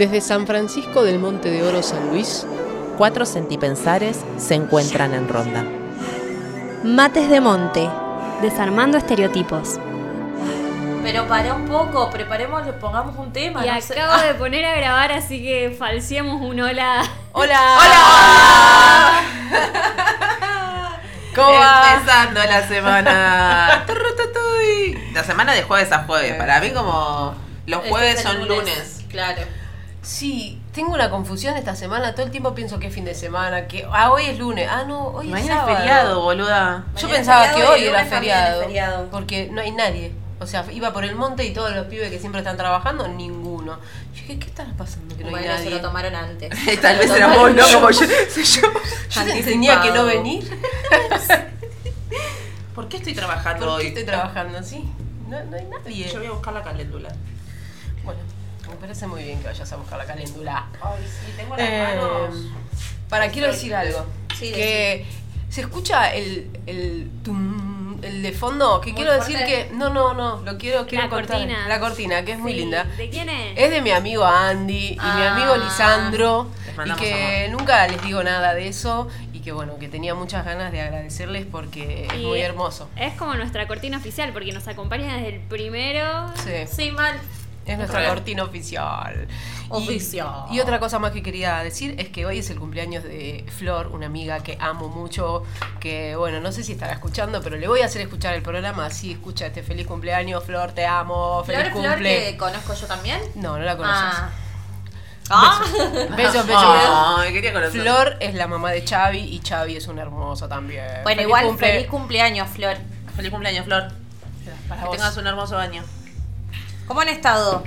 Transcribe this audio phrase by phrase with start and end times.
[0.00, 2.46] Desde San Francisco del Monte de Oro San Luis,
[2.96, 5.62] cuatro sentipensares se encuentran en ronda.
[6.82, 7.86] Mates de Monte,
[8.40, 9.78] desarmando estereotipos.
[11.02, 13.62] Pero para un poco, preparemos, pongamos un tema.
[13.62, 14.00] Y no sé.
[14.00, 17.02] acabo de poner a grabar, así que falseemos un hola.
[17.32, 17.60] ¡Hola!
[17.78, 19.22] ¡Hola!
[21.34, 21.92] ¿Cómo va?
[21.92, 23.84] Empezando la semana.
[25.12, 26.36] La semana de jueves a jueves.
[26.36, 27.34] Para mí como
[27.66, 29.04] los Este jueves es son lunes.
[29.10, 29.59] Claro.
[30.02, 32.14] Sí, tengo una confusión esta semana.
[32.14, 33.66] Todo el tiempo pienso que es fin de semana.
[33.68, 34.66] Que ah, hoy es lunes.
[34.70, 35.76] Ah, no, hoy es Mañana es sábado.
[35.76, 36.84] feriado, boluda.
[36.96, 39.08] Yo pensaba que hoy era feriado, feriado.
[39.10, 40.12] Porque no hay nadie.
[40.38, 43.78] O sea, iba por el monte y todos los pibes que siempre están trabajando, ninguno.
[44.14, 45.70] Yo dije, ¿qué estará pasando que no hay bueno, se nadie?
[45.70, 46.48] lo tomaron antes.
[46.80, 47.68] Tal vez era vos, ¿no?
[47.68, 47.74] yo.
[47.74, 48.00] Como yo.
[48.06, 48.72] yo.
[49.10, 50.48] Yo te tenía que no venir.
[52.74, 53.82] ¿Por qué estoy trabajando ¿Por hoy?
[53.82, 54.88] qué estoy trabajando así?
[55.28, 56.08] No, no hay nadie.
[56.08, 57.10] Yo voy a buscar la caléndula.
[58.80, 60.64] Me parece muy bien que vayas a buscar la caléndula.
[60.82, 62.30] Ay, sí, tengo Eh,
[63.10, 64.06] para, quiero decir algo.
[64.38, 65.04] Sí, que
[65.50, 69.68] se escucha el, el tum, el de fondo, que Muy quiero decir fuerte.
[69.68, 69.74] que.
[69.74, 71.36] No, no, no, lo quiero, quiero La contar.
[71.36, 71.68] cortina.
[71.68, 72.84] La cortina, que es muy linda.
[72.96, 73.58] ¿De quién es?
[73.58, 75.34] Es de mi amigo Andy y mi Ah.
[75.36, 76.48] amigo Lisandro.
[76.86, 79.08] Les Y que nunca les digo nada de eso.
[79.34, 82.88] Y que bueno, que tenía muchas ganas de agradecerles porque es muy hermoso.
[82.96, 86.32] Es como nuestra cortina oficial, porque nos acompaña desde el primero.
[86.42, 86.66] Sí.
[86.74, 87.18] Sí, mal.
[87.66, 88.14] Es nuestra Real.
[88.14, 89.28] cortina oficial.
[89.68, 90.46] Oficial.
[90.50, 93.88] Y, otra cosa más que quería decir es que hoy es el cumpleaños de Flor,
[93.88, 95.44] una amiga que amo mucho,
[95.78, 98.86] que bueno, no sé si estará escuchando, pero le voy a hacer escuchar el programa,
[98.86, 102.30] así escucha este feliz cumpleaños, Flor, te amo, feliz Flor, Flor, cumple.
[102.32, 103.20] que conozco yo también.
[103.36, 104.02] No, no la conoces.
[104.02, 104.30] Ah.
[105.32, 105.60] Ah.
[106.16, 106.44] Besos.
[107.70, 110.84] Flor es la mamá de Xavi y Xavi es un hermoso también.
[111.04, 111.66] Bueno, Feliz igual, cumple.
[111.68, 112.76] feliz cumpleaños, Flor.
[113.14, 113.92] Feliz cumpleaños, Flor.
[114.68, 114.96] Para Que vos.
[114.96, 115.84] tengas un hermoso año.
[116.90, 117.62] ¿Cómo han estado?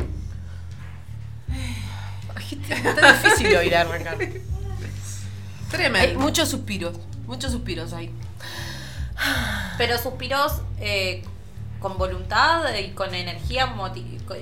[2.70, 4.18] Está difícil hoy arrancar.
[4.20, 4.42] Hay
[5.72, 6.20] Tremendo.
[6.20, 8.14] muchos suspiros, muchos suspiros ahí.
[9.78, 11.24] Pero suspiros eh,
[11.80, 13.74] con voluntad y con energía,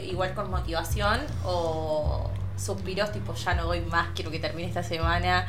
[0.03, 5.45] igual con motivación, o suspiros tipo ya no doy más, quiero que termine esta semana.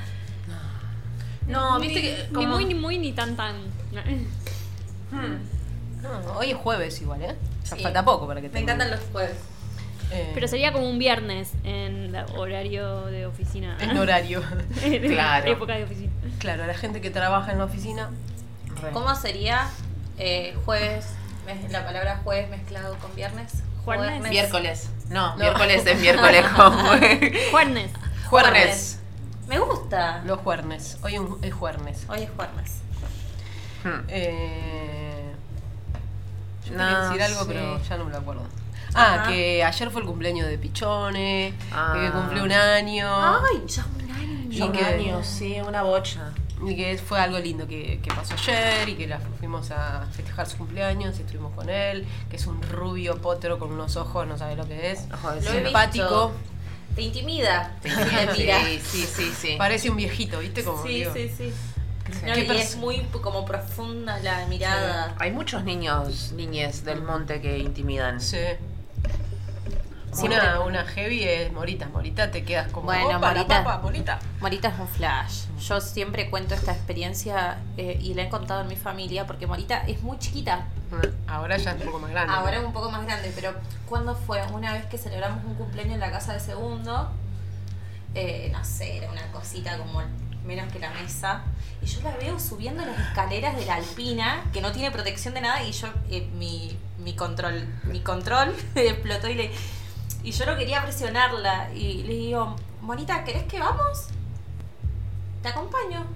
[1.46, 2.26] No, Ni- viste que.
[2.28, 3.54] Ni como- muy, ni muy, ni tan, tan.
[6.02, 7.34] No, hoy es jueves igual, ¿eh?
[7.64, 7.82] Ya Sí.
[7.82, 8.72] falta poco para que Me termine.
[8.72, 9.36] encantan los jueves.
[10.10, 13.76] Eh, Pero sería como un viernes en horario de oficina.
[13.80, 14.42] en horario.
[14.82, 15.50] En Claro.
[15.50, 16.12] Época de oficina.
[16.38, 18.10] Claro, la gente que trabaja en la oficina.
[18.92, 19.68] ¿Cómo sería
[20.18, 21.06] eh, jueves,
[21.70, 23.62] la palabra jueves mezclado con viernes?
[23.84, 24.22] Juernes.
[24.28, 24.90] Miércoles.
[25.08, 25.36] No, No.
[25.36, 26.78] miércoles es miércoles como.
[27.50, 27.90] Jueves.
[28.28, 28.98] Jueves.
[29.48, 30.22] Me gusta.
[30.26, 30.98] Los juernes.
[31.02, 32.04] Hoy es juernes.
[32.08, 32.82] Hoy es jueves.
[33.84, 34.04] Hmm.
[34.08, 35.01] Eh,
[36.72, 37.46] yo No, quería decir algo, sí.
[37.48, 38.42] pero ya no me lo acuerdo.
[38.94, 39.28] Ah, Ajá.
[39.30, 41.92] que ayer fue el cumpleaños de Pichone, Ah.
[41.94, 43.08] que cumplió un año.
[43.10, 44.46] Ay, ya un año.
[44.50, 46.32] Y Un que- año, sí, una bocha.
[46.64, 50.46] Y que fue algo lindo que, que pasó ayer y que la fuimos a festejar
[50.48, 54.38] su cumpleaños y estuvimos con él, que es un rubio potro con unos ojos, no
[54.38, 55.08] sabe lo que es.
[55.08, 55.40] Lo.
[55.40, 56.32] Simpático.
[56.94, 57.74] Te intimida.
[57.82, 57.88] Te
[58.36, 58.60] mira.
[58.64, 59.54] Sí, sí, sí, sí.
[59.58, 60.62] Parece un viejito, ¿viste?
[60.62, 61.52] Como, Sí, digo, sí, sí.
[62.04, 65.14] ¿Qué No, y es muy como profunda la mirada.
[65.18, 68.20] Hay muchos niños, niñes del monte que intimidan.
[68.20, 68.38] Sí.
[70.12, 71.88] Siempre- Una, una heavy es Morita.
[71.88, 72.84] Morita te quedas como.
[72.84, 73.64] Bueno, "Opa, la Morita".
[73.64, 74.18] papa, Morita.
[74.40, 75.44] Morita es un flash.
[75.58, 79.78] Yo siempre cuento esta experiencia eh, y la he contado en mi familia porque Morita
[79.86, 80.66] es muy chiquita.
[81.26, 82.34] Ahora ya es un poco más grande.
[82.34, 83.54] Ahora es un poco más grande, pero
[83.88, 84.42] ¿cuándo fue?
[84.52, 87.08] Una vez que celebramos un cumpleaños en la casa de segundo,
[88.14, 90.02] eh, no sé, era una cosita como
[90.44, 91.42] menos que la mesa,
[91.82, 95.40] y yo la veo subiendo las escaleras de la alpina, que no tiene protección de
[95.40, 99.50] nada, y yo, eh, mi, mi control, mi control explotó y le...
[100.24, 104.06] Y yo no quería presionarla, y le digo, Monita, ¿querés que vamos?
[105.42, 106.06] Te acompaño.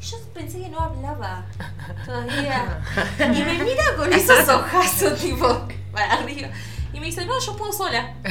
[0.00, 1.44] Y yo pensé que no hablaba
[2.06, 2.80] todavía.
[3.18, 6.48] Y me mira con esos ojazos, tipo, para arriba.
[7.00, 8.14] Y me dice, no, yo puedo sola.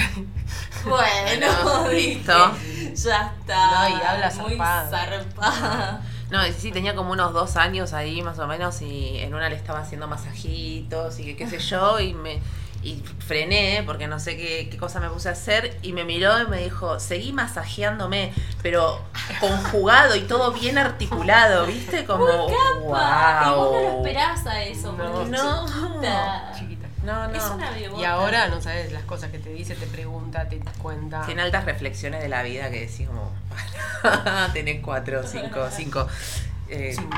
[0.86, 2.32] Bueno, listo.
[2.96, 3.90] Ya está.
[3.90, 6.02] No, y habla muy zarpada.
[6.30, 9.56] No, sí, tenía como unos dos años ahí más o menos y en una le
[9.56, 12.40] estaba haciendo masajitos y que qué sé yo y me
[12.82, 16.42] y frené porque no sé qué, qué cosa me puse a hacer y me miró
[16.42, 18.32] y me dijo, seguí masajeándome,
[18.62, 19.02] pero
[19.42, 22.06] conjugado y todo bien articulado, ¿viste?
[22.06, 23.44] Como, Capa.
[23.48, 24.06] Y vos no lo wow.
[24.06, 24.94] esperás a eso.
[24.94, 25.26] No.
[25.26, 25.66] No.
[27.04, 27.34] No, no.
[27.36, 28.02] Es una bebota.
[28.02, 31.26] Y ahora no sabes las cosas que te dice, te pregunta, te cuenta.
[31.26, 33.32] Tiene altas reflexiones de la vida que decís como,
[34.54, 36.08] tenés cuatro, cinco, cinco.
[36.70, 37.18] eh, Cinco.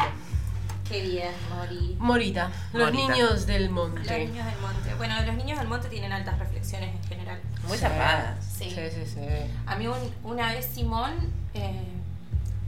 [0.88, 1.95] Qué bien, Mori.
[2.00, 3.13] Morita, los Morita.
[3.13, 4.28] niños del Los monte.
[4.28, 4.94] niños del monte.
[4.95, 7.39] Bueno, los niños del monte tienen altas reflexiones en general.
[7.63, 7.84] muy Sí.
[7.84, 8.44] zarpadas.
[8.45, 8.69] Sí.
[8.72, 9.22] Sí, sí, sí.
[9.66, 11.13] A mí un- una vez Simón,
[11.54, 11.86] eh,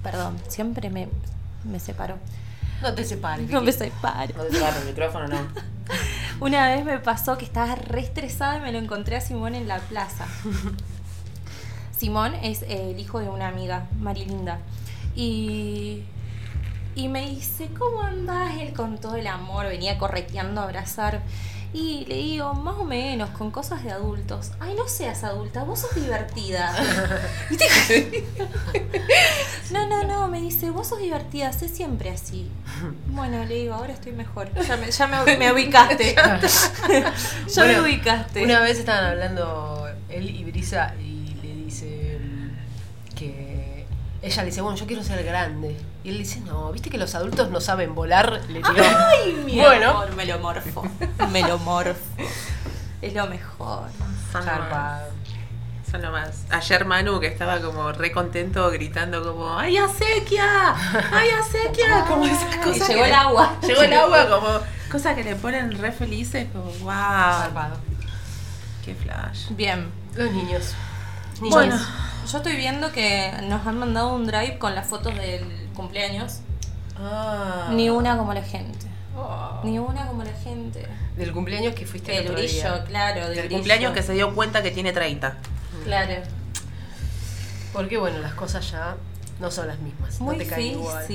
[0.01, 1.09] perdón, siempre me,
[1.65, 2.17] me separó.
[2.83, 3.49] No te separes.
[3.49, 4.33] No me separo.
[4.35, 5.37] No te agarro el micrófono, no.
[6.41, 9.69] Una vez me pasó que estaba re estresada y me lo encontré a Simón en
[9.69, 10.27] la plaza.
[11.97, 14.59] Simón es eh, el hijo de una amiga, Marilinda.
[15.15, 16.03] Y,
[16.95, 18.55] y me dice, ¿cómo andás?
[18.59, 21.21] Él con todo el amor venía correteando a abrazar.
[21.73, 24.51] Y le digo, más o menos, con cosas de adultos.
[24.59, 26.75] Ay, no seas adulta, vos sos divertida.
[29.71, 32.47] No, no, no, me dice, vos sos divertida, sé siempre así.
[33.07, 34.53] Bueno, le digo, ahora estoy mejor.
[34.67, 36.13] Ya me, ya me, me ubicaste.
[36.15, 37.13] ya
[37.55, 38.43] Bueno, me ubicaste.
[38.43, 40.93] Una vez estaban hablando él y Brisa
[44.23, 45.79] ella le dice, bueno, yo quiero ser grande.
[46.03, 48.41] Y él dice, no, viste que los adultos no saben volar.
[48.49, 48.83] Le tiró.
[48.83, 49.89] Ay, mi Bueno.
[49.91, 50.83] amor, me lo morfo.
[51.31, 51.99] Me lo morfo.
[53.01, 53.89] Es lo mejor.
[54.31, 54.71] Son lo Zarpado.
[54.71, 55.01] más.
[55.91, 56.45] Son lo más.
[56.49, 60.73] Ayer Manu, que estaba como re contento, gritando como ¡Ay, acequia!
[61.11, 62.05] ¡Ay, acequia!
[62.07, 62.87] Como esas Y cosas.
[62.87, 63.57] llegó que el le- agua.
[63.61, 64.47] Llegó el agua, como
[64.91, 66.89] cosas que le ponen re felices, como ¡Wow!
[66.91, 67.77] Zarpado.
[68.83, 69.49] ¡Qué flash!
[69.51, 69.91] Bien.
[70.15, 70.73] Los niños.
[71.41, 71.53] Niños.
[71.55, 71.79] Bueno,
[72.29, 76.39] yo estoy viendo que nos han mandado un drive con las fotos del cumpleaños.
[76.97, 77.69] Ah.
[77.71, 78.87] Ni una como la gente.
[79.15, 79.61] Oh.
[79.63, 80.87] Ni una como la gente.
[81.17, 82.83] Del cumpleaños que fuiste el El otro brillo, día.
[82.85, 83.19] claro.
[83.25, 83.55] Del Del brillo.
[83.57, 85.37] cumpleaños que se dio cuenta que tiene 30.
[85.85, 86.13] Claro.
[87.73, 88.95] Porque bueno, las cosas ya
[89.39, 90.19] no son las mismas.
[90.19, 91.05] Muy no te caen igual.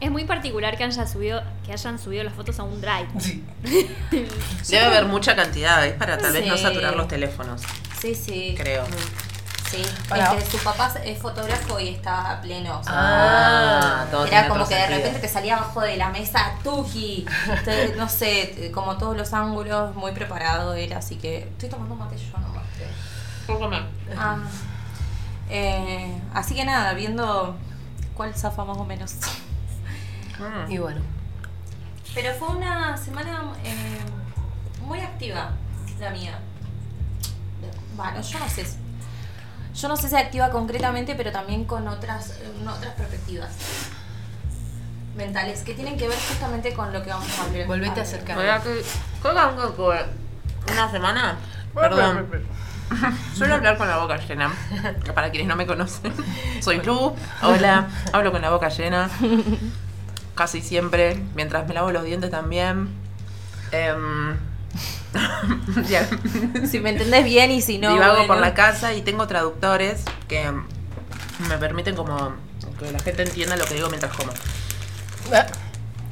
[0.00, 3.08] Es muy particular que hayan subido, que hayan subido las fotos a un drive.
[4.62, 4.74] Sí.
[4.76, 7.62] Debe haber mucha cantidad, es para tal vez no saturar los teléfonos,
[8.00, 8.54] Sí, sí.
[8.56, 8.84] creo.
[9.70, 9.82] Sí.
[10.08, 12.80] Para- Es que su papá es fotógrafo y está a pleno.
[12.80, 15.96] o sea, Ah, todo Era tiene como otro que de repente te salía abajo de
[15.96, 17.24] la mesa Tuki.
[17.96, 22.38] No sé, como todos los ángulos, muy preparado era, así que estoy tomando mate yo
[22.38, 22.64] nomás.
[24.16, 24.38] Ah.
[25.48, 27.56] Eh, así que nada, viendo
[28.14, 29.14] cuál zafa más o menos.
[30.38, 30.70] Mm.
[30.72, 31.00] Y bueno.
[32.14, 34.00] Pero fue una semana eh,
[34.84, 35.50] muy activa,
[36.00, 36.38] la mía.
[37.94, 38.64] Bueno, yo no sé.
[39.80, 43.50] Yo no sé si activa concretamente, pero también con otras, eh, otras perspectivas
[45.16, 47.66] mentales que tienen que ver justamente con lo que vamos a hablar.
[47.66, 48.38] Volvete a acercar.
[48.38, 48.82] Oiga, que-
[50.72, 51.36] una semana.
[51.74, 52.26] Perdón.
[53.36, 54.52] Suelo hablar con la boca llena.
[55.14, 56.12] Para quienes no me conocen.
[56.60, 57.14] Soy Lu.
[57.42, 57.88] Hola.
[58.12, 59.08] Hablo con la boca llena.
[60.34, 61.22] Casi siempre.
[61.34, 62.88] Mientras me lavo los dientes también.
[63.72, 64.36] Em.
[66.66, 67.92] Si me entendés bien y si no.
[67.92, 68.26] Divago bueno.
[68.28, 70.50] por la casa y tengo traductores que
[71.48, 72.32] me permiten como
[72.78, 74.32] que la gente entienda lo que digo mientras como.
[75.32, 75.46] Ah,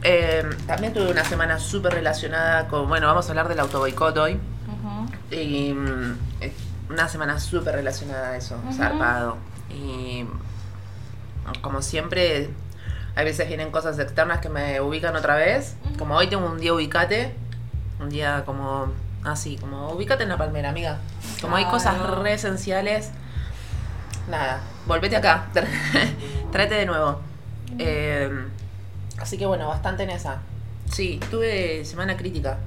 [0.02, 4.38] Eh, también tuve una semana súper relacionada con, bueno, vamos a hablar del autoboicot hoy.
[5.30, 6.18] Y mm,
[6.90, 9.36] una semana súper relacionada a eso, zarpado.
[9.70, 10.24] Y
[11.62, 12.50] como siempre,
[13.16, 15.74] a veces vienen cosas externas que me ubican otra vez.
[15.98, 17.34] Como hoy tengo un día ubicate,
[18.00, 18.92] un día como
[19.24, 20.98] así, como ubicate en la palmera, amiga.
[21.40, 23.10] Como hay cosas re esenciales.
[24.28, 25.46] Nada, volvete acá,
[26.52, 27.20] tráete de nuevo.
[27.78, 28.30] Eh,
[29.18, 30.40] así que bueno, bastante en esa.
[30.90, 32.58] Sí, tuve semana crítica.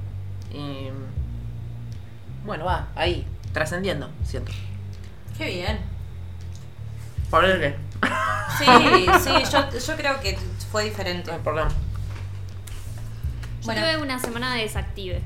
[0.54, 0.89] Y
[2.45, 4.51] bueno, va, ahí, trascendiendo, siento.
[5.38, 5.80] Qué bien.
[7.30, 7.76] Por el
[8.57, 8.66] Sí,
[9.23, 10.38] sí, yo, yo creo que
[10.71, 11.31] fue diferente.
[11.31, 11.69] Ay, perdón.
[13.61, 15.21] Yo tuve una semana de desactive.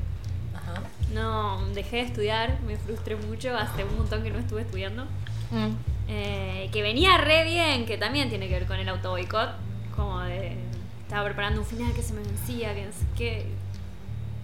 [0.53, 0.81] Ajá.
[1.13, 5.05] No, dejé de estudiar, me frustré mucho, hace un montón que no estuve estudiando.
[5.51, 5.75] Mm.
[6.07, 9.51] Eh, que venía re bien, que también tiene que ver con el auto boicot.
[9.95, 10.57] Como de.
[11.03, 13.45] Estaba preparando un final que se me vencía, que no sé qué.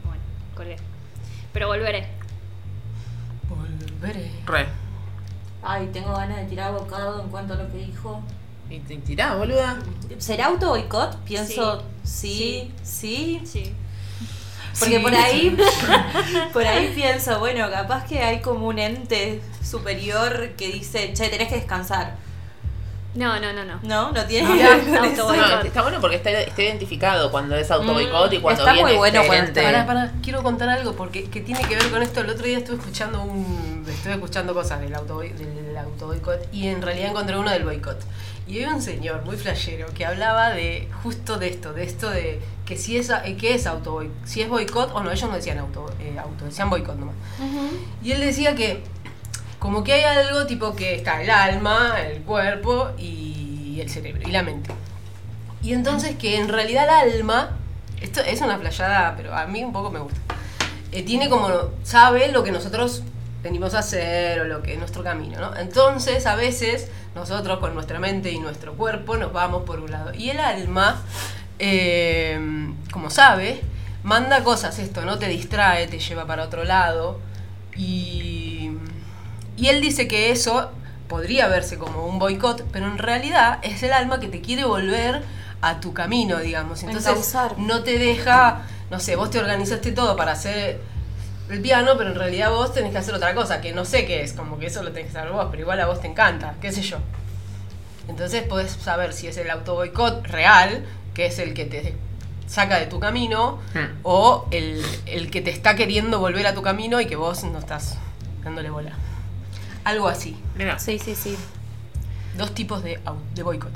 [0.05, 0.21] Bueno,
[0.55, 0.77] colgué.
[1.51, 2.07] Pero volveré.
[3.50, 4.31] Volveré.
[4.45, 4.67] Re.
[5.63, 8.21] Ay, tengo ganas de tirar bocado en cuanto a lo que dijo.
[8.69, 9.79] Y te tirá, boluda.
[10.17, 11.17] ¿Será auto boicot?
[11.24, 13.41] Pienso, sí, sí.
[13.43, 13.75] Sí.
[14.80, 15.01] Porque Sí.
[15.01, 15.58] por ahí,
[16.54, 21.48] por ahí pienso, bueno, capaz que hay como un ente superior que dice, che, tenés
[21.50, 22.16] que descansar.
[23.13, 23.78] No, no, no, no.
[23.84, 28.32] No, no tiene auto- No, está bueno porque está, está identificado cuando es auto boicot
[28.32, 31.42] y Mm, cuando está viene muy bueno este Pará, pará, quiero contar algo porque que
[31.42, 32.22] tiene que ver con esto.
[32.22, 36.68] El otro día estuve escuchando un estuve escuchando cosas del auto del auto boicot y
[36.70, 38.00] en realidad encontré uno del boicot.
[38.48, 42.40] Y había un señor muy flashero que hablaba de justo de esto, de esto de
[42.72, 45.36] que si es eh, qué es auto boicot, si es boicot o no, ellos no
[45.36, 47.16] decían auto, eh, auto decían boicot nomás.
[47.38, 47.68] Ujú.
[48.01, 48.82] Y él decía que
[49.60, 54.32] como que hay algo tipo que está el alma, el cuerpo y el cerebro y
[54.32, 54.72] la mente.
[55.62, 57.58] Y entonces que en realidad el alma,
[58.00, 60.22] esto es una playada, pero a mí un poco me gusta,
[60.94, 61.50] eh, tiene como,
[61.84, 63.04] sabe lo que nosotros
[63.44, 65.58] venimos a hacer o lo que es nuestro camino, ¿no?
[65.58, 70.13] Entonces, a veces, nosotros con nuestra mente y nuestro cuerpo nos vamos por un lado.
[70.13, 71.01] Y el alma,
[71.63, 72.39] eh,
[72.91, 73.62] como sabe,
[74.03, 75.20] manda cosas esto, ¿no?
[75.20, 77.20] Te distrae, te lleva para otro lado.
[77.77, 78.72] Y,
[79.58, 80.72] y él dice que eso
[81.08, 85.22] podría verse como un boicot, pero en realidad es el alma que te quiere volver
[85.62, 86.82] a tu camino, digamos.
[86.82, 87.60] Entonces Encauzar.
[87.60, 90.82] no te deja, no sé, vos te organizaste todo para hacer
[91.50, 94.24] el piano, pero en realidad vos tenés que hacer otra cosa, que no sé qué
[94.24, 96.56] es, como que eso lo tenés que saber vos, pero igual a vos te encanta,
[96.60, 96.98] qué sé yo.
[98.08, 101.96] Entonces podés saber si es el auto boicot real, que es el que te
[102.48, 103.98] saca de tu camino, Hmm.
[104.03, 107.60] o el, el que te está queriendo volver a tu camino y que vos no
[107.60, 107.98] estás
[108.44, 108.91] dándole bola.
[109.84, 110.38] Algo así.
[110.56, 111.38] Mira, Sí, sí, sí.
[112.38, 113.00] Dos tipos de,
[113.36, 113.72] de boicot.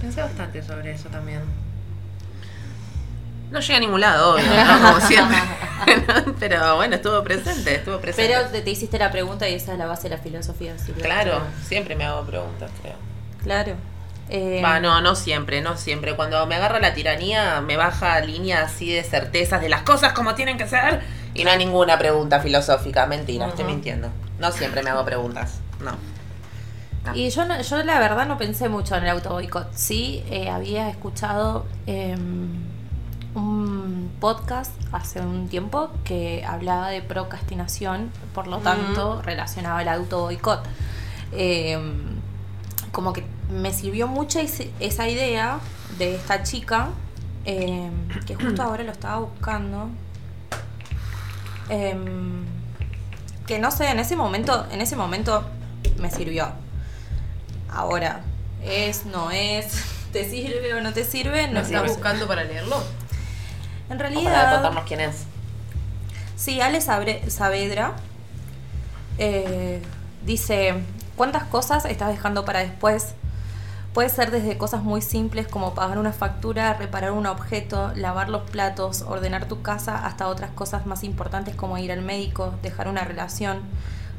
[0.00, 1.40] pensé bastante sobre eso también.
[3.50, 4.80] No llegué a ningún lado, obvio, ¿no?
[4.94, 5.38] como siempre.
[6.40, 8.32] Pero bueno, estuvo presente, estuvo presente.
[8.34, 10.78] Pero te, te hiciste la pregunta y esa es la base de la filosofía.
[10.78, 11.04] Silvia.
[11.04, 12.94] Claro, siempre me hago preguntas, creo.
[13.42, 13.74] Claro.
[14.34, 16.16] Eh, Va, no, no siempre, no siempre.
[16.16, 20.34] Cuando me agarra la tiranía, me baja línea así de certezas de las cosas como
[20.34, 21.02] tienen que ser.
[21.34, 23.04] Y no hay ninguna pregunta filosófica.
[23.06, 23.74] Mentira, estoy Ujú.
[23.74, 24.08] mintiendo.
[24.38, 25.60] No siempre me hago preguntas.
[25.80, 25.92] No.
[27.04, 27.14] No.
[27.14, 29.68] Y yo, no- yo la verdad no pensé mucho en el auto boicot.
[29.74, 32.16] Sí, eh, había escuchado eh,
[33.34, 40.20] un podcast hace un tiempo que hablaba de procrastinación, por lo tanto relacionaba el auto
[40.20, 40.62] boicot.
[41.32, 41.78] Eh,
[42.92, 44.38] como que me sirvió mucho
[44.80, 45.58] esa idea
[45.98, 46.88] de esta chica,
[47.44, 47.90] eh,
[48.26, 49.88] que justo ahora lo estaba buscando.
[51.68, 52.44] Em,
[53.46, 55.44] que no sé, en ese momento, en ese momento
[55.98, 56.48] me sirvió.
[57.70, 58.20] Ahora,
[58.64, 59.66] es, no es,
[60.12, 62.76] te sirve o no te sirve, ¿Lo no estás buscando para leerlo?
[63.88, 65.24] En O para realidad, contarnos quién es.
[66.36, 67.92] sí, Ale Sabre- Saavedra
[69.18, 69.82] eh,
[70.24, 70.74] dice,
[71.16, 73.14] ¿cuántas cosas estás dejando para después?
[73.92, 78.48] Puede ser desde cosas muy simples como pagar una factura, reparar un objeto, lavar los
[78.50, 83.04] platos, ordenar tu casa, hasta otras cosas más importantes como ir al médico, dejar una
[83.04, 83.60] relación,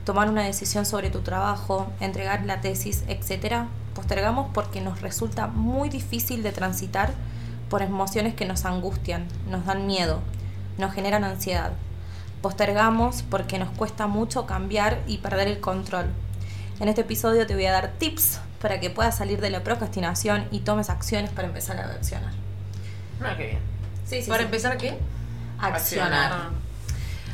[0.05, 3.63] tomar una decisión sobre tu trabajo, entregar la tesis, etc.
[3.95, 7.09] Postergamos porque nos resulta muy difícil de transitar
[7.67, 10.19] por emociones que nos angustian, nos dan miedo,
[10.77, 11.71] nos generan ansiedad.
[12.43, 16.11] Postergamos porque nos cuesta mucho cambiar y perder el control.
[16.79, 20.47] En este episodio te voy a dar tips para que puedas salir de la procrastinación
[20.49, 22.31] y tomes acciones para empezar a accionar.
[23.21, 23.59] Ah, qué bien.
[24.05, 24.45] Sí, sí, ¿Para sí.
[24.45, 24.97] empezar qué?
[25.59, 26.31] accionar.
[26.33, 26.49] Ah.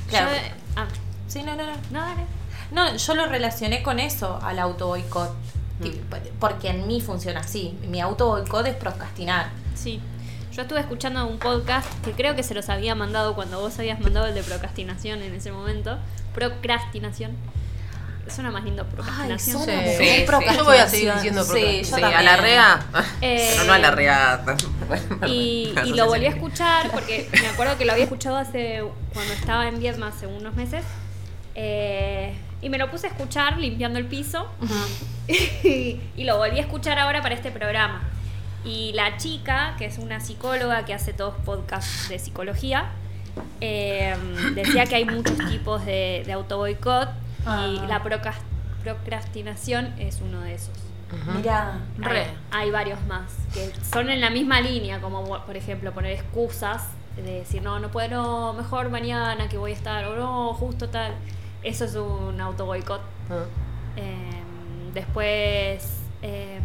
[0.09, 0.31] Claro.
[0.31, 0.37] Yo-
[0.75, 0.87] ah,
[1.27, 1.73] Sí, no, no, no.
[1.91, 2.23] no, dale.
[2.71, 5.35] No, yo lo relacioné con eso, al auto boicot.
[6.39, 7.77] Porque en mí funciona así.
[7.87, 9.49] Mi auto boicot es procrastinar.
[9.75, 10.01] Sí.
[10.51, 13.99] Yo estuve escuchando un podcast que creo que se los había mandado cuando vos habías
[13.99, 15.99] mandado el de procrastinación en ese momento.
[16.33, 17.31] Procrastinación.
[18.29, 19.31] Suena más lindo procrastinación.
[19.31, 20.23] Ay, Sí, suena sí, muy sí.
[20.25, 20.57] procrastinación.
[20.57, 21.99] Yo voy a seguir diciendo Sí, procrastinación.
[22.01, 22.79] yo Sí, a la rea.
[23.21, 24.41] Eh, Pero no a la rea.
[25.27, 28.83] Y, y lo volví a escuchar porque me acuerdo que lo había escuchado hace
[29.13, 30.83] cuando estaba en Vietma hace unos meses.
[31.55, 34.47] Eh, y me lo puse a escuchar limpiando el piso.
[35.27, 38.03] y, y lo volví a escuchar ahora para este programa.
[38.65, 42.89] Y la chica, que es una psicóloga que hace todos podcasts de psicología,
[43.61, 44.15] eh,
[44.53, 46.57] decía que hay muchos tipos de, de auto
[47.45, 47.85] boicot y Ah.
[47.87, 48.03] la
[48.83, 50.75] procrastinación es uno de esos.
[51.35, 52.21] Mira, Re.
[52.21, 56.87] Hay, hay varios más que son en la misma línea, como por ejemplo poner excusas
[57.15, 60.89] de decir no, no puedo, no, mejor mañana que voy a estar, o no, justo
[60.89, 61.13] tal.
[61.63, 63.01] Eso es un auto boicot.
[63.29, 63.43] Ah.
[63.97, 66.61] Em, después, em,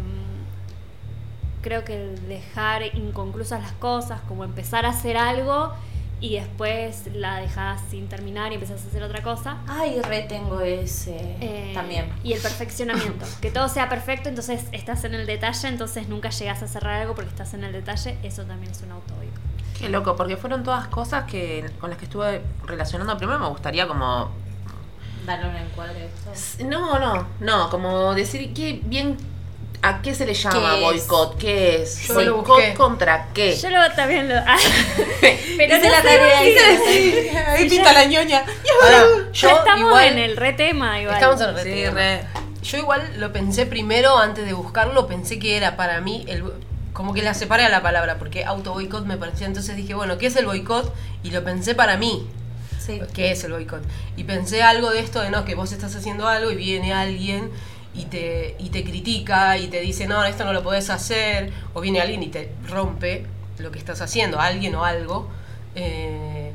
[1.61, 5.73] creo que el dejar inconclusas las cosas, como empezar a hacer algo
[6.21, 9.57] y después la dejas sin terminar y empezás a hacer otra cosa.
[9.67, 12.11] Ay, retengo ese Eh, también.
[12.23, 13.25] Y el perfeccionamiento.
[13.41, 17.15] que todo sea perfecto, entonces estás en el detalle, entonces nunca llegas a cerrar algo
[17.15, 18.17] porque estás en el detalle.
[18.23, 19.39] Eso también es un auto boicot.
[19.79, 23.17] Qué loco, porque fueron todas cosas que con las que estuve relacionando.
[23.17, 24.31] Primero me gustaría como
[25.25, 26.09] Darle un encuadre
[26.65, 29.17] No, no, no, como decir qué bien
[29.81, 33.55] a qué se le llama boicot, qué es, boicot contra qué.
[33.55, 34.35] Yo lo, también lo.
[34.47, 34.57] ah,
[35.57, 36.39] pero no la tarea.
[37.53, 38.43] Ahí pinta la ñoña.
[38.83, 41.15] Ahora, yo estamos igual, en el re tema igual.
[41.15, 42.21] Estamos en el Sí, re.
[42.63, 46.43] Yo igual lo pensé primero antes de buscarlo, pensé que era para mí el
[46.95, 50.17] como que la separé a la palabra, porque auto boicot me parecía, entonces dije, bueno,
[50.17, 50.95] ¿qué es el boicot?
[51.23, 52.25] Y lo pensé para mí,
[52.79, 53.01] Sí.
[53.13, 53.83] ¿qué es el boicot?
[54.15, 57.51] Y pensé algo de esto de no, que vos estás haciendo algo y viene alguien
[57.97, 61.81] y te, y te critica y te dice, no, esto no lo podés hacer, o
[61.81, 63.25] viene alguien y te rompe
[63.57, 65.29] lo que estás haciendo, alguien o algo.
[65.75, 66.51] eh,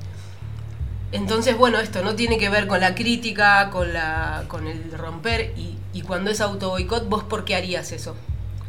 [1.12, 5.52] entonces, bueno, esto no tiene que ver con la crítica, con, la, con el romper.
[5.56, 8.14] Y, y cuando es auto boicot, ¿vos por qué harías eso?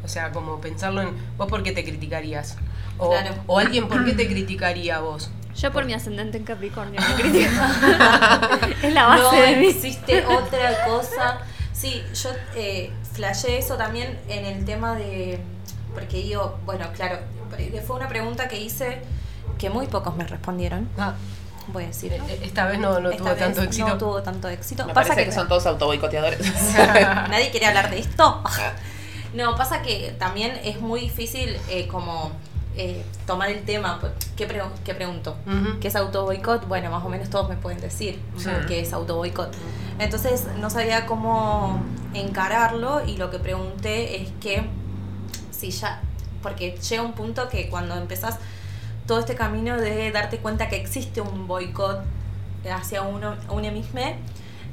[0.03, 2.57] O sea, como pensarlo en vos por qué te criticarías.
[2.97, 3.35] O, Claro.
[3.45, 5.29] o alguien por qué te criticaría a vos.
[5.55, 7.51] Yo por mi ascendente en Capricornio me critico.
[8.81, 9.67] es la base no de mí.
[9.67, 11.41] existe otra cosa.
[11.81, 15.39] Sí, yo eh, flashé eso también en el tema de.
[15.95, 17.17] Porque digo, bueno, claro,
[17.87, 19.01] fue una pregunta que hice
[19.57, 20.87] que muy pocos me respondieron.
[20.97, 21.15] Ah,
[21.73, 22.13] Voy a decir.
[22.13, 23.87] eh, esta vez no, no Esta tuvo vez tanto éxito.
[23.87, 24.85] No tuvo tanto éxito.
[24.85, 26.39] Me pasa parece que, que son todos autoboicoteadores.
[27.29, 28.43] nadie quiere hablar de esto.
[29.33, 32.31] No, pasa que también es muy difícil eh, como
[32.75, 33.99] eh, tomar el tema.
[33.99, 35.35] pues, ¿Qué, pre- qué pregunto?
[35.45, 35.79] Ujú.
[35.79, 36.67] ¿Qué es auto boicot?
[36.67, 38.49] Bueno, más o menos todos me pueden decir Sí.
[38.67, 39.53] qué es auto boicot.
[39.99, 41.81] Entonces no sabía cómo
[42.13, 44.63] encararlo y lo que pregunté es que
[45.51, 46.01] si ya,
[46.41, 48.39] porque llega un punto que cuando empezás
[49.05, 51.99] todo este camino de darte cuenta que existe un boicot
[52.71, 53.99] hacia uno, uno mismo,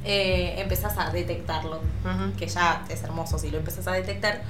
[0.05, 2.35] eh, empezás a detectarlo Ujú.
[2.37, 4.41] que ya es hermoso si lo empezás a detectar.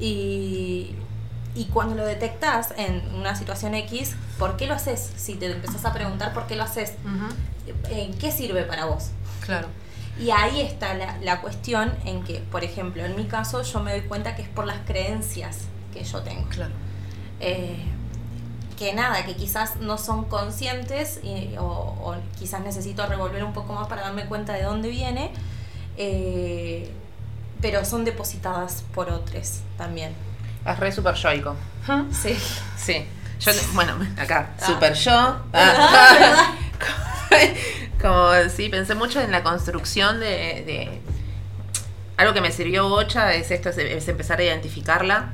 [0.00, 0.94] Y,
[1.54, 5.10] y cuando lo detectas en una situación X, ¿por qué lo haces?
[5.16, 7.94] Si te empezás a preguntar por qué lo haces, Ujú.
[7.94, 9.08] ¿en qué sirve para vos?
[9.44, 9.68] Claro.
[10.20, 13.92] Y ahí está la, la cuestión en que, por ejemplo, en mi caso yo me
[13.92, 15.58] doy cuenta que es por las creencias
[15.92, 16.48] que yo tengo.
[16.48, 16.72] Claro.
[17.40, 17.76] Eh,
[18.76, 23.72] que nada, que quizás no son conscientes y- o, o quizás necesito revolver un poco
[23.72, 25.32] más para darme cuenta de dónde viene,
[25.96, 26.90] eh,
[27.60, 30.12] pero son depositadas por otros también.
[30.72, 31.56] Es re super yoico.
[32.12, 32.36] Sí.
[32.76, 33.06] Sí.
[33.40, 34.66] Yo, bueno, acá, Ah.
[34.66, 35.36] super yo.
[35.52, 36.54] Ah.
[38.00, 41.00] Como, sí, pensé mucho en la construcción de, de-
[42.16, 45.30] Algo que me sirvió bocha es esto, es, es empezar a identificarla.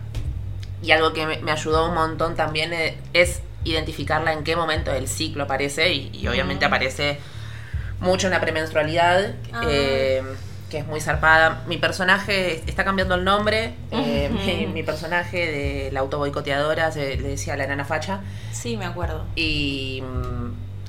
[0.83, 4.93] Y algo que me, me ayudó un montón también eh, es identificarla en qué momento
[4.93, 5.93] del ciclo aparece.
[5.93, 7.19] Y, y obviamente aparece
[8.01, 9.35] mucho en la premenstrualidad.
[9.53, 9.63] Ah.
[9.67, 10.23] eh,
[10.75, 11.63] que es muy zarpada.
[11.69, 13.75] Mi personaje está cambiando el nombre.
[13.93, 18.23] eh, mi, mi personaje de la autoboicoteadora se le decía la nana facha.
[18.51, 19.25] Sí, me acuerdo.
[19.37, 20.03] Y,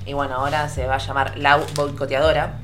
[0.07, 2.55] y bueno, ahora se va a llamar Lau Boicoteadora.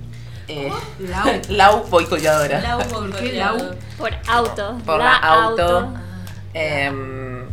[0.47, 1.41] Eh, Lau.
[1.49, 2.59] Lau Boicoteadora.
[2.59, 3.75] Lau ¿Por qué Lau?
[3.99, 4.77] Por auto.
[4.83, 5.61] Por la auto.
[5.61, 5.93] auto.
[6.55, 7.45] Em,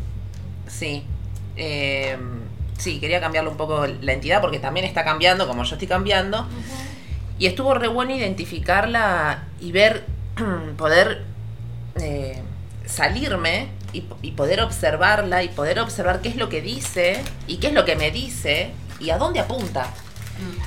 [0.67, 1.05] sí.
[1.57, 2.41] Em,
[2.79, 6.47] sí, quería cambiarle un poco la entidad porque también está cambiando, como yo estoy cambiando.
[7.39, 10.05] Y estuvo re bueno identificarla y ver,
[10.77, 11.25] poder
[11.97, 12.43] eh,
[12.85, 17.69] salirme y, y poder observarla y poder observar qué es lo que dice y qué
[17.69, 19.93] es lo que me dice y a dónde apunta.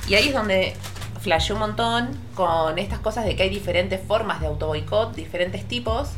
[0.08, 0.74] Y ahí es donde
[1.20, 6.10] flasheé un montón con estas cosas de que hay diferentes formas de autoboicot, diferentes tipos,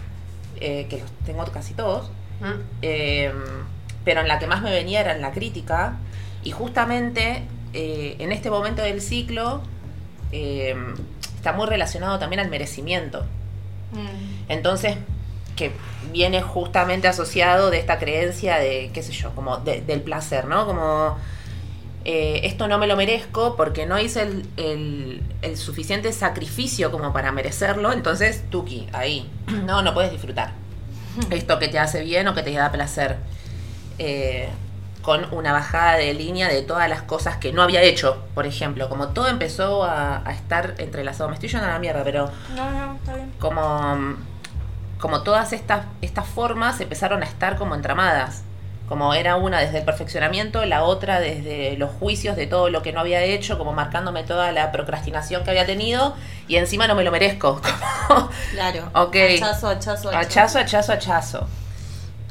[0.60, 2.10] eh, que los tengo casi todos.
[2.40, 2.60] Mm.
[2.82, 3.32] Eh,
[4.04, 5.98] pero en la que más me venía era en la crítica.
[6.42, 9.62] Y justamente eh, en este momento del ciclo
[10.34, 10.74] eh,
[11.36, 13.24] está muy relacionado también al merecimiento.
[13.92, 14.50] Mm.
[14.50, 14.96] Entonces,
[15.56, 15.70] que
[16.12, 20.66] viene justamente asociado de esta creencia de, qué sé yo, como de- del placer, ¿no?
[20.66, 21.16] Como
[22.04, 27.12] eh, esto no me lo merezco porque no hice el, el- el suficiente sacrificio como
[27.12, 29.30] para merecerlo, entonces, Tuki, ahí,
[29.64, 30.52] no, no puedes disfrutar.
[31.30, 33.16] Esto que te hace bien o que te da placer.
[33.98, 34.48] Eh,
[35.04, 38.88] con una bajada de línea de todas las cosas que no había hecho, por ejemplo,
[38.88, 41.28] como todo empezó a, a estar entrelazado.
[41.28, 43.30] Me estoy yendo a la mierda, pero No, no, está bien.
[43.38, 44.14] como,
[44.98, 48.42] como todas estas, estas formas empezaron a estar como entramadas.
[48.88, 52.92] Como era una desde el perfeccionamiento, la otra desde los juicios de todo lo que
[52.92, 56.14] no había hecho, como marcándome toda la procrastinación que había tenido
[56.48, 57.60] y encima no me lo merezco.
[58.08, 58.90] Como, Claro.
[58.94, 59.16] Ok.
[59.16, 60.18] Hachazo, hachazo, hachazo.
[60.18, 61.48] hachazo, hachazo, hachazo.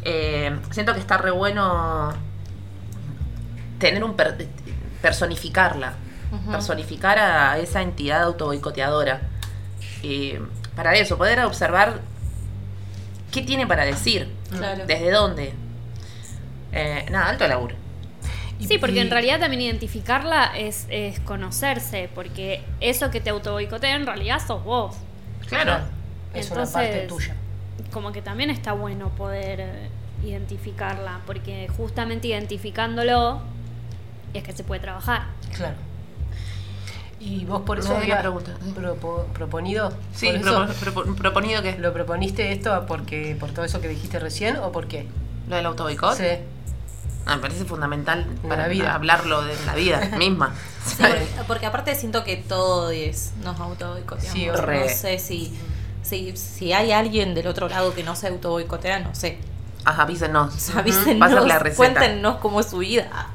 [0.03, 2.13] Eh, siento que está re bueno
[3.83, 4.47] tener un per-
[5.01, 5.93] personificarla,
[6.51, 9.21] personificar a esa entidad autoboicoteadora.
[10.01, 10.41] Eh,
[10.75, 12.01] para eso, poder observar
[13.31, 14.85] qué tiene para decir, Claro.
[14.85, 15.53] desde dónde.
[16.71, 17.75] Eh, nada, alto laburo.
[18.59, 24.05] Sí, porque en realidad también identificarla es, es conocerse, porque eso que te autoboicotea en
[24.05, 24.95] realidad sos vos.
[25.47, 25.79] Claro.
[26.33, 27.35] Es una parte tuya.
[27.91, 29.89] Como que también está bueno poder eh,
[30.23, 33.41] identificarla, porque justamente identificándolo
[34.33, 35.23] es que se puede trabajar.
[35.55, 35.75] Claro.
[37.19, 38.51] Y vos por eso habías pregunta.
[38.75, 39.93] propo- proponido.
[40.13, 43.87] Sí, por eso, propo- propo- proponido que ¿Lo proponiste esto porque por todo eso que
[43.87, 45.07] dijiste recién o por qué?
[45.47, 46.15] lo del autoboicot.
[46.17, 46.25] Sí.
[47.25, 48.93] Ah, me parece fundamental En para la vida.
[48.93, 50.53] hablarlo de la vida misma.
[50.85, 52.93] Sí, porque, porque aparte siento que todos
[53.43, 54.33] nos autoboicoteamos.
[54.33, 55.57] Sí, no sé si,
[56.01, 59.37] si, si hay alguien del otro lado que no se autoboicotea, no sé.
[59.85, 60.53] Ajá, avísenos.
[61.19, 61.77] Pásame la receta.
[61.77, 63.29] cuéntenos cómo es su vida.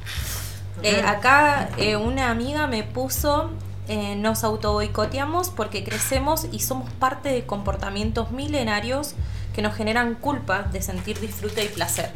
[0.82, 3.50] Eh, acá eh, una amiga me puso
[3.88, 9.14] eh, nos auto boicoteamos porque crecemos y somos parte de comportamientos milenarios
[9.54, 12.12] que nos generan culpa de sentir disfrute y placer.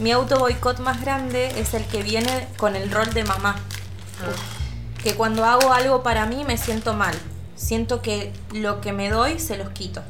[0.00, 3.54] Mi auto boicot más grande es el que viene con el rol de mamá.
[5.04, 7.14] Que cuando hago algo para mí me siento mal.
[7.54, 10.02] Siento que lo que me doy se los quito.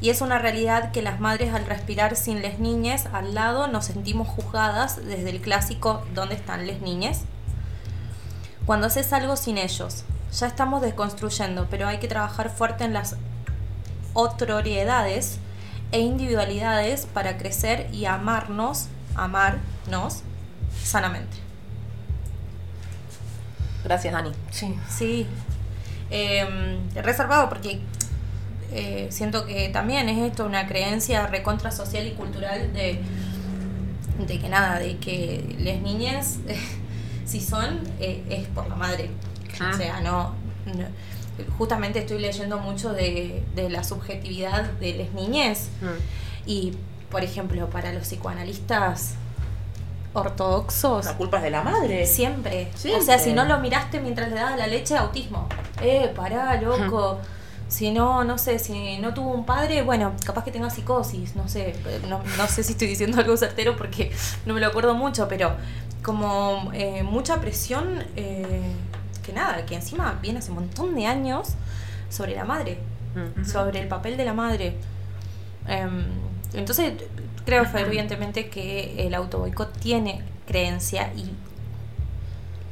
[0.00, 3.86] Y es una realidad que las madres al respirar sin les niñes al lado nos
[3.86, 7.22] sentimos juzgadas desde el clásico ¿Dónde están les niñes?
[8.66, 13.16] Cuando haces algo sin ellos, ya estamos desconstruyendo, pero hay que trabajar fuerte en las
[14.12, 15.38] otroriedades
[15.92, 20.22] e individualidades para crecer y amarnos, amarnos
[20.82, 21.36] sanamente.
[23.84, 24.32] Gracias, Dani.
[24.50, 24.76] Sí.
[24.88, 25.26] Sí.
[26.10, 27.80] Eh, reservado porque
[28.72, 33.00] eh, siento que también es esto una creencia recontra social y cultural de,
[34.26, 36.38] de que nada, de que las niñas,
[37.26, 39.10] si son, eh, es por la madre.
[39.60, 39.70] Ah.
[39.72, 40.34] O sea, no,
[40.66, 41.06] no-
[41.58, 45.68] Justamente estoy leyendo mucho de, de la subjetividad de las niñez.
[45.82, 46.48] Mm.
[46.48, 46.72] Y,
[47.10, 49.16] por ejemplo, para los psicoanalistas
[50.14, 52.06] ortodoxos, La culpa es de la madre.
[52.06, 52.70] Siempre.
[52.98, 55.46] O sea, si no lo miraste mientras le dabas la leche, autismo.
[55.82, 57.18] Eh, pará, loco.
[57.68, 61.48] Si no, no sé, si no tuvo un padre, bueno, capaz que tenga psicosis, no
[61.48, 61.74] sé.
[62.08, 64.12] No, no sé si estoy diciendo algo certero porque
[64.46, 65.56] no me lo acuerdo mucho, pero
[66.02, 68.72] como eh, mucha presión, eh,
[69.24, 71.54] que nada, que encima viene hace un montón de años
[72.08, 72.78] sobre la madre,
[73.16, 73.44] Mm.
[73.46, 74.76] sobre el papel de la madre.
[75.66, 76.04] Em,
[76.52, 76.92] entonces,
[77.46, 81.32] creo fervientemente que el auto boicot tiene creencia y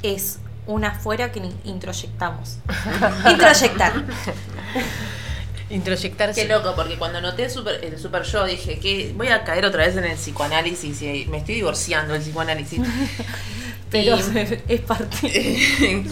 [0.02, 2.58] es una fuera que ni- introyectamos.
[3.30, 3.92] Introyectar.
[5.70, 6.42] Introyectarse.
[6.42, 9.86] Qué loco, porque cuando noté super- el super yo dije que voy a caer otra
[9.86, 12.80] vez en el psicoanálisis y me estoy divorciando del psicoanálisis.
[13.90, 14.20] Pero Y-
[14.68, 16.04] es parte.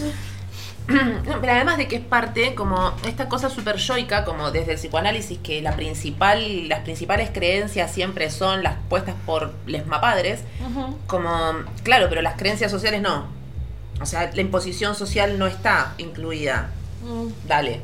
[0.85, 5.37] Pero además de que es parte, como esta cosa super yoica, como desde el psicoanálisis,
[5.39, 10.41] que la principal, las principales creencias siempre son las puestas por les mapadres,
[11.07, 13.27] como, claro, pero las creencias sociales no.
[14.01, 16.71] O sea, la imposición social no está incluida.
[17.03, 17.47] Mm.
[17.47, 17.81] Dale.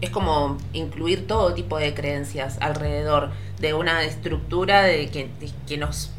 [0.00, 5.76] Es como incluir todo tipo de creencias alrededor de una estructura de que, de que
[5.76, 6.10] nos...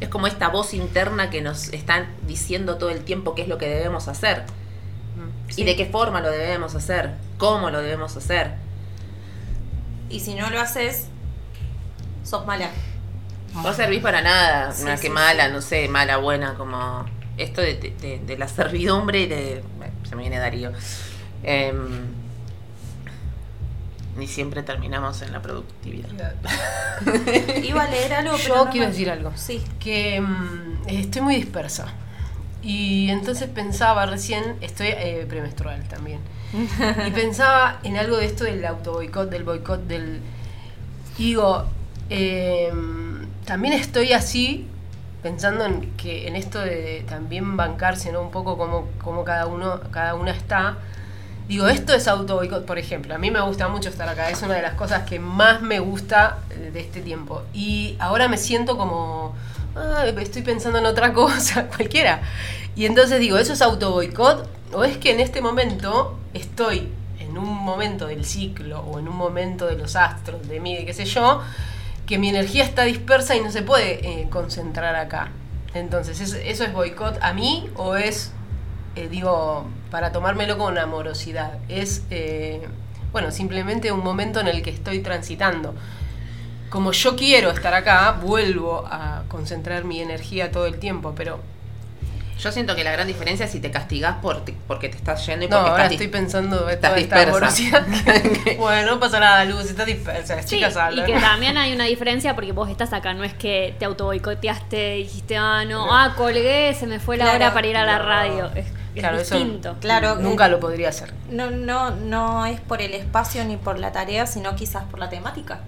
[0.00, 3.58] Es como esta voz interna que nos están diciendo todo el tiempo qué es lo
[3.58, 4.44] que debemos hacer.
[5.48, 5.62] Sí.
[5.62, 7.12] Y de qué forma lo debemos hacer.
[7.38, 8.54] Cómo lo debemos hacer.
[10.08, 11.06] Y si no lo haces,
[12.24, 12.70] sos mala.
[13.54, 14.72] No servís para nada.
[14.72, 17.04] Sí, una sí, que mala, no sé, mala, buena, como...
[17.42, 19.62] Esto de, de- de- la servidumbre y de...
[19.78, 20.72] bueno, se me viene Darío.
[21.42, 22.06] Em,
[24.16, 26.08] ni siempre terminamos en la productividad.
[27.62, 28.54] Iba a leer algo, pero.
[28.56, 29.32] Yo no quiero me- decir algo.
[29.36, 29.62] Sí.
[29.78, 31.86] Que mm, estoy muy dispersa.
[32.62, 36.20] Y entonces pensaba recién, estoy eh, premenstrual también.
[37.06, 40.20] Y pensaba en algo de esto del auto boicot, del boicot, del.
[41.16, 41.64] y digo,
[42.10, 42.70] eh,
[43.46, 44.66] también estoy así,
[45.22, 48.22] pensando en que en esto de también bancarse, ¿no?
[48.22, 50.78] Un poco como, como cada uno, cada una está.
[51.48, 53.14] Digo, esto es auto por ejemplo.
[53.14, 55.80] A mí me gusta mucho estar acá, es una de las cosas que más me
[55.80, 56.38] gusta
[56.72, 57.42] de este tiempo.
[57.52, 59.34] Y ahora me siento como,
[59.74, 62.22] "Ay, estoy pensando en otra cosa, cualquiera.
[62.76, 64.48] Y entonces digo, ¿eso es auto boicot?
[64.72, 69.16] ¿O es que en este momento estoy en un momento del ciclo o en un
[69.16, 71.42] momento de los astros, de mí, de qué sé yo,
[72.10, 75.30] que mi energía está dispersa y no se puede eh, concentrar acá?
[75.72, 78.32] Entonces, ¿es- ¿eso es boicot a mí o es
[78.96, 81.58] eh, digo, para tomármelo con amorosidad.
[81.68, 82.60] Es, eh,
[83.12, 85.74] bueno, simplemente un momento en el que estoy transitando.
[86.70, 91.38] Como yo quiero estar acá, vuelvo a concentrar mi energía todo el tiempo, pero
[92.42, 95.24] Yo siento que la gran diferencia es si te castigás por te- porque te estás
[95.26, 97.48] yendo y no, porque ahora estás estoy pensando esta dispersa.
[98.44, 101.72] que- bueno, no pasa nada, Luz, estás dispersa, las Sí, chicas y que también hay
[101.74, 105.94] una diferencia porque vos estás acá, no es que te auto boicoteaste, dijiste, ah, no,
[105.94, 107.36] ah, colgué, se me fue la Claro.
[107.44, 108.04] hora para ir a la No.
[108.06, 108.46] radio.
[108.54, 109.76] Es, es Claro, eso- distinto.
[109.80, 110.16] Claro.
[110.16, 111.12] Nunca lo podría hacer.
[111.30, 115.08] No, no, no es por el espacio ni por la tarea, sino quizás por la
[115.10, 115.60] temática.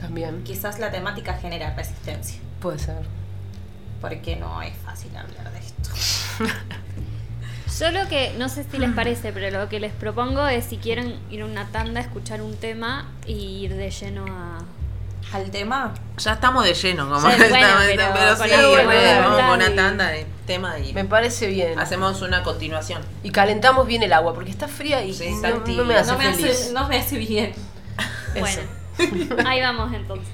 [0.00, 2.40] También Quizás la temática genera resistencia.
[2.60, 2.96] puede ser.
[4.00, 5.90] Porque no es fácil hablar de esto.
[7.78, 10.76] Yo lo que, no sé si les parece, pero lo que les propongo es si
[10.76, 13.34] quieren ir a una tanda, escuchar un tema y
[13.64, 14.58] ir de lleno a...
[15.32, 18.42] Al tema, Ya estamos de lleno, como Sí, bueno, estamos- pero sí,
[18.76, 21.78] tema vamos con una tanda de tema y Me parece bien.
[21.78, 23.00] hacemos una continuación.
[23.22, 25.84] Y calentamos bien el agua, porque está fría y Sí, no, está no tibia.
[25.84, 26.50] me hace no me, feliz.
[26.50, 27.52] hace, no me hace bien.
[28.38, 28.62] Bueno,
[29.46, 30.28] ahí vamos entonces.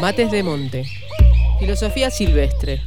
[0.00, 0.86] Mates de monte.
[1.58, 2.82] Filosofía silvestre.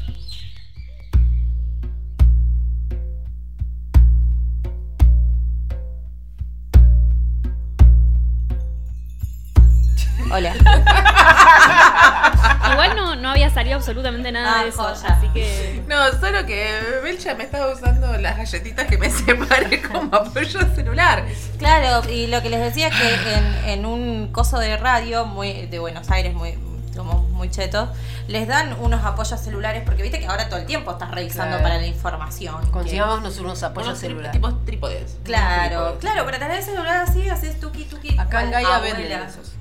[10.32, 10.54] Hola.
[12.92, 15.08] Igual no, no había salido absolutamente nada Ah, de eso, joya.
[15.16, 15.84] así que...
[15.88, 21.24] No, solo que Belcha me estaba usando las galletitas que me separé como apoyo celular.
[21.58, 25.68] Claro, y lo que les decía es que en, en un coso de radio muy
[25.68, 26.58] de Buenos Aires, muy
[26.96, 27.92] como muy cheto,
[28.28, 31.64] les dan unos apoyos celulares, porque viste que ahora todo el tiempo estás revisando Claro.
[31.64, 32.70] para la información.
[32.70, 34.32] Consigámonos unos apoyos Unos celulares.
[34.32, 35.18] tipos trípodes.
[35.24, 36.00] Claro, Trípodes.
[36.02, 38.16] claro, para tener el celular así, haces tuki tuki.
[38.20, 38.96] Acá en Gaia abuela.
[39.00, 39.54] venden esos.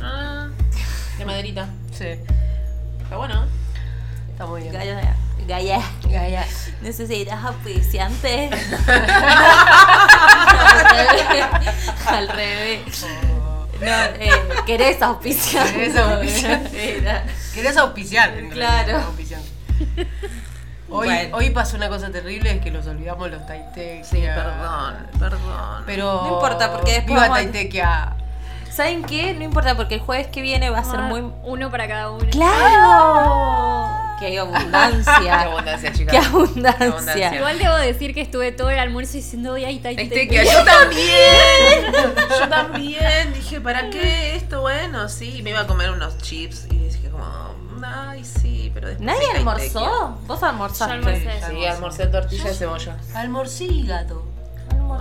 [0.00, 0.46] Ah,
[1.18, 1.66] de maderita.
[1.92, 2.06] Sí,
[3.10, 3.44] Está bueno.
[4.30, 4.72] está muy bien.
[4.72, 5.16] Gaia,
[5.48, 6.46] Gaia, Gaia.
[6.80, 8.50] necesitas auspiciante.
[12.06, 13.04] Al revés.
[13.80, 14.30] No, eh,
[14.64, 15.66] querés auspiciar.
[15.72, 16.62] Querés auspiciar.
[17.52, 18.32] Querés auspiciar.
[18.52, 18.98] Claro.
[18.98, 19.40] auspiciar.
[20.88, 21.36] Hoy, Bueno.
[21.36, 24.04] hoy pasó una cosa terrible, es que nos olvidamos los Taitequia.
[24.04, 25.82] Sí, perdón, perdón.
[25.84, 26.22] Pero.
[26.22, 28.12] No importa, porque después Viva Taitequia.
[28.70, 29.34] ¿Saben qué?
[29.34, 31.22] No importa porque el jueves que viene va a ser Ah, muy.
[31.44, 32.26] Uno para cada uno.
[32.30, 33.90] ¡Claro!
[34.18, 35.40] ¡Qué Qué abundancia!
[35.42, 36.12] abundancia, chicas.
[36.12, 36.86] ¡Qué abundancia!
[36.86, 37.34] abundancia.
[37.36, 40.08] Igual debo decir que estuve todo el almuerzo diciendo, hoy ahí está, ahí está, ahí
[40.28, 40.54] Taitequia, está".
[40.58, 42.28] yo también.
[42.40, 43.32] Yo también.
[43.34, 44.60] Dije, ¿para qué esto?
[44.60, 45.40] Bueno, sí.
[45.42, 47.24] Me iba a comer unos chips y dije como,
[47.84, 50.18] ay, sí, pero después ¿Nadie hay almorzó?
[50.26, 50.86] ¿Vos almorzaste?
[50.86, 51.40] Yo almorcé.
[51.50, 52.96] Sí, almorcé tortilla de cebolla.
[53.14, 54.26] Almorcígato.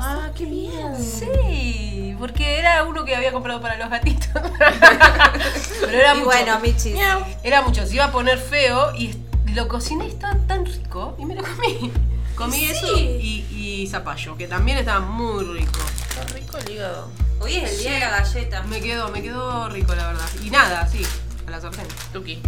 [0.02, 0.96] Ah, qué bien.
[1.04, 4.30] Sí, porque era uno que había comprado para los gatitos.
[5.82, 6.26] Pero era Y mucho.
[6.26, 6.96] bueno, Michi.
[7.44, 9.16] Era mucho, se iba a poner feo y
[9.54, 11.92] lo cociné y estaba tan rico y me lo comí.
[12.36, 12.66] Comí Sí.
[12.72, 13.46] eso y,
[13.84, 15.80] y zapallo, que también estaba muy rico.
[16.10, 17.10] Está rico el hígado.
[17.42, 18.64] Hoy es el día de la galleta.
[18.64, 20.30] Me quedó, me quedó rico la verdad.
[20.44, 21.02] Y nada, sí,
[21.48, 21.86] a la sartén.
[22.14, 22.40] Tuki.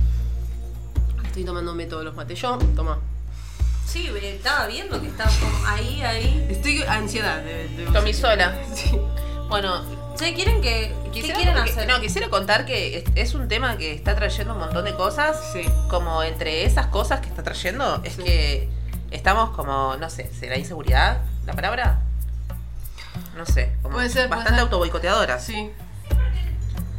[1.25, 2.99] Estoy tomándome todos los mates yo, toma.
[3.85, 6.47] Sí, eh, estaba viendo que estaba como ahí, ahí.
[6.49, 8.55] Estoy ansiedad de, de- Tomí sola.
[8.75, 8.91] Sí.
[9.49, 9.81] Bueno,
[10.13, 10.93] ¿Ustedes quieren que.?
[11.11, 11.87] ¿Qué quieren hacer?
[11.87, 15.37] No, quisiera contar que es, es un tema que está trayendo un montón de cosas.
[15.51, 15.63] Sí.
[15.89, 18.23] Como entre esas cosas que está trayendo, es Sí.
[18.23, 18.69] que
[19.09, 21.99] estamos como, no sé, ¿será inseguridad la palabra?
[23.35, 24.59] No sé, como Puede ser, puede bastante ser.
[24.61, 25.43] autoboicoteadoras.
[25.43, 25.69] Sí.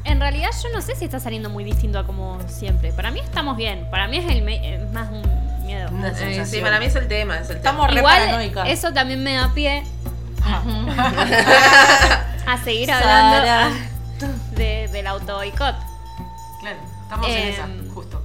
[0.05, 2.93] En realidad yo no sé si está saliendo muy distinto a como siempre.
[2.93, 3.89] Para mí estamos bien.
[3.91, 5.23] Para mí es, el me- es más un
[5.63, 5.89] miedo.
[5.93, 8.69] Una Eh, sí, para mí es el tema, es el Estamos re Igual paranoicas.
[8.69, 9.83] eso también me da pie
[12.47, 13.67] a seguir Sara.
[13.67, 13.87] hablando
[14.57, 15.77] de, del auto boicot.
[16.61, 18.23] Claro, estamos en Em, esa, justo.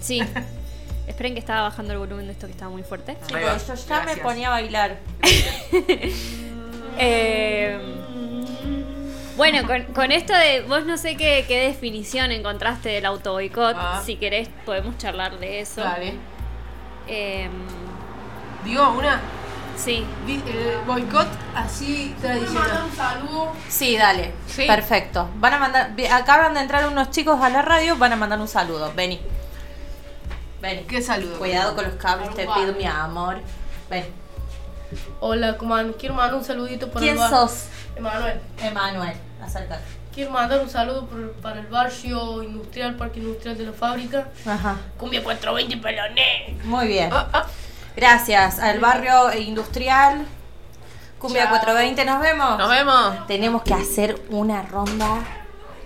[0.00, 0.22] Sí.
[1.06, 3.16] Esperen que estaba bajando el volumen de esto que estaba muy fuerte.
[3.26, 4.96] Sí, yo ya me ponía a bailar.
[7.02, 7.78] Eh,
[9.36, 13.74] bueno, con, con esto de vos no sé qué, qué definición encontraste del auto boicot.
[13.78, 14.02] Ah.
[14.04, 15.80] Si querés podemos charlar de eso.
[15.82, 16.14] Dale.
[17.12, 17.48] Eh,
[18.64, 19.20] Digo, una.
[19.76, 20.06] sí.
[20.28, 22.84] El boicot así tradicional.
[23.68, 24.32] Sí, dale.
[24.46, 24.66] Sí.
[24.66, 25.28] Perfecto.
[25.36, 25.90] Van a mandar.
[26.12, 28.92] Acaban de entrar unos chicos a la radio, van a mandar un saludo.
[28.94, 29.20] Vení.
[30.60, 30.82] Vení.
[30.82, 31.38] ¿Qué saludo?
[31.38, 33.40] Cuidado con los cables, te pido mi amor.
[33.88, 34.04] Ven.
[35.20, 35.94] Hola, ¿cómo andan?
[35.98, 37.64] Quiero mandar un saludito para ¿Quién el bar- sos?
[37.96, 38.40] Emanuel.
[38.62, 39.14] Emanuel.
[39.42, 39.82] Acércate.
[40.14, 44.28] Quiero mandar un saludo por- para el barrio industrial, parque industrial de la fábrica.
[44.46, 44.76] Ajá.
[44.98, 46.56] Cumbia 420 peloné.
[46.64, 47.10] Muy bien.
[47.12, 47.46] Ah, ah,
[47.96, 50.26] Gracias al barrio industrial.
[51.18, 51.50] Cumbia Chao.
[51.50, 52.58] 420, nos vemos.
[52.58, 53.26] Nos vemos.
[53.26, 55.18] Tenemos que hacer una ronda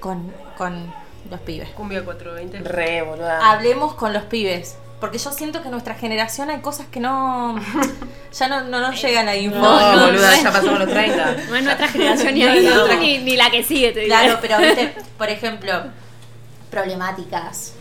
[0.00, 0.92] con, con
[1.30, 1.70] los pibes.
[1.70, 2.60] Cumbia 420.
[2.68, 3.50] Re, boluda.
[3.50, 4.78] Hablemos con los pibes.
[5.04, 7.56] Porque yo siento que en nuestra generación hay cosas que no.
[8.38, 9.58] Ya no, no nos llegan a info.
[9.58, 10.42] No, no, boluda, no.
[10.42, 11.36] ya pasamos los 30.
[11.50, 12.94] No es nuestra generación ni, No, no.
[12.96, 14.08] ni, ni la que sigue, te diré.
[14.08, 15.72] Claro, pero viste, por ejemplo,
[16.70, 17.74] problemáticas,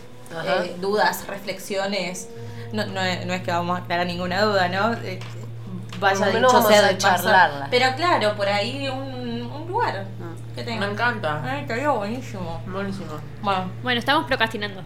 [0.44, 2.28] eh, dudas, reflexiones.
[2.72, 4.92] No, no, es- no es que vamos a aclarar ninguna duda, ¿no?
[5.02, 5.18] Eh,
[5.98, 7.68] vaya dicho vamos sea a de charlarla.
[7.70, 10.04] Pero claro, por ahí un, un lugar
[10.54, 11.40] que Me encanta.
[11.42, 12.62] Ay, estaría buenísimo.
[12.66, 13.12] Buenísimo.
[13.40, 13.70] Bueno.
[13.82, 14.82] Bueno, estamos procrastinando.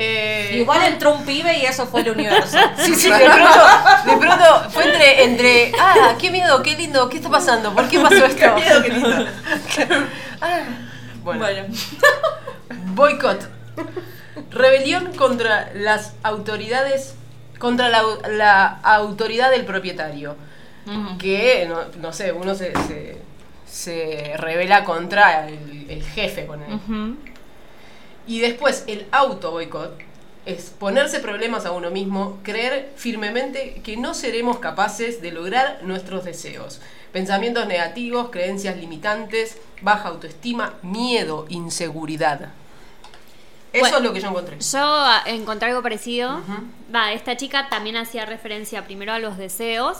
[0.00, 2.56] Eh, Igual entró un pibe y eso fue el universo.
[2.78, 3.60] Sí, sí, de pronto,
[4.06, 7.74] de pronto fue entre, entre, ah, qué miedo, qué lindo, ¿qué está pasando?
[7.74, 8.36] ¿Por qué pasó esto?
[8.38, 9.26] qué miedo, qué lindo.
[10.40, 10.60] Ah,
[11.24, 11.44] bueno,
[12.94, 13.48] boicot.
[14.50, 17.16] Rebelión contra las autoridades,
[17.58, 20.36] contra la, la autoridad del propietario.
[21.18, 23.18] Que, no, no sé, uno se, se,
[23.70, 26.78] se revela contra el, el jefe con él.
[28.28, 29.98] Y después el auto boicot
[30.44, 36.24] es ponerse problemas a uno mismo, creer firmemente que no seremos capaces de lograr nuestros
[36.24, 36.80] deseos.
[37.10, 42.52] Pensamientos negativos, creencias limitantes, baja autoestima, miedo, inseguridad.
[43.72, 44.58] Eso Bueno, es lo que yo encontré.
[44.58, 46.42] Yo ah, encontré algo parecido.
[46.94, 49.98] Va, esta chica también hacía referencia primero a los deseos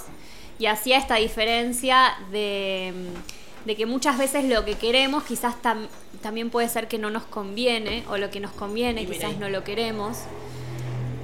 [0.58, 3.37] y hacía esta diferencia de, mm,
[3.68, 5.88] de que muchas veces lo que queremos quizás tam-
[6.22, 9.48] también puede ser que no nos conviene o lo que nos conviene Y quizás no
[9.50, 10.16] lo queremos.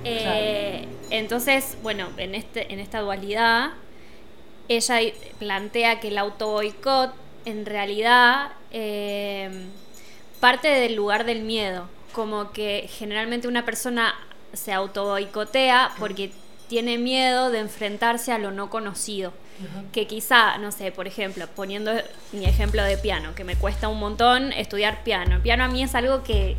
[0.05, 3.71] Eh, Entonces, bueno, en, este, en esta dualidad,
[4.69, 4.97] ella
[5.39, 7.15] plantea que el auto boicot
[7.47, 9.67] en realidad eh,
[10.41, 14.15] parte del lugar del miedo, como que generalmente una persona
[14.53, 16.31] se auto boicotea porque
[16.69, 19.33] tiene miedo de enfrentarse a lo no conocido.
[19.93, 21.93] Que quizá, no sé, por ejemplo, poniendo
[22.33, 25.41] mi ejemplo de piano, que me cuesta un montón estudiar piano.
[25.43, 26.57] Piano a mí es algo que,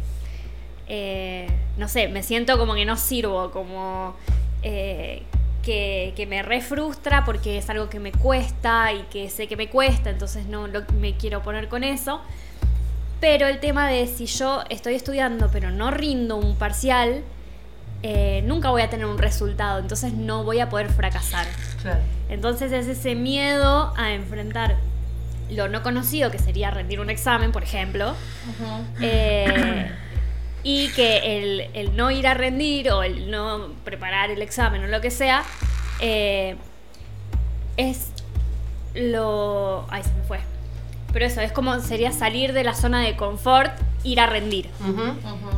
[0.88, 4.15] eh, no sé, me siento como que no sirvo, como
[4.63, 5.23] eh,
[5.62, 10.10] que, me refrustra porque es algo que me cuesta y que sé que me cuesta,
[10.10, 10.67] entonces no
[10.99, 12.21] me quiero poner con eso.
[13.19, 17.23] Pero el tema de si yo estoy estudiando pero no rindo un parcial,
[18.07, 21.47] eh, nunca voy a tener un resultado, entonces no voy a poder fracasar.
[21.81, 22.01] Claro.
[22.29, 24.75] Entonces es ese miedo a enfrentar
[25.49, 28.13] lo no conocido, que sería rendir un examen, por ejemplo,
[29.01, 29.89] eh,
[30.61, 34.87] y que el, el no ir a rendir o el no preparar el examen o
[34.87, 35.43] lo que sea,
[35.99, 36.57] eh,
[37.77, 38.09] es
[38.93, 39.87] lo...
[39.89, 40.54] Ay, se me fue.
[41.15, 43.71] Pero eso, es como sería salir de la zona de confort,
[44.04, 44.69] ir a rendir.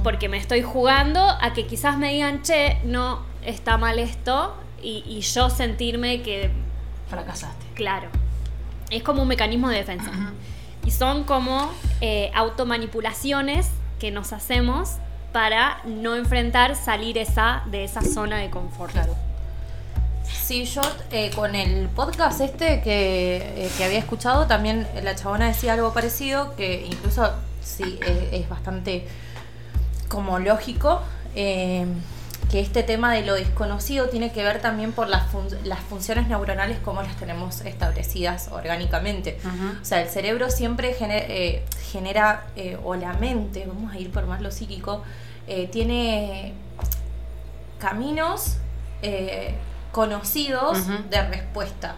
[0.04, 5.04] Porque me estoy jugando a que quizás me digan, che, no está mal esto, y,
[5.08, 6.52] y yo sentirme que
[7.10, 7.66] Fracasaste.
[7.74, 8.08] Claro.
[8.92, 10.12] Es como un mecanismo de defensa.
[10.86, 13.68] Y son como eh, automanipulaciones
[13.98, 14.98] que nos hacemos
[15.34, 18.92] para no enfrentar salir esa, de esa zona de confort.
[18.92, 19.16] Claro.
[20.32, 25.48] Sí, yo eh, con el podcast este que, eh, que había escuchado, también la chabona
[25.48, 27.30] decía algo parecido, que incluso
[27.62, 29.06] sí, eh, es bastante
[30.08, 31.02] como lógico,
[31.36, 31.86] eh,
[32.50, 36.28] que este tema de lo desconocido tiene que ver también por las, fun- las funciones
[36.30, 39.38] neuronales como las tenemos establecidas orgánicamente.
[39.82, 42.46] O sea, el cerebro siempre gener- eh, genera,
[42.86, 45.04] o la mente, vamos a ir por más lo psíquico,
[45.72, 46.54] tiene
[47.80, 48.58] caminos
[49.98, 50.78] conocidos
[51.10, 51.96] de respuesta.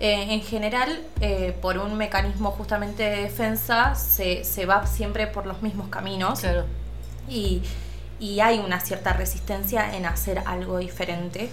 [0.00, 5.44] Eh, en general, eh, por un mecanismo justamente de defensa, se, se va siempre por
[5.44, 6.64] los mismos caminos Claro.
[7.28, 7.60] y,
[8.18, 11.50] y hay una cierta resistencia en hacer algo diferente.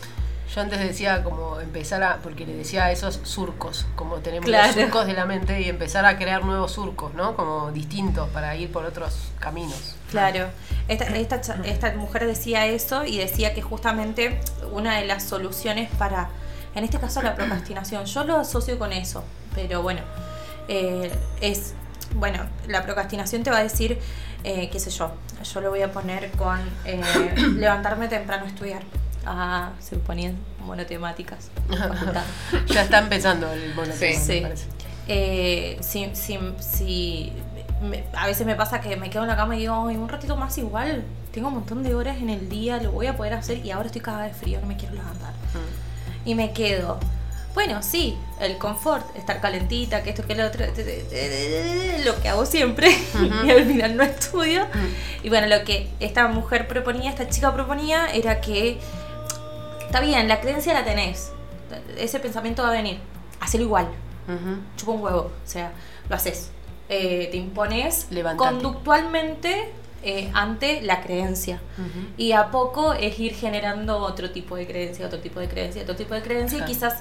[0.53, 4.67] Yo antes decía como empezar a, porque le decía a esos surcos, como tenemos Claro.
[4.67, 7.35] los surcos de la mente y empezar a crear nuevos surcos, ¿no?
[7.35, 9.95] Como distintos para ir por otros caminos.
[10.11, 10.47] Claro,
[10.87, 14.39] esta, esta, esta mujer decía eso y decía que justamente
[14.71, 16.29] una de las soluciones para,
[16.75, 19.23] en este caso la procrastinación, yo lo asocio con eso,
[19.55, 20.01] pero bueno,
[20.67, 21.73] eh, es,
[22.15, 23.97] bueno, la procrastinación te va a decir,
[24.43, 25.11] eh, qué sé yo,
[25.51, 27.01] yo lo voy a poner con eh,
[27.57, 28.83] levantarme temprano a estudiar,
[29.25, 31.49] a, se ponían monotemáticas,
[32.67, 34.05] ya está empezando el monotema, Sí.
[34.05, 34.41] me Sí.
[34.41, 34.65] parece.
[35.07, 37.33] Eh, si, si, si-
[37.81, 40.07] me- a veces me pasa que me quedo en la cama y digo, "Ay, un
[40.07, 43.33] ratito más igual, tengo un montón de horas en el día, lo voy a poder
[43.33, 45.31] hacer y ahora estoy cada vez frío, no me quiero levantar.
[45.33, 46.29] Mm.
[46.29, 46.99] Y me quedo.
[47.53, 50.65] Bueno, sí, el confort, estar calentita, que esto, que lo otro,
[52.05, 52.89] lo que hago siempre,
[53.45, 54.65] y al final no estudio.
[55.21, 58.79] Y bueno, lo que esta mujer proponía, esta chica proponía, era que
[59.93, 61.31] está bien, la creencia la tenés,
[61.99, 62.97] ese pensamiento va a venir,
[63.39, 63.87] hacelo igual,
[64.75, 65.71] chupa un huevo, o sea,
[66.09, 66.49] lo haces.
[66.89, 68.49] Eh, te impones Levantate.
[68.49, 69.69] conductualmente
[70.01, 71.61] eh, ante la creencia.
[72.17, 75.95] Y a poco es ir generando otro tipo de creencia, otro tipo de creencia, otro
[75.95, 76.71] tipo de creencia Claro.
[76.71, 76.95] y quizás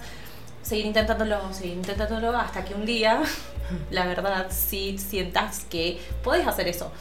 [0.63, 3.23] seguir intentándolo, seguir intentándolo hasta que un día,
[3.91, 6.93] la verdad, sí sientas que puedes hacer eso.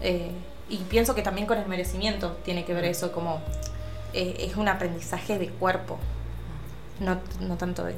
[0.00, 0.30] Eh,
[0.70, 3.42] y pienso que también con el merecimiento tiene que ver eso, como
[4.12, 5.98] eh, es un aprendizaje de cuerpo,
[7.00, 7.94] no, no tanto de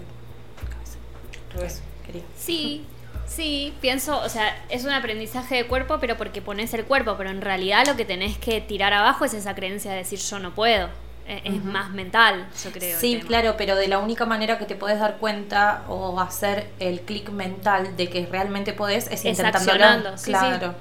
[0.70, 1.66] cabeza.
[1.66, 2.22] Eso quería.
[2.37, 2.85] Sí,
[3.27, 7.31] sí, pienso, o sea, es un aprendizaje de cuerpo, pero porque pones el cuerpo, pero
[7.31, 10.54] en realidad lo que tenés que tirar abajo es esa creencia de decir yo no
[10.54, 10.88] puedo.
[11.27, 12.98] Eh, Es más mental, yo creo.
[12.98, 17.02] Sí, claro, pero de la única manera que te puedes dar cuenta o hacer el
[17.02, 20.19] clic mental de que realmente podés es, Es intentándolo.
[20.19, 20.75] sí, claro.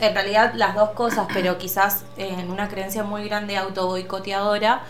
[0.00, 4.82] En realidad las dos cosas, pero quizás en una creencia muy grande auto boicoteadora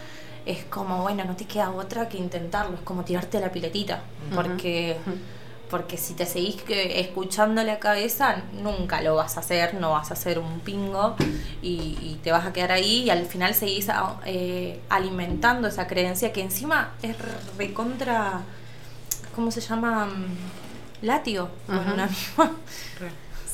[0.46, 4.00] es como, bueno, no te queda otra que intentarlo, es como tirarte la piletita,
[4.34, 4.96] porque
[5.70, 10.10] porque si te seguís que- escuchando la cabeza, nunca lo vas a hacer, no vas
[10.10, 11.14] a hacer un pingo
[11.60, 15.86] y, y te vas a quedar ahí y al final seguís a- eh, alimentando esa
[15.86, 17.14] creencia que encima es
[17.58, 18.40] recontra,
[19.34, 20.06] ¿cómo se llama?
[20.06, 20.36] Mm,
[21.02, 21.92] Látigo con Ujú.
[21.92, 22.50] una misma.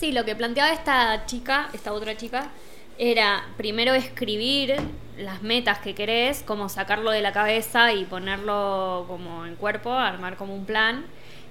[0.04, 2.50] Sí, lo que planteaba esta chica, esta otra chica,
[2.98, 4.76] era primero escribir
[5.16, 10.36] las metas que querés, como sacarlo de la cabeza y ponerlo como en cuerpo, armar
[10.36, 11.06] como un plan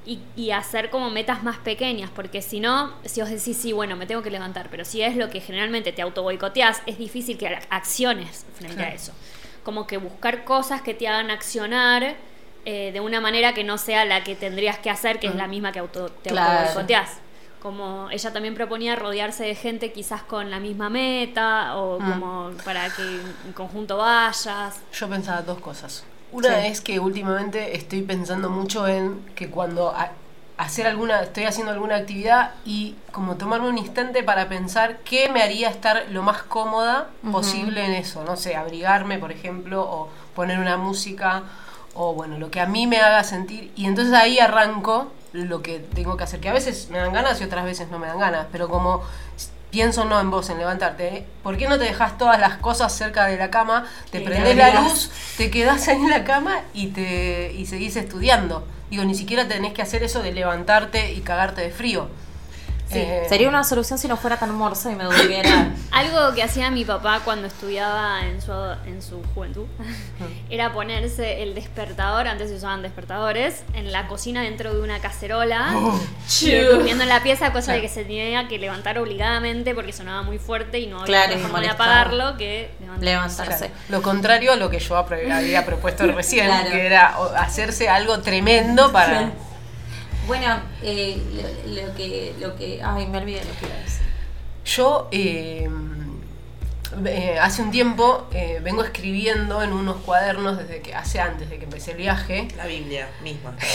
[0.05, 3.95] y, y hacer como metas más pequeñas, porque si no, si os decís, sí, bueno,
[3.95, 7.39] me tengo que levantar, pero si es lo que generalmente te auto boicoteás, es difícil
[7.39, 9.13] que acciones frente a eso.
[9.63, 12.17] Como que buscar cosas que te hagan accionar
[12.65, 15.47] eh, de una manera que no sea la que tendrías que hacer, que es la
[15.47, 16.67] misma que auto, te Claro.
[16.67, 17.23] boicoteás.
[17.63, 22.11] Como ella también proponía rodearse de gente quizás con la misma meta o Mm.
[22.11, 24.81] como para que en conjunto vayas.
[24.91, 26.03] Yo pensaba dos cosas.
[26.33, 26.67] Una Sí.
[26.67, 29.93] es que últimamente estoy pensando mucho en que cuando
[30.57, 35.41] hacer alguna, estoy haciendo alguna actividad y como tomarme un instante para pensar qué me
[35.41, 38.23] haría estar lo más cómoda posible en eso.
[38.25, 41.43] No sé, abrigarme, por ejemplo, o poner una música,
[41.95, 43.71] o bueno, lo que a mí me haga sentir.
[43.77, 47.41] Y entonces ahí arranco lo que tengo que hacer, que a veces me dan ganas
[47.41, 49.03] y otras veces no me dan ganas, pero como
[49.71, 51.25] pienso no en vos, en levantarte, ¿eh?
[51.41, 54.81] ¿por qué no te dejas todas las cosas cerca de la cama, te prendes la
[54.81, 58.67] luz, te quedás ahí en la cama y te y seguís estudiando?
[58.91, 62.09] Digo, ni siquiera tenés que hacer eso de levantarte y cagarte de frío.
[62.93, 65.71] Sí, Eh, sería una solución si no fuera tan morsa y me durmiera.
[65.91, 68.51] Algo que hacía mi papá cuando estudiaba en su,
[68.85, 69.65] en su juventud
[70.49, 75.73] era ponerse el despertador, antes se usaban despertadores, en la cocina dentro de una cacerola,
[76.41, 80.21] y durmiendo en la pieza, cosa de que se tenía que levantar obligadamente porque sonaba
[80.23, 83.05] muy fuerte y no había Claro, forma de apagarlo que levantarse.
[83.05, 83.57] Levantarse.
[83.67, 86.69] Claro, Lo contrario a lo que yo había propuesto recién, Claro.
[86.69, 89.31] que era hacerse algo tremendo para...
[90.27, 91.21] Bueno, eh,
[91.65, 92.81] lo, lo que, lo que.
[92.83, 94.01] Ay, me olvidé lo que iba a decir.
[94.65, 95.69] Yo eh,
[97.05, 101.57] eh, hace un tiempo eh, vengo escribiendo en unos cuadernos desde que hace antes de
[101.57, 102.47] que empecé el viaje.
[102.57, 103.55] La Biblia misma.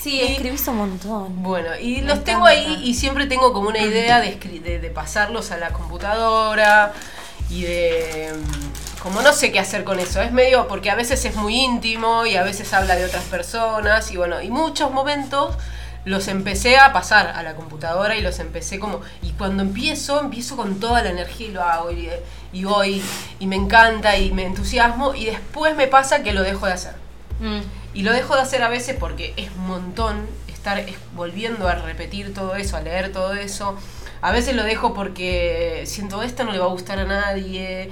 [0.00, 1.42] Sí, Y- escribís un montón.
[1.42, 4.78] Bueno, y Me los tengo ahí y siempre tengo como una idea de, escri- de,
[4.78, 6.92] de pasarlos a la computadora
[7.50, 8.32] y de...
[9.02, 12.26] Como no sé qué hacer con eso, es medio porque a veces es muy íntimo
[12.26, 15.56] y a veces habla de otras personas y bueno, y muchos momentos
[16.04, 19.00] los empecé a pasar a la computadora y los empecé como...
[19.22, 22.08] Y cuando empiezo, empiezo con toda la energía y lo hago y,
[22.52, 23.02] y voy
[23.38, 26.94] y me encanta y me entusiasmo y después me pasa que lo dejo de hacer.
[27.40, 27.60] Mm.
[27.94, 31.74] Y lo dejo de hacer a veces porque es un montón estar es- volviendo a
[31.74, 33.76] repetir todo eso, a leer todo eso.
[34.20, 37.90] A veces lo dejo porque siento esto no le va a gustar a nadie.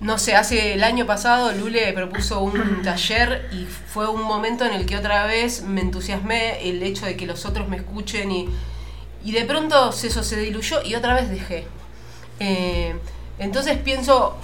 [0.00, 4.74] No sé, hace el año pasado Lule propuso un taller y fue un momento en
[4.74, 8.50] el que otra vez me entusiasmé el hecho de que los otros me escuchen y,
[9.24, 11.66] y de pronto eso se diluyó y otra vez dejé.
[12.38, 12.94] Eh,
[13.38, 14.36] entonces pienso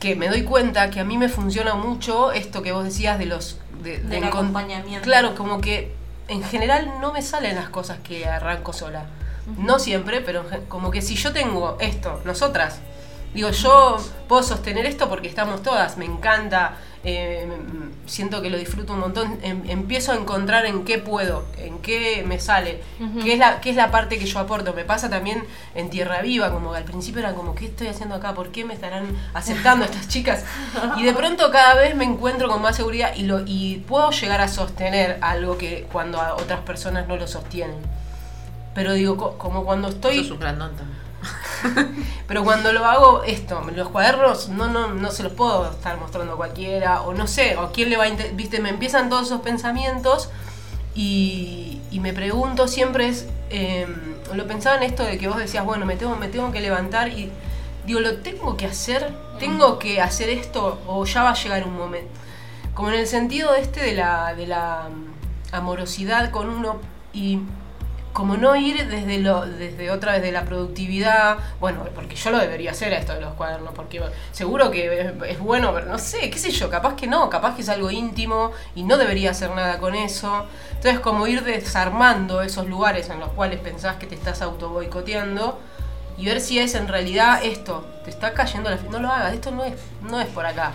[0.00, 3.26] que me doy cuenta que a mí me funciona mucho esto que vos decías de
[3.26, 3.58] los...
[3.82, 5.04] De, de Del acompañamiento.
[5.04, 5.92] Claro, como que
[6.28, 9.06] en general no me salen las cosas que arranco sola.
[9.58, 12.80] No siempre, pero como que si yo tengo esto, nosotras,
[13.34, 17.46] digo, yo puedo sostener esto porque estamos todas, me encanta, eh,
[18.06, 22.24] siento que lo disfruto un montón, em- empiezo a encontrar en qué puedo, en qué
[22.26, 22.80] me sale,
[23.22, 24.72] qué, es la, qué es la parte que yo aporto.
[24.74, 25.44] Me pasa también
[25.74, 28.34] en Tierra Viva, como que al principio era como, ¿qué estoy haciendo acá?
[28.34, 30.44] ¿Por qué me estarán aceptando estas chicas?
[30.96, 34.40] Y de pronto cada vez me encuentro con más seguridad y, lo, y puedo llegar
[34.40, 37.76] a sostener algo que cuando a otras personas no lo sostienen.
[38.74, 40.18] Pero digo, co- como cuando estoy...
[40.18, 41.03] Sos un grandón también.
[42.28, 46.34] Pero cuando lo hago esto, los cuadernos no, no, no se los puedo estar mostrando
[46.34, 48.10] a cualquiera, o no sé, o quién le va a...
[48.32, 50.30] Viste, me empiezan todos esos pensamientos
[50.94, 53.26] y, me pregunto siempre es...
[53.50, 53.86] eh,
[54.32, 57.08] lo pensaba en esto de que vos decías, bueno, me tengo, me tengo que levantar
[57.08, 57.30] y
[57.86, 59.14] digo, ¿lo tengo que hacer?
[59.38, 62.10] ¿Tengo que hacer esto o ya va a llegar un momento?
[62.74, 66.76] Como en el sentido este de la, de la mm, amorosidad con uno
[67.12, 67.40] y
[68.14, 72.38] como no ir desde lo desde otra vez de la productividad bueno porque yo lo
[72.38, 74.00] debería hacer esto de los cuadernos porque
[74.30, 77.56] seguro que es, es bueno pero no sé qué sé yo capaz que no capaz
[77.56, 80.46] que es algo íntimo y no debería hacer nada con eso.
[80.76, 85.58] Entonces como ir desarmando esos lugares en los cuales pensás que te estás auto boicoteando
[86.16, 89.50] y ver si es en realidad esto te está cayendo la no lo hagas esto
[89.50, 90.72] no es no es por acá.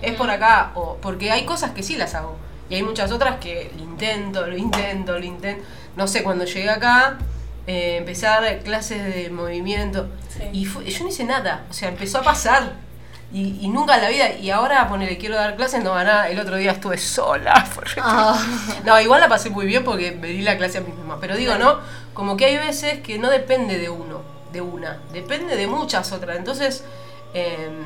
[0.00, 2.36] Es por acá o porque hay cosas que sí las hago
[2.70, 5.64] y hay muchas otras que lo intento lo intento lo intento
[5.98, 7.18] no sé cuando llegué acá
[7.66, 10.08] eh, empecé a dar clases de movimiento
[10.54, 12.72] y fue- yo no hice nada o sea empezó a pasar
[13.30, 16.38] y, y nunca en la vida y ahora ponele quiero dar clases no nada el
[16.40, 18.00] otro día estuve sola triste.
[18.84, 21.36] no igual la pasé muy bien porque me di la clase a mí misma pero
[21.36, 21.78] digo no
[22.14, 24.22] como que hay veces que no depende de uno
[24.52, 26.38] de una depende de muchas otras.
[26.38, 26.82] Entonces
[27.34, 27.84] em,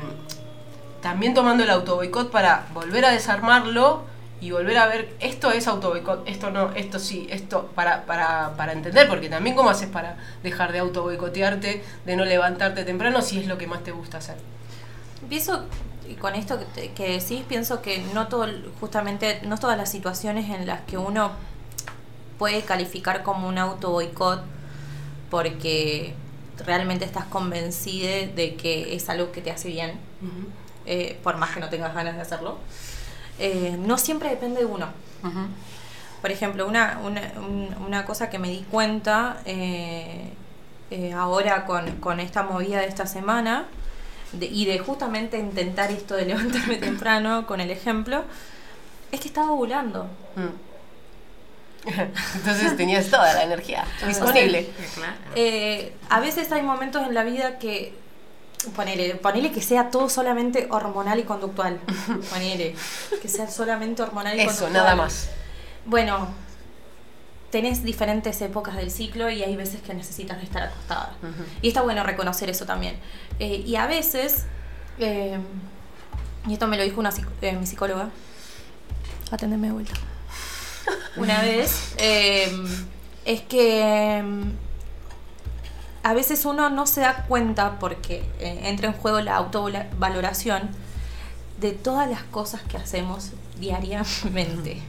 [1.01, 4.03] también tomando el auto boicot para volver a desarmarlo
[4.43, 8.73] y volver a ver esto es auto esto no, esto sí, esto para, para, para
[8.73, 13.39] entender, porque también cómo haces para dejar de auto boicotearte, de no levantarte temprano si
[13.39, 14.35] es lo que más te gusta hacer.
[15.29, 15.63] Pienso,
[16.09, 18.47] y con esto que, que decís, pienso que no todo,
[18.81, 21.31] justamente, no todas las situaciones en las que uno
[22.37, 24.43] puede calificar como un auto boicot
[25.29, 26.15] porque
[26.65, 29.93] realmente estás convencida de que es algo que te hace bien,
[30.85, 32.57] eh, por más que no tengas ganas de hacerlo,
[33.39, 34.87] eh, no siempre depende de uno.
[36.21, 40.29] Por ejemplo, una, una, un- una cosa que me di cuenta eh,
[40.91, 43.65] eh, ahora con, con esta movida de esta semana
[44.31, 48.23] de- y de justamente intentar esto de levantarme temprano con el ejemplo,
[49.11, 50.05] es que estaba ovulando.
[50.35, 51.89] Mm.
[52.35, 54.69] Entonces tenías toda la energía disponible.
[56.09, 57.93] A veces hay momentos en la vida que,
[58.71, 61.79] ponele, ponele que sea todo solamente hormonal y conductual.
[62.29, 62.75] Ponele,
[63.21, 64.73] que sea solamente hormonal y Eso, conductual.
[64.73, 65.29] nada más.
[65.85, 66.27] Bueno,
[67.53, 71.13] tenés diferentes épocas del ciclo y hay veces que necesitas estar acostada.
[71.61, 72.95] Y está bueno reconocer eso también.
[73.37, 74.45] Eh, y a veces,
[74.97, 75.37] eh,
[76.47, 77.11] y esto me lo dijo una
[77.41, 78.09] eh, mi psicóloga,
[79.29, 79.93] atendeme de vuelta.
[81.15, 84.23] Una vez, es que
[86.03, 90.69] a veces uno no se da cuenta porque eh, entra en juego la autovaloración
[91.59, 94.81] de todas las cosas que hacemos diariamente.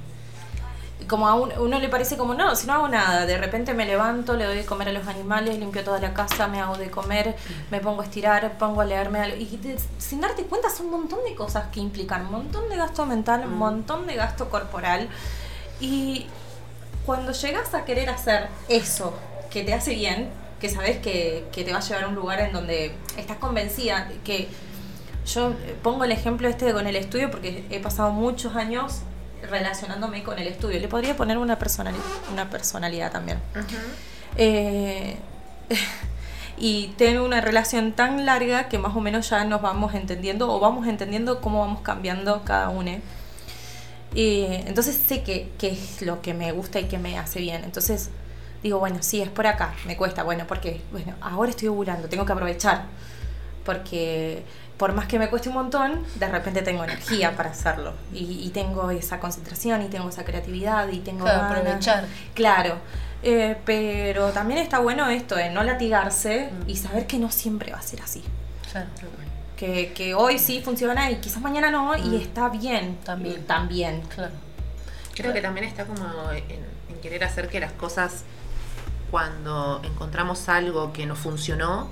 [1.08, 3.84] Como a un- uno le parece como, no, si no hago nada, de repente me
[3.84, 6.90] levanto, le doy de comer a los animales, limpio toda la casa, me hago de
[6.90, 7.36] comer,
[7.70, 9.36] me pongo a estirar, pongo a leerme algo.
[9.36, 12.76] Y de- sin darte cuenta son un montón de cosas que implican, un montón de
[12.76, 15.08] gasto mental, un montón de gasto corporal.
[15.78, 16.26] Y
[17.04, 19.12] cuando llegas a querer hacer eso
[19.50, 20.30] que te hace bien,
[20.60, 24.08] que sabes que, que te va a llevar a un lugar en donde estás convencida
[24.24, 24.48] que
[25.26, 25.52] yo
[25.82, 29.00] pongo el ejemplo este con el estudio porque he pasado muchos años
[29.50, 30.78] relacionándome con el estudio.
[30.80, 31.96] Le podría poner una, personali-
[32.32, 33.38] una personalidad también.
[34.36, 35.16] Eh,
[36.56, 40.60] y tengo una relación tan larga que más o menos ya nos vamos entendiendo o
[40.60, 42.92] vamos entendiendo cómo vamos cambiando cada uno.
[44.14, 47.64] Y entonces sé que, que es lo que me gusta y que me hace bien.
[47.64, 48.10] Entonces
[48.64, 50.24] digo, bueno, sí, es por acá, me cuesta.
[50.24, 52.86] Bueno, porque bueno, ahora estoy ovulando, tengo que aprovechar.
[53.64, 54.44] Porque
[54.76, 57.94] por más que me cueste un montón, de repente tengo energía para hacerlo.
[58.12, 61.58] Y, y tengo esa concentración y tengo esa creatividad y tengo Claro, ganas.
[61.58, 62.04] aprovechar.
[62.34, 62.76] Claro.
[63.22, 66.68] Eh, pero también está bueno esto de no latigarse Mm.
[66.70, 68.22] y saber que no siempre va a ser así.
[68.70, 68.88] Claro.
[69.56, 72.14] Que, que hoy sí funciona y quizás mañana no, y Mm.
[72.16, 72.98] está bien.
[73.04, 73.44] También.
[73.46, 74.00] También.
[74.14, 74.32] Claro.
[75.14, 76.44] Creo que también está como en,
[76.90, 78.24] en querer hacer que las cosas,
[79.14, 81.88] cuando encontramos algo que no funcionó,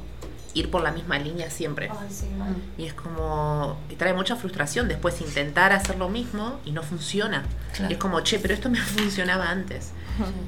[0.54, 1.88] ir por la misma línea siempre.
[1.88, 2.56] Ay, sí, mal.
[2.76, 7.44] Y es como, y trae mucha frustración después intentar hacer lo mismo y no funciona.
[7.74, 7.90] Claro.
[7.90, 9.92] Y es como, che, pero esto me funcionaba antes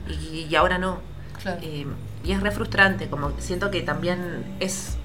[0.08, 0.98] y, y ahora no.
[1.40, 1.60] Claro.
[1.62, 1.86] Eh,
[2.24, 4.96] y es re frustrante, como siento que también es,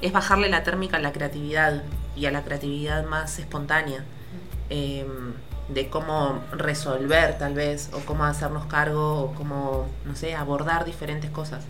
[0.00, 1.82] es bajarle la térmica a la creatividad
[2.16, 4.04] y a la creatividad más espontánea.
[4.70, 5.06] Eh,
[5.72, 11.30] de cómo resolver tal vez, o cómo hacernos cargo, o cómo, no sé, abordar diferentes
[11.30, 11.64] cosas.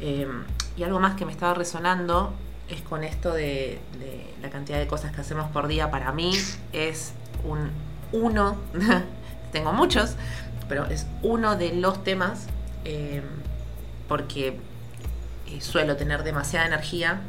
[0.00, 0.28] Eh,
[0.76, 2.32] y algo más que me estaba resonando
[2.68, 3.80] es con esto de,
[4.42, 5.90] la cantidad de cosas que hacemos por día.
[5.90, 6.32] Para mí
[6.72, 7.12] es
[7.44, 7.70] un
[8.12, 8.56] uno,
[9.52, 10.16] tengo muchos,
[10.68, 12.46] pero es uno de los temas
[12.84, 13.22] eh,
[14.06, 14.58] porque
[15.46, 17.20] eh, suelo tener demasiada energía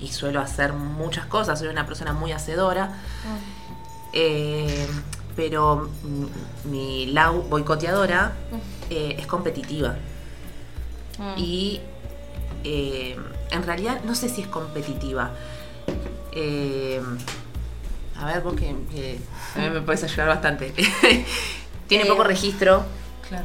[0.00, 1.58] y suelo hacer muchas cosas.
[1.58, 2.94] Soy una persona muy hacedora.
[4.18, 4.86] Eh,
[5.36, 5.90] pero
[6.64, 8.32] mi Lau boicoteadora
[8.88, 9.94] eh, es competitiva.
[11.18, 11.34] Mm.
[11.36, 11.80] Y
[12.64, 13.16] eh,
[13.50, 15.32] en realidad no sé si es competitiva.
[16.32, 17.02] Eh,
[18.18, 19.20] a ver, vos que, que
[19.52, 20.72] también me puedes ayudar bastante.
[21.86, 22.84] Tiene poco registro.
[23.28, 23.44] Claro.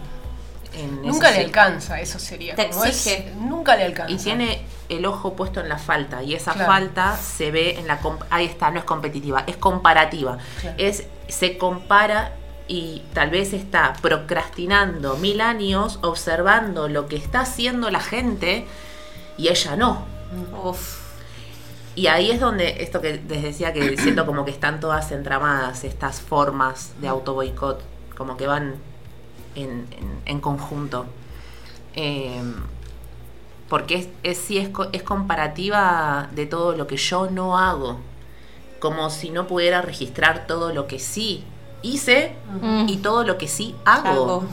[0.73, 1.43] En Nunca le sí.
[1.43, 2.55] alcanza, eso sería.
[2.55, 3.31] Te como es- exige.
[3.35, 4.11] nunca le alcanza.
[4.13, 6.23] Y tiene el ojo puesto en la falta.
[6.23, 6.67] Y esa Claro.
[6.71, 7.99] falta se ve en la...
[8.29, 10.37] Ahí está, no es competitiva, es comparativa.
[10.61, 10.75] Claro.
[10.79, 12.33] Es, se compara
[12.67, 18.65] y tal vez está procrastinando mil años observando lo que está haciendo la gente
[19.37, 20.05] y ella no.
[20.63, 21.01] Uf.
[21.95, 25.83] Y ahí es donde esto que les decía que siento como que están todas entramadas
[25.83, 27.81] estas formas de auto boicot,
[28.15, 28.75] como que van
[29.55, 31.05] en, en- en conjunto.
[31.95, 32.41] Eh,
[33.69, 37.99] porque es, es, sí, es, es comparativa de todo lo que yo no hago.
[38.79, 41.43] Como si no pudiera registrar todo lo que sí
[41.83, 42.35] hice
[42.87, 44.09] y todo lo que sí hago.
[44.09, 44.43] Hago.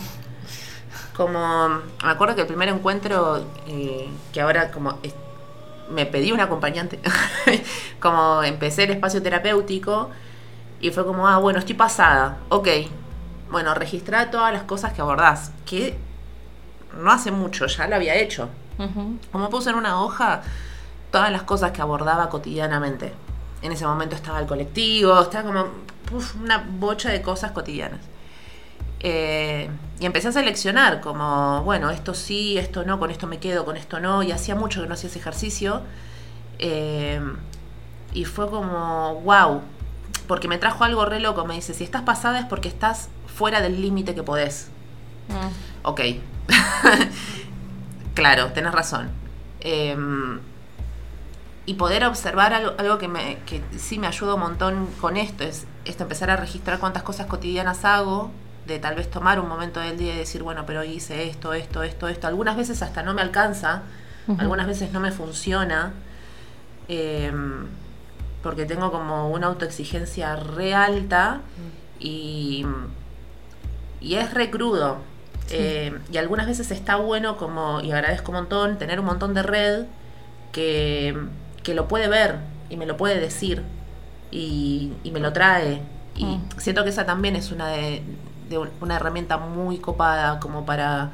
[1.17, 5.15] Como, me acuerdo que el primer encuentro, eh, que ahora como es-
[5.91, 7.01] me pedí un acompañante,
[8.01, 10.11] como empecé el espacio terapéutico,
[10.81, 12.39] Y fue como, ah, bueno, estoy pasada.
[12.51, 12.69] Ok.
[13.51, 15.53] Bueno, registrar todas las cosas que abordás.
[15.67, 15.97] Que
[17.01, 18.49] no hace mucho, ya lo había hecho.
[19.33, 20.43] Como puse en una hoja
[21.11, 23.13] todas las cosas que abordaba cotidianamente.
[23.63, 25.67] En ese momento estaba el colectivo, estaba como
[26.13, 28.01] uf, una bocha de cosas cotidianas.
[29.01, 29.69] Eh,
[30.01, 33.77] y empecé a seleccionar como, bueno, esto sí, esto no, con esto me quedo, con
[33.77, 34.23] esto no.
[34.23, 35.83] Y hacía mucho que no hacía ese ejercicio.
[36.59, 37.21] Eh,
[38.13, 39.61] y fue como, wow,
[40.29, 41.45] porque me trajo algo re loco.
[41.47, 43.09] Me dice, si estás pasada es porque estás
[43.39, 44.69] fuera del límite que podés.
[45.29, 45.87] Mm.
[45.89, 46.01] Ok.
[48.15, 49.11] claro, tenés razón.
[49.61, 49.97] Eh,
[51.67, 55.45] y poder observar algo, algo que, me, que sí me ayuda un montón con esto,
[55.45, 58.31] es esto, empezar a registrar cuántas cosas cotidianas hago,
[58.67, 61.83] de tal vez tomar un momento del día y decir, bueno, pero hice esto, esto,
[61.83, 62.27] esto, esto.
[62.27, 63.83] Algunas veces hasta no me alcanza,
[64.39, 65.93] algunas veces no me funciona,
[66.89, 67.31] eh,
[68.43, 71.43] porque tengo como una autoexigencia re alta
[72.01, 72.65] y,
[74.01, 74.99] y es re crudo.
[75.51, 79.43] Eh, y algunas veces está bueno como, y agradezco un montón, tener un montón de
[79.43, 79.85] red
[80.53, 81.17] que,
[81.63, 82.37] que lo puede ver
[82.71, 83.63] y me lo puede decir
[84.31, 85.83] y, y me lo trae.
[86.17, 86.49] Y Mm.
[86.59, 88.03] siento que esa también es una de,
[88.51, 91.13] de un- una herramienta muy copada como para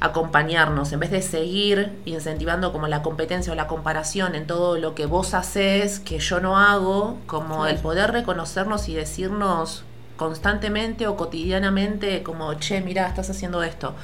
[0.00, 4.94] acompañarnos, en vez de seguir incentivando como la competencia o la comparación en todo lo
[4.94, 9.84] que vos haces que yo no hago, como el poder reconocernos y decirnos
[10.20, 13.94] constantemente o cotidianamente como, che, mira, estás haciendo esto,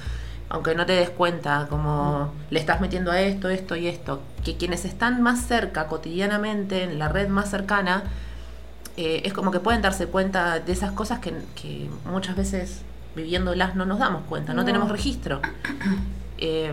[0.48, 4.56] aunque no te des cuenta, como le estás metiendo a esto, esto y esto, que
[4.56, 8.04] quienes están más cerca cotidianamente, en la red más cercana,
[8.96, 12.80] eh, es como que pueden darse cuenta de esas cosas que, que muchas veces
[13.14, 15.42] viviéndolas no nos damos cuenta, no, tenemos registro.
[16.38, 16.70] Eh,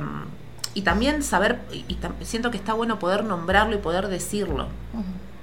[0.73, 4.67] y también saber, y, siento que está bueno poder nombrarlo y poder decirlo.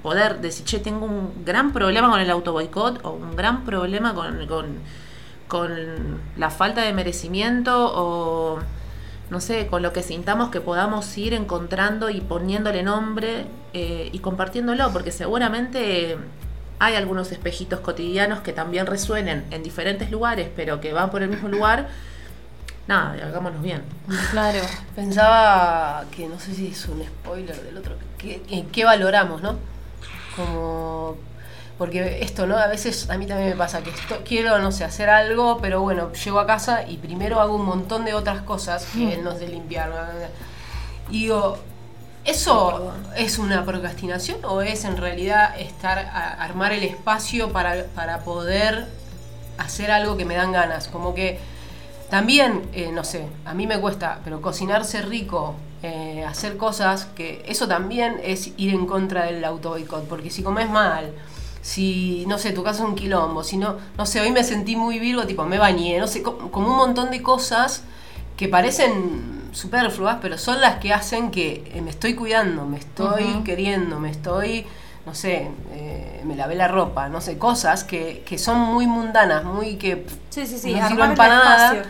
[0.03, 4.15] Poder decir, che, tengo un gran problema con el auto boicot o un gran problema
[4.15, 4.67] con, con,
[5.49, 8.59] con la falta de merecimiento o
[9.31, 14.19] no sé, con lo que sintamos que podamos ir encontrando y poniéndole nombre eh, y
[14.21, 16.17] compartiéndolo, porque seguramente
[16.81, 21.29] hay algunos espejitos cotidianos que también resuenen en diferentes lugares, pero que van por el
[21.29, 21.89] mismo lugar.
[22.89, 23.83] Nada, hagámonos bien.
[24.33, 24.61] Claro.
[24.97, 29.57] Pensaba que no sé si es un spoiler del otro, que, que- ¿qué valoramos, no?
[30.45, 31.17] Como.
[31.79, 32.59] Porque esto, ¿no?
[32.59, 35.81] A veces a mí también me pasa que esto, quiero, no sé, hacer algo, pero
[35.81, 39.49] bueno, llego a casa y primero hago un montón de otras cosas que no sé
[39.49, 39.91] limpiar.
[41.11, 41.57] Y digo,
[42.27, 48.19] ¿eso es una procrastinación o es en realidad estar a- armar el espacio para, para
[48.21, 48.87] poder
[49.57, 50.87] hacer algo que me dan ganas?
[50.89, 51.39] Como que
[52.11, 57.43] también, eh, no sé, a mí me cuesta, pero cocinarse rico, eh, hacer cosas, que
[57.47, 61.13] eso también es ir en contra del auto boicot, porque si comes mal,
[61.63, 64.77] si, no sé, tu casa es un quilombo, si no, no sé, hoy me sentí
[64.77, 67.83] muy virgo, tipo, me bañé, no sé, co- como un montón de cosas
[68.37, 73.43] que parecen superfluas, pero son las que hacen que eh, me estoy cuidando, me estoy
[73.45, 74.65] queriendo, me estoy,
[75.05, 79.45] no sé, eh, me lavé la ropa, no sé, cosas que, que son muy mundanas,
[79.45, 80.73] muy que Sí, sí, sí.
[80.73, 81.83] no sirven para nada.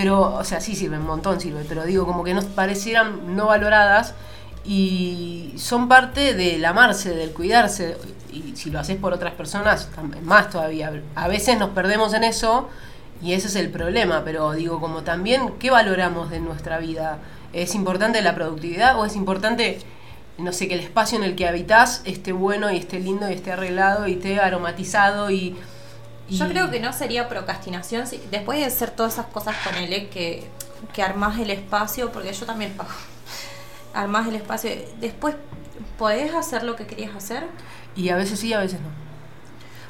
[0.00, 3.46] Pero, o sea, sí sirven, un montón sirve, pero digo, como que nos parecieran no
[3.46, 4.14] valoradas
[4.64, 7.96] y son parte del amarse, del cuidarse,
[8.32, 9.88] y si lo haces por otras personas,
[10.22, 11.02] más todavía.
[11.16, 12.68] A veces nos perdemos en eso
[13.20, 17.18] y ese es el problema, pero digo, como también, ¿qué valoramos de nuestra vida?
[17.52, 19.80] ¿Es importante la productividad o es importante,
[20.38, 23.32] no sé, que el espacio en el que habitas esté bueno y esté lindo y
[23.32, 25.56] esté arreglado y esté aromatizado y...
[26.28, 29.74] y- Yo creo que no sería procrastinación si, después de hacer todas esas cosas con
[29.76, 30.46] él que,
[30.92, 32.90] que armás el espacio, porque yo también pago.
[33.94, 34.70] Armás el espacio.
[35.00, 35.34] Después,
[35.98, 37.44] ¿podés hacer lo que querías hacer?
[37.96, 38.88] Y a veces sí, a veces no.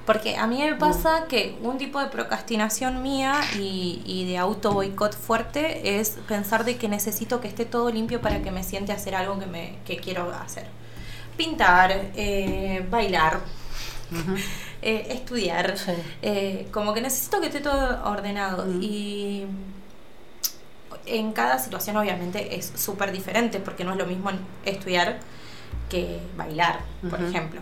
[0.07, 4.73] Porque a mí me pasa que un tipo de procrastinación mía y, y de auto
[4.73, 8.93] boicot fuerte es pensar de que necesito que esté todo limpio para que me siente
[8.93, 10.67] a hacer algo que, me, que quiero hacer.
[11.37, 13.41] Pintar, eh, bailar,
[14.83, 15.77] eh, estudiar.
[15.79, 15.93] Sí.
[16.23, 18.67] Eh, como que necesito que esté todo ordenado.
[18.81, 19.47] Y
[21.07, 24.31] en cada situación obviamente es súper diferente porque no es lo mismo
[24.65, 25.19] estudiar
[25.89, 27.61] que bailar, por ejemplo.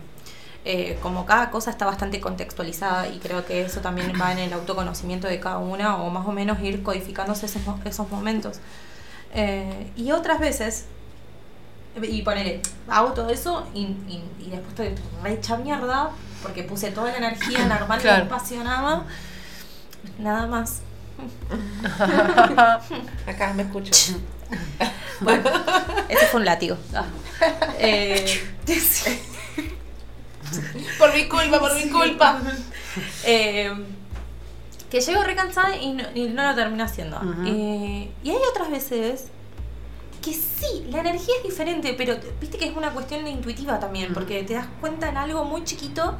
[0.68, 4.52] Eh, como cada cosa está bastante contextualizada y creo que eso también va en el
[4.52, 8.58] autoconocimiento de cada una o más o menos ir codificándose esos, esos momentos.
[9.32, 10.86] Eh, y otras veces,
[12.02, 16.10] y ponerle, hago todo eso y, y, y después estoy re hecha mierda
[16.46, 18.24] porque puse toda la energía en armar Claro.
[18.24, 19.04] y apasionaba.
[20.18, 20.80] Nada más.
[23.26, 23.92] Acá me escucho.
[25.18, 25.48] Bueno,
[26.10, 26.76] ese fue un látigo.
[27.78, 28.24] Eh,
[30.98, 32.40] por mi culpa, por mi culpa.
[33.24, 33.72] Eh,
[34.90, 37.20] que llego recansada y no, y no lo termino haciendo.
[37.46, 39.24] Eh, y hay otras veces
[40.26, 44.12] que sí, la energía es diferente, pero viste que es una cuestión de intuitiva también,
[44.12, 46.16] porque te das cuenta en algo muy chiquito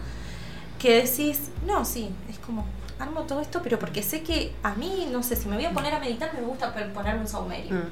[0.78, 2.64] que decís, no, sí, es como,
[2.98, 5.72] armo todo esto, pero porque sé que a mí, no sé, si me voy a
[5.72, 7.74] poner a meditar, me gusta ponerme un saumerio.
[7.74, 7.88] Mm.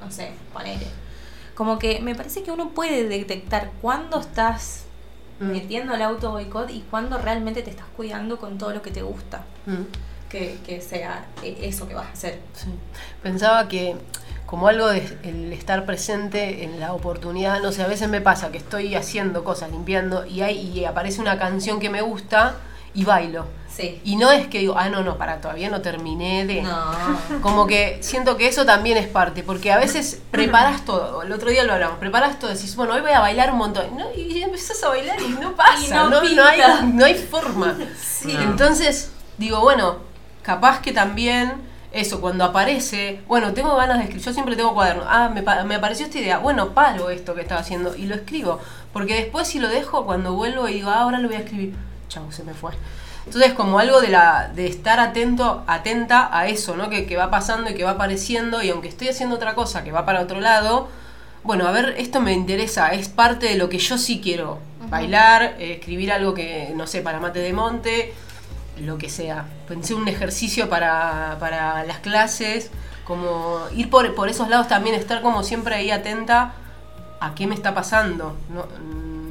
[0.00, 0.86] No sé, ponele.
[1.54, 4.84] Como que me parece que uno puede detectar cuándo estás
[5.40, 5.50] Mm.
[5.50, 9.02] metiendo el auto boicot y cuándo realmente te estás cuidando con todo lo que te
[9.02, 9.44] gusta.
[9.66, 9.82] Mm.
[10.28, 12.40] Que, que sea eh, eso que vas a hacer.
[12.54, 12.68] Sí.
[13.22, 13.96] Pensaba que
[14.46, 18.50] como algo de el estar presente en la oportunidad, no sé, a veces me pasa
[18.52, 22.56] que estoy haciendo cosas, limpiando, y, hay, y aparece una canción que me gusta
[22.94, 23.46] y bailo.
[23.68, 24.00] Sí.
[24.04, 26.62] Y no es que digo, ah, no, no, para, todavía no terminé de...
[26.62, 26.92] No.
[27.40, 31.50] Como que siento que eso también es parte, porque a veces preparas todo, el otro
[31.50, 34.06] día lo hablamos, preparas todo, decís, bueno, hoy voy a bailar un montón, ¿no?
[34.14, 36.48] y empezás a bailar y no pasa, Y no no, no pinta.
[36.50, 37.76] hay, no hay forma.
[37.98, 38.34] Sí.
[38.40, 39.96] Entonces, digo, bueno,
[40.42, 41.54] capaz que también
[41.94, 45.74] eso, cuando aparece, bueno, tengo ganas de escribir, yo siempre tengo cuaderno, ah, me, me
[45.76, 48.60] apareció esta idea, bueno, paro esto que estaba haciendo y lo escribo,
[48.92, 51.74] porque después si lo dejo, cuando vuelvo y digo, ah, ahora lo voy a escribir,
[52.08, 52.72] chau, se me fue.
[53.26, 56.90] Entonces, como algo de, la, de estar atento, atenta a eso, ¿no?
[56.90, 59.92] Que, que va pasando y que va apareciendo, y aunque estoy haciendo otra cosa que
[59.92, 60.88] va para otro lado,
[61.44, 64.58] bueno, a ver, esto me interesa, es parte de lo que yo sí quiero.
[64.88, 68.12] Bailar, eh, escribir algo que, no sé, para mate de monte,
[68.78, 69.46] lo que sea.
[69.68, 72.70] Pensé un ejercicio para, para las clases,
[73.04, 76.54] como ir por, por esos lados también, estar como siempre ahí atenta
[77.20, 78.36] a qué me está pasando.
[78.48, 79.24] No, mm,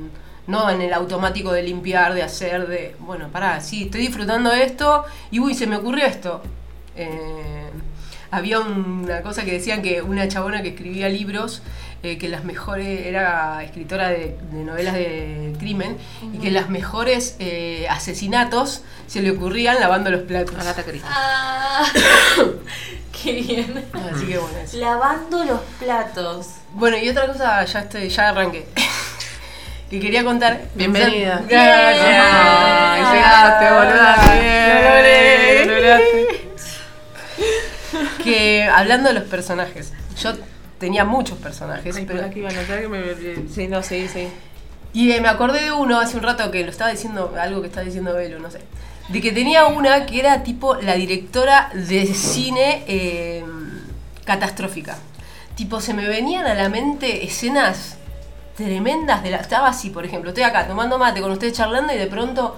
[0.47, 5.05] no en el automático de limpiar, de hacer, de, bueno, pará, sí, estoy disfrutando esto
[5.31, 6.41] y uy, se me ocurrió esto.
[6.95, 7.69] Eh,
[8.34, 11.61] había una cosa que decían que una chabona que escribía libros,
[12.01, 15.97] eh, que las mejores, era escritora de, de novelas de crimen,
[16.34, 20.55] y que las mejores eh, asesinatos se le ocurrían lavando los platos.
[20.59, 21.09] Agatha Christie.
[21.11, 21.86] Ah,
[23.23, 23.86] qué bien.
[23.93, 24.77] Así que bueno, eso.
[24.77, 26.47] Lavando los platos.
[26.73, 28.65] Bueno, y otra cosa, ya estoy, ya arranqué.
[29.91, 30.61] que quería contar.
[30.73, 31.43] Bienvenida.
[31.47, 33.13] Gracias.
[33.13, 34.15] Llegaste, boluda.
[34.41, 35.42] Bien,
[38.74, 40.34] hablando de los personajes, yo
[40.80, 43.47] tenía muchos personajes, Ay, pero iba a notar que me.
[43.49, 44.28] Sí, no, sí, sí.
[44.93, 47.67] Y eh, me acordé de uno hace un rato que lo estaba diciendo, algo que
[47.67, 48.59] estaba diciendo Belu, no sé.
[49.09, 53.43] De que tenía una que era tipo la directora de cine eh,
[54.24, 54.97] catastrófica.
[55.55, 57.97] Tipo, se me venían a la mente escenas
[58.55, 59.38] tremendas de la.
[59.38, 62.55] Estaba así, por ejemplo, estoy acá tomando mate con ustedes charlando y de pronto.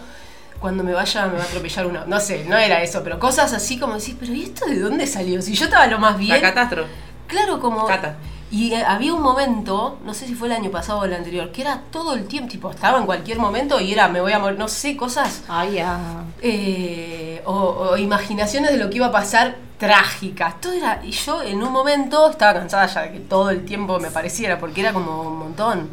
[0.60, 2.06] Cuando me vaya me va a atropellar una.
[2.06, 5.06] No sé, no era eso, pero cosas así como decís, pero ¿y esto de dónde
[5.08, 5.41] salió?
[5.41, 6.41] Si yo estaba lo más bien.
[6.41, 6.86] La catastro.
[7.28, 7.86] Claro, como.
[7.86, 8.16] Cata.
[8.51, 11.51] Y eh, había un momento, no sé si fue el año pasado o el anterior,
[11.51, 14.39] que era todo el tiempo, tipo, estaba en cualquier momento y era, me voy a
[14.39, 15.43] morir, no sé, cosas.
[15.47, 16.24] Ay, ya.
[16.41, 20.62] eh, o, o imaginaciones de lo que iba a pasar trágicas.
[20.62, 21.01] Todo era.
[21.03, 24.60] Y yo en un momento estaba cansada ya de que todo el tiempo me pareciera,
[24.60, 25.89] porque era como un montón.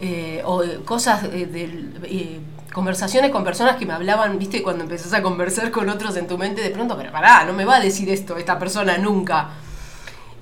[0.00, 1.92] Eh, o eh, cosas eh, del.
[2.74, 6.36] Conversaciones con personas que me hablaban, viste, cuando empezás a conversar con otros en tu
[6.36, 9.50] mente, de pronto, pero pará, no me va a decir esto esta persona nunca.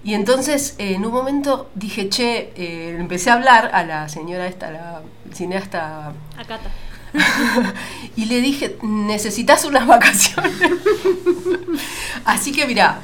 [0.02, 4.46] Y entonces, eh, en un momento dije, che, eh, empecé a hablar a la señora
[4.46, 5.02] esta, la
[5.32, 6.70] cineasta, Acá está.
[8.16, 10.52] y le dije, necesitas unas vacaciones.
[12.24, 13.00] Así que mira,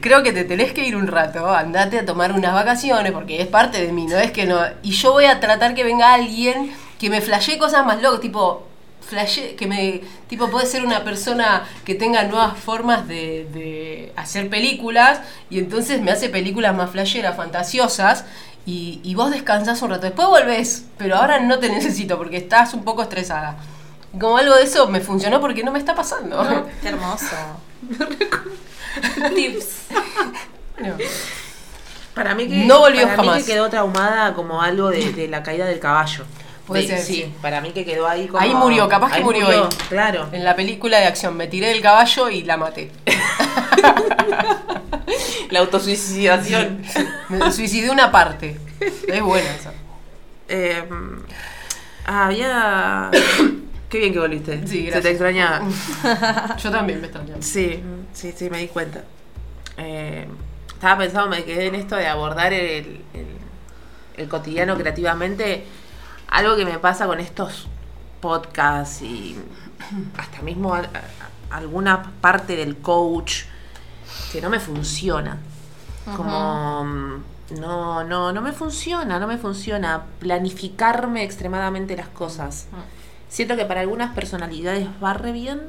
[0.00, 3.46] creo que te tenés que ir un rato, andate a tomar unas vacaciones, porque es
[3.46, 4.58] parte de mí, no es que no.
[4.82, 8.69] Y yo voy a tratar que venga alguien que me flashee cosas más locas, tipo,
[9.00, 14.48] flashee, que me, tipo, puede ser una persona que tenga nuevas formas de, de hacer
[14.48, 18.24] películas, y entonces me hace películas más flasheras, fantasiosas.
[18.66, 22.74] Y, y vos descansás un rato, después volvés, pero ahora no te necesito porque estás
[22.74, 23.56] un poco estresada.
[24.14, 26.66] Y como algo de eso me funcionó porque no me está pasando.
[26.82, 27.26] Qué hermoso.
[29.34, 29.66] Tips.
[30.78, 30.94] Bueno,
[32.14, 33.44] Para mí que, No volvió para mí jamás.
[33.44, 36.24] que quedó traumada como algo de, de la caída del caballo.
[36.70, 37.34] Puede De- ser, sí, sí.
[37.42, 38.40] para mí que quedó ahí como...
[38.40, 39.60] Ahí murió, capaz que murió ahí.
[39.88, 40.28] Claro.
[40.32, 42.90] en la película de acción me tiré del caballo y la maté.
[45.50, 46.82] La autosuicidación.
[47.28, 48.56] Me suicidé una parte.
[49.08, 49.72] Es buena esa.
[50.48, 50.84] Eh,
[52.06, 53.10] ah, había...
[53.88, 54.64] Qué bien que volviste.
[54.68, 55.62] Sí, Se te extrañaba.
[56.62, 57.42] Yo también me extrañaba.
[57.42, 59.02] Sí, sí, sí, me di cuenta.
[59.76, 60.28] Eh,
[60.72, 63.40] estaba pensando, me quedé en esto de abordar el, el-
[64.16, 65.64] el cotidiano creativamente.
[66.30, 67.66] Algo que me pasa con estos
[68.20, 69.36] podcasts y
[70.16, 70.82] hasta mismo a-
[71.50, 73.42] alguna parte del coach
[74.32, 75.38] que no me funciona.
[76.16, 77.22] Como mm,
[77.60, 82.66] no, no, no me funciona, no me funciona planificarme extremadamente las cosas.
[83.28, 85.60] Siento que para algunas personalidades va re bien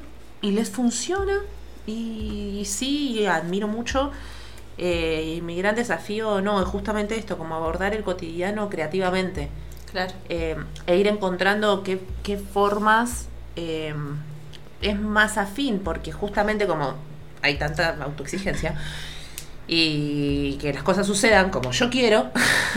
[0.42, 1.34] y les funciona.
[1.88, 4.12] Y sí, admiro mucho.
[4.78, 9.50] Eh, y mi gran desafío no es justamente esto, como abordar el cotidiano creativamente.
[9.92, 10.14] Claro.
[10.30, 13.94] Eh, e ir encontrando qué, qué formas eh,
[14.82, 16.96] es más afín, porque justamente como
[17.42, 18.76] hay tanta autoexigencia
[19.68, 22.32] y que las cosas sucedan como yo quiero,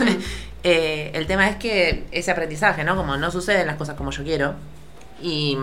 [0.63, 2.95] eh, el tema es que ese aprendizaje, ¿no?
[2.95, 4.55] Como no suceden las cosas como yo quiero
[5.21, 5.57] y,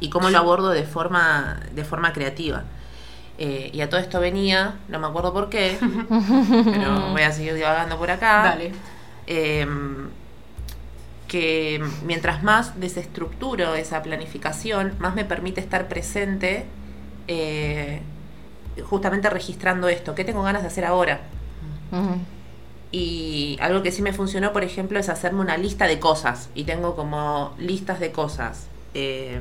[0.00, 2.64] y cómo lo abordo de forma, de forma creativa.
[3.38, 5.78] Eh, y a todo esto venía, no me acuerdo por qué,
[6.64, 8.42] pero voy a seguir divagando por acá.
[8.44, 8.72] Dale.
[9.34, 9.66] Eh,
[11.26, 16.66] que mientras más desestructuro esa planificación, más me permite estar presente,
[17.28, 18.02] eh,
[18.84, 21.20] justamente registrando esto, ¿qué tengo ganas de hacer ahora?
[22.90, 26.50] Y algo que sí me funcionó, por ejemplo, es hacerme una lista de cosas.
[26.54, 28.66] Y tengo como listas de cosas.
[28.94, 29.40] eh,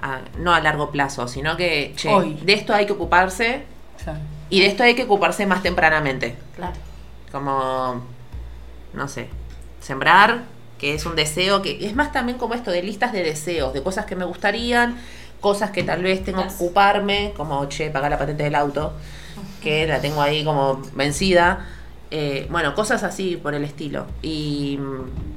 [0.00, 2.34] a- no a largo plazo, sino que, che, Hoy.
[2.44, 3.62] de esto hay que ocuparse
[4.04, 4.18] Claro.
[4.50, 6.36] y de esto hay que ocuparse más tempranamente.
[6.54, 6.74] Claro.
[7.32, 8.02] Como,
[8.92, 9.28] no sé,
[9.80, 10.44] sembrar,
[10.78, 13.82] que es un deseo, que es más también como esto de listas de deseos, de
[13.82, 14.96] cosas que me gustarían,
[15.40, 18.92] cosas que tal vez tengo que ocuparme, como, che, pagar la patente del auto,
[19.62, 21.66] que la tengo ahí como vencida.
[22.10, 24.06] Eh, bueno, cosas así por el estilo.
[24.22, 25.28] Y mm,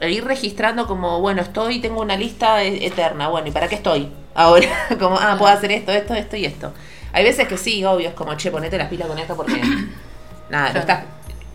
[0.00, 3.76] e ir registrando como, bueno, estoy, tengo una lista e- eterna, bueno, ¿y para qué
[3.76, 4.10] estoy?
[4.34, 6.72] Ahora, como, ah, puedo hacer esto, esto, esto y esto.
[7.12, 9.60] Hay veces que sí, obvio, es como, che, ponete las pilas con esto porque,
[10.48, 11.04] nada, no estás...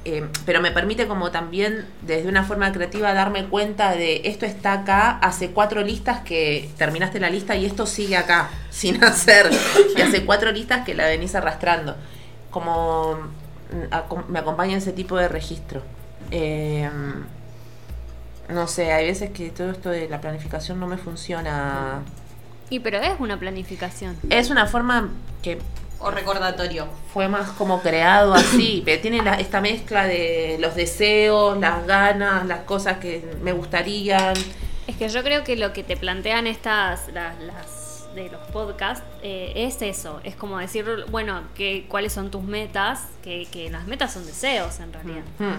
[0.05, 4.73] eh, pero me permite como también, desde una forma creativa, darme cuenta de esto está
[4.73, 9.49] acá, hace cuatro listas que terminaste la lista y esto sigue acá, sin hacer.
[9.97, 11.95] Y hace cuatro listas que la venís arrastrando.
[12.51, 15.81] Como mm, me acompaña ese tipo de registro.
[16.29, 16.87] Eh,
[18.49, 22.01] no sé, hay veces que todo esto de la planificación no me funciona.
[22.69, 24.15] Y pero es una planificación.
[24.29, 25.09] Es una forma
[25.41, 25.57] que
[26.05, 26.87] O recordatorio.
[27.13, 32.45] fue más como creado así, pero tiene la- esta mezcla de los deseos, las ganas,
[32.45, 34.33] las cosas que me gustarían.
[34.87, 39.03] Es que yo creo que lo que te plantean estas, las, las de los podcasts,
[39.23, 40.19] eh, es eso.
[40.23, 44.79] Es como decir, bueno, que, cuáles son tus metas, que, que las metas son deseos
[44.79, 45.23] en realidad.
[45.39, 45.55] Hmm.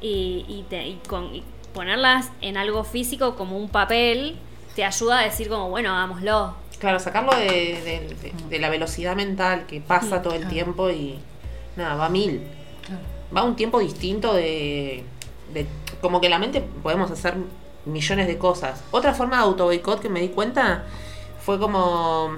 [0.00, 4.36] Y, y te- y con, y ponerlas en algo físico como un papel
[4.74, 6.56] te ayuda a decir como, bueno, hagámoslo.
[6.84, 11.18] Claro, sacarlo de, de- de- de la velocidad mental que pasa todo el tiempo y
[11.76, 12.42] nada, va a mil.
[13.34, 15.02] Va a un tiempo distinto de,
[16.02, 17.36] Como que la mente podemos hacer
[17.86, 18.84] millones de cosas.
[18.90, 20.84] Otra forma de auto boicot que me di cuenta
[21.40, 22.36] fue como.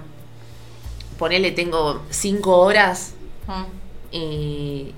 [1.19, 3.15] Ponele, tengo cinco horas
[4.13, 4.93] y,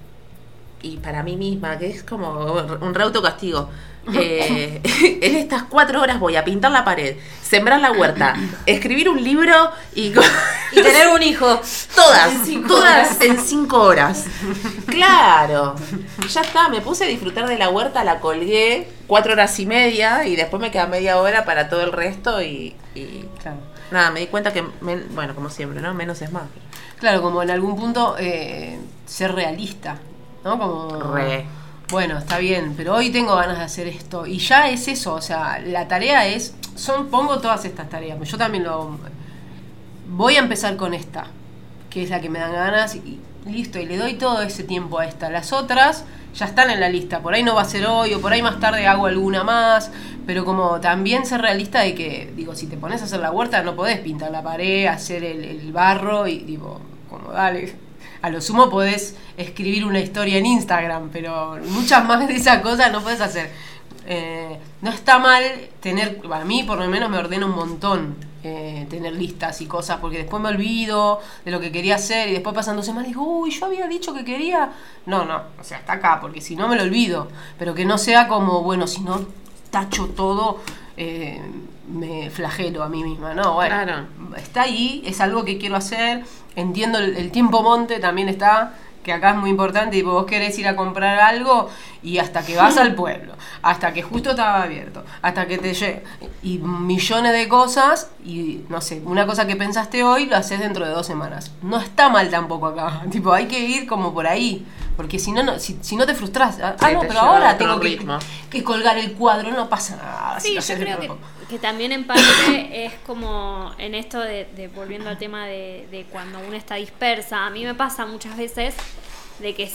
[0.82, 3.70] y para mí misma, que es como un re autocastigo.
[4.14, 4.80] Eh,
[5.22, 8.34] en estas cuatro horas voy a pintar la pared, sembrar la huerta,
[8.66, 9.54] escribir un libro
[9.94, 10.12] y,
[10.74, 11.60] tener un hijo.
[11.94, 13.20] todas, En cinco todas horas.
[13.20, 14.24] en cinco horas.
[14.86, 15.74] Claro,
[16.28, 20.26] ya está, me puse a disfrutar de la huerta, la colgué cuatro horas y media
[20.26, 23.58] y después me queda media hora para todo el resto y, y Claro.
[23.90, 25.92] nada, me di cuenta que, men- bueno, como siempre, ¿no?
[25.94, 26.44] Menos es más.
[26.98, 29.96] Claro, como en algún punto eh, ser realista,
[30.44, 30.58] ¿no?
[30.58, 31.12] Como...
[31.14, 31.46] Re.
[31.90, 34.26] Bueno, está bien, pero hoy tengo ganas de hacer esto.
[34.26, 38.36] Y ya es eso, o sea, la tarea es, son, pongo todas estas tareas, yo
[38.36, 38.98] también lo...
[40.10, 41.28] Voy a empezar con esta,
[41.88, 44.98] que es la que me dan ganas, y listo, y le doy todo ese tiempo
[44.98, 45.30] a esta.
[45.30, 48.20] Las otras ya están en la lista, por ahí no va a ser hoy, o
[48.20, 49.90] por ahí más tarde hago alguna más,
[50.26, 53.62] pero como también ser realista de que, digo, si te pones a hacer la huerta
[53.62, 57.87] no podés pintar la pared, hacer el, el barro, y digo, como dale,
[58.22, 62.92] a lo sumo podés escribir una historia en Instagram, pero muchas más de esas cosas
[62.92, 63.50] no podés hacer.
[64.06, 65.42] Eh, no está mal
[65.80, 69.98] tener, a mí por lo menos me ordena un montón eh, tener listas y cosas,
[70.00, 73.22] porque después me olvido de lo que quería hacer y después pasan dos semanas digo,
[73.22, 74.70] uy, yo había dicho que quería.
[75.06, 77.28] No, no, o sea, está acá, porque si no me lo olvido,
[77.58, 79.26] pero que no sea como, bueno, si no
[79.70, 80.60] tacho todo,
[80.96, 81.42] eh,
[81.90, 84.06] me flagelo a mí misma, no, bueno, Claro.
[84.36, 86.24] está ahí, es algo que quiero hacer,
[86.56, 90.58] entiendo el, el tiempo monte también está, que acá es muy importante, y vos querés
[90.58, 91.70] ir a comprar algo
[92.02, 93.32] y hasta que vas al pueblo,
[93.62, 96.00] hasta que justo estaba abierto, hasta que te llega,
[96.42, 100.84] y millones de cosas, y no sé, una cosa que pensaste hoy lo haces dentro
[100.84, 101.52] de dos semanas.
[101.62, 104.66] No está mal tampoco acá, tipo, hay que ir como por ahí,
[104.98, 107.56] porque si no, no si, si no te frustras, ah, Sí, no, te pero ahora
[107.56, 108.18] tengo que, ritmo.
[108.50, 110.40] que colgar el cuadro, no pasa nada.
[110.40, 111.10] Sí, yo creo que,
[111.48, 112.20] que también en parte
[112.84, 117.46] es como en esto de, de volviendo al tema de, de cuando uno está dispersa.
[117.46, 118.74] A mí me pasa muchas veces
[119.38, 119.70] de que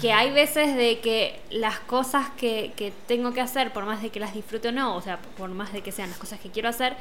[0.00, 4.10] que hay veces de que las cosas que, que tengo que hacer, por más de
[4.10, 6.50] que las disfrute o no, o sea, por más de que sean las cosas que
[6.50, 6.96] quiero hacer,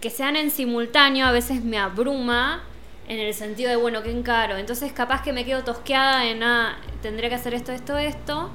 [0.00, 2.62] que sean en simultáneo a veces me abruma
[3.08, 4.56] en el sentido de, bueno, ¿qué encaro?
[4.56, 8.50] Entonces capaz que me quedo tosqueada en, ah, tendría que hacer esto, esto, esto,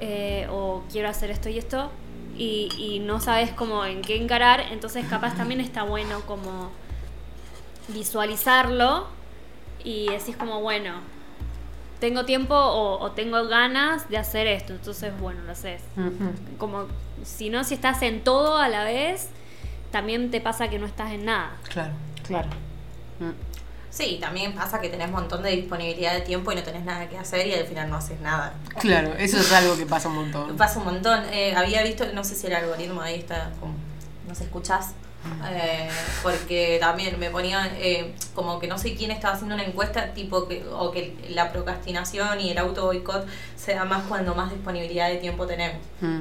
[0.00, 1.90] eh, o quiero hacer esto y esto,
[2.36, 6.70] y, y no sabes cómo en qué encarar, entonces capaz también está bueno como
[7.88, 9.06] visualizarlo
[9.82, 10.94] y decís como, bueno,
[11.98, 15.80] tengo tiempo o, o tengo ganas de hacer esto, entonces bueno, lo haces.
[16.58, 16.86] Como,
[17.24, 19.28] si no, si estás en todo a la vez,
[19.90, 21.56] también te pasa que no estás en nada.
[21.68, 21.94] Claro.
[22.26, 22.48] Claro.
[23.18, 23.30] Mm.
[23.96, 27.08] Sí, también pasa que tenés un montón de disponibilidad de tiempo y no tenés nada
[27.08, 28.52] que hacer y al final no haces nada.
[28.78, 30.54] Claro, eso es algo que pasa un montón.
[30.58, 31.24] Pasa un montón.
[31.32, 33.72] Eh, había visto, no sé si el algoritmo ahí está, como,
[34.28, 34.90] no sé, escuchás.
[35.50, 35.88] Eh,
[36.22, 40.46] porque también me ponían eh, como que no sé quién estaba haciendo una encuesta tipo
[40.46, 43.26] que o que la procrastinación y el auto boicot
[43.56, 46.20] se da más cuando más disponibilidad de tiempo tenemos Mm.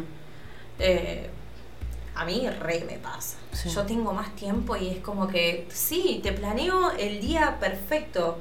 [2.16, 3.36] A mí re me pasa.
[3.51, 3.70] Sí.
[3.70, 8.39] Yo tengo más tiempo y es como que, sí, te planeo el día perfecto,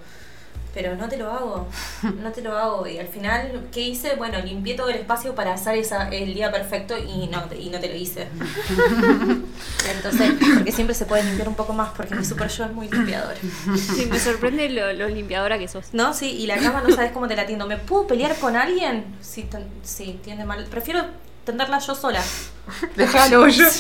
[0.73, 1.69] pero no te lo hago.
[2.23, 2.87] No te lo hago.
[2.87, 4.15] Y al final, ¿qué hice?
[4.17, 7.69] Bueno, limpié todo el espacio para hacer esa, el día perfecto y no, te- y
[7.71, 8.29] no te lo hice.
[9.95, 12.89] Entonces, porque siempre se puede limpiar un poco más porque mi super yo es muy
[12.89, 13.35] limpiador.
[13.77, 15.87] Sí, me sorprende lo, lo limpiadora que sos.
[15.93, 17.67] No, sí, y la cama no sabes cómo te la atiendo.
[17.67, 19.05] ¿Me puedo pelear con alguien?
[19.21, 19.49] Sí,
[19.83, 20.65] sí, tiende mal.
[20.71, 21.05] Prefiero
[21.45, 22.23] tenderla yo sola.
[22.97, 23.67] Déjalo yo.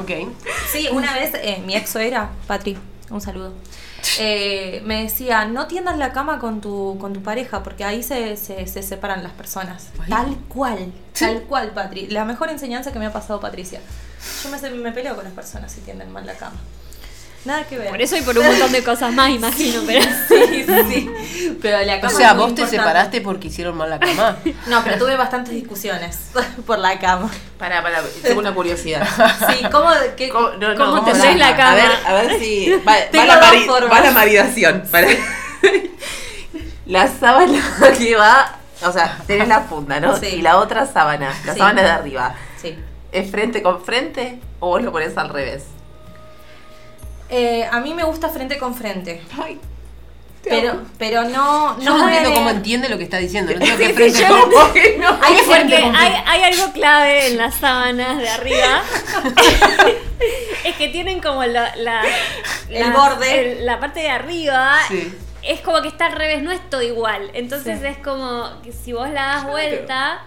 [0.00, 0.10] Ok.
[0.70, 2.78] Sí, una vez eh, mi ex era, Patri,
[3.10, 3.52] un saludo.
[4.20, 8.36] eh, me decía, no tiendas la cama con tu, con tu pareja, porque ahí se,
[8.36, 9.88] se, se separan las personas.
[10.08, 12.06] Tal cual, tal cual, Patri.
[12.06, 13.80] La mejor enseñanza que me ha pasado Patricia.
[14.44, 16.56] Yo me, me peleo con las personas si tienden mal la cama.
[17.44, 17.88] Nada que ver.
[17.88, 20.02] Por eso y por un montón de cosas más, imagino, pero...
[20.28, 21.10] Sí, sí.
[21.62, 22.76] Pero la O cama sea, es muy vos te importante.
[22.76, 24.36] separaste porque hicieron mal la cama.
[24.66, 26.30] No, pero tuve bastantes discusiones
[26.66, 27.30] por la cama.
[27.58, 29.04] Para, para, tengo una curiosidad.
[29.50, 29.88] Sí, ¿cómo?
[30.16, 31.70] qué- ¿Cómo, no, no, ¿Cómo vamos tendés a- la cama?
[31.72, 34.84] A ver, a ver si va, va la, mari- va la maridación.
[34.90, 35.08] Para-
[36.86, 37.62] la sábana
[37.98, 40.16] que va, o sea, tenés la funda, ¿no?
[40.16, 40.26] Sí.
[40.26, 41.58] Y la otra sábana, la Sí.
[41.58, 42.34] sábana de arriba.
[42.60, 42.78] Sí.
[43.12, 45.64] ¿Es frente con frente o vos lo pones al revés?
[47.30, 49.22] Eh, a mí me gusta frente con frente.
[49.42, 49.58] Ay,
[50.42, 53.52] Pero, pero no, Yo no entiendo cómo entiende lo que está diciendo.
[53.52, 55.24] No entiendo qué Sí, frente yo no con-.
[55.24, 56.22] Hay frente Porque con hay, frente.
[56.30, 58.82] hay algo clave en las sábanas de arriba.
[60.64, 62.02] es que tienen como la, la-
[62.68, 63.52] El la- borde.
[63.58, 64.76] el- la parte de arriba.
[64.88, 65.14] Sí.
[65.42, 67.30] Es como que está al revés, no es todo igual.
[67.34, 67.86] Entonces Sí.
[67.86, 70.20] es como que si vos la das vuelta.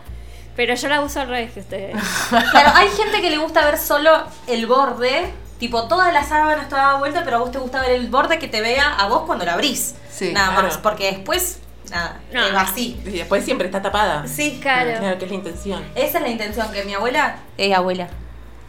[0.56, 1.96] Pero yo la uso al revés que ustedes.
[2.30, 4.12] Claro, hay gente que le gusta ver solo
[4.48, 5.32] el borde,
[5.62, 8.38] tipo toda la sábana está dada vuelta, pero a vos te gusta ver el borde
[8.40, 9.96] que te vea a vos cuando la abrís.
[10.12, 10.64] Sí, nada claro.
[10.68, 11.60] más, porque después,
[11.90, 12.46] nada, No.
[12.48, 13.00] es así.
[13.06, 14.28] Y después siempre está tapada.
[14.28, 14.92] Sí, Claro.
[15.00, 15.86] Claro, que es la intención.
[15.96, 18.10] Esa es la intención, que mi abuela es abuela.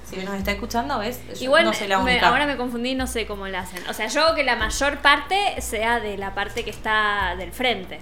[0.09, 1.19] Si nos está escuchando, ¿ves?
[1.39, 3.83] Yo Igual no soy la me- ahora me confundí, no sé cómo la hacen.
[3.89, 7.51] O sea, yo hago que la mayor parte sea de la parte que está del
[7.53, 7.99] frente.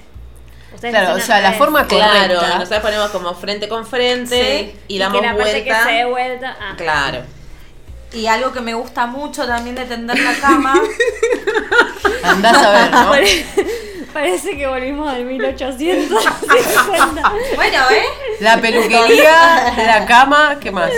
[0.75, 2.59] Ustedes Claro, o sea, la forma Claro, correcta.
[2.59, 4.81] nosotros ponemos como frente con frente Sí.
[4.89, 5.79] y, Y damos que la parte vuelta.
[5.79, 6.57] que se dé vuelta.
[6.61, 6.75] ah.
[6.77, 7.23] Claro.
[8.13, 10.75] Y algo que me gusta mucho también de tender la cama.
[12.25, 13.11] Andás a ver, ¿no?
[13.11, 13.47] Pare-
[14.13, 17.33] Parece que volvimos al 1850.
[17.55, 18.05] bueno, ¿eh?
[18.41, 20.91] La peluquería, la cama, ¿qué más?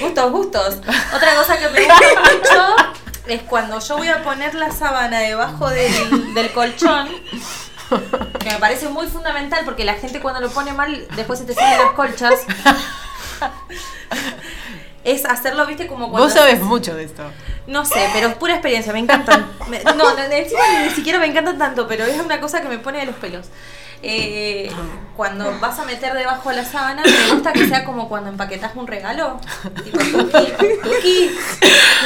[0.00, 0.78] Gustos, gustos.
[1.14, 2.76] Otra cosa que me gusta mucho
[3.26, 7.10] es cuando yo voy a poner la sábana debajo del, del colchón.
[8.38, 11.52] Que me parece muy fundamental porque la gente cuando lo pone mal después se te
[11.54, 12.34] salen las colchas.
[15.04, 16.24] Es hacerlo, viste, como cuando.
[16.28, 17.22] Vos sabés mucho de esto.
[17.66, 19.50] No sé, pero es pura experiencia, me encantan.
[19.68, 22.78] Me- no, no, encima ni, siquiera me encantan tanto, pero es una cosa que me
[22.78, 23.46] pone de los pelos.
[24.02, 24.70] Eh,
[25.16, 28.72] cuando vas a meter debajo de la sábana, me gusta que sea como cuando empaquetas
[28.74, 29.38] un regalo.
[29.84, 31.30] Tipo tuki, tuki,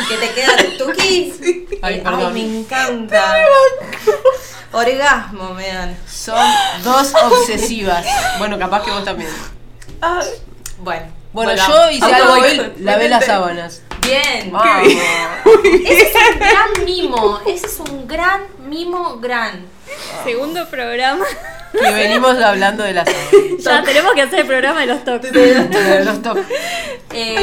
[0.08, 1.32] que te queda tuki.
[1.82, 2.34] Ay, Eh, perdón.
[2.34, 3.36] me encanta.
[4.72, 5.96] Orgasmo me dan.
[6.08, 6.36] Son
[6.82, 8.04] dos obsesivas.
[8.38, 9.30] Bueno, capaz que vos también.
[10.78, 11.06] Bueno.
[11.34, 12.36] Bueno, yo hice algo
[12.78, 13.82] lavé las sábanas.
[14.00, 14.52] Bien.
[14.52, 14.86] Vamos.
[15.84, 17.40] Ese es un gran mimo.
[17.46, 19.66] Ese es un gran mimo, gran.
[20.24, 21.24] Segundo programa.
[21.72, 23.34] Que venimos hablando de las sábanas.
[23.64, 25.32] Ya tenemos que hacer el programa de los toques.
[25.32, 26.44] De los toques.
[27.12, 27.36] Eh,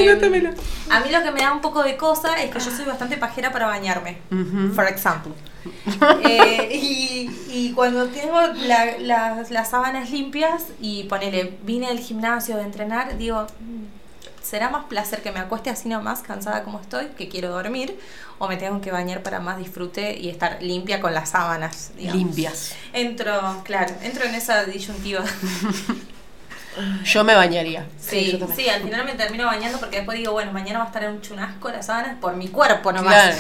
[0.90, 3.18] a mí lo que me da un poco de cosa es que yo soy bastante
[3.18, 4.74] pajera para bañarme, Ujú.
[4.76, 5.34] por ejemplo.
[6.24, 12.58] Eh, y, y cuando tengo la- las- las sábanas limpias y ponele, vine del gimnasio
[12.58, 13.84] de entrenar, digo, "Mm,
[14.44, 18.00] será más placer que me acueste así nomás, cansada como estoy, que quiero dormir,
[18.40, 21.92] o me tengo que bañar para más disfrute y estar limpia con las sábanas.
[21.96, 22.18] digamos.
[22.22, 22.74] Limpias.
[22.94, 25.24] Entro, claro, entro en esa disyuntiva.
[27.04, 27.86] Yo me bañaría.
[28.00, 31.04] Sí, sí, al final me termino bañando porque después digo, bueno, mañana va a estar
[31.04, 33.14] en un chunasco las sábanas por mi cuerpo nomás.
[33.14, 33.38] Claro.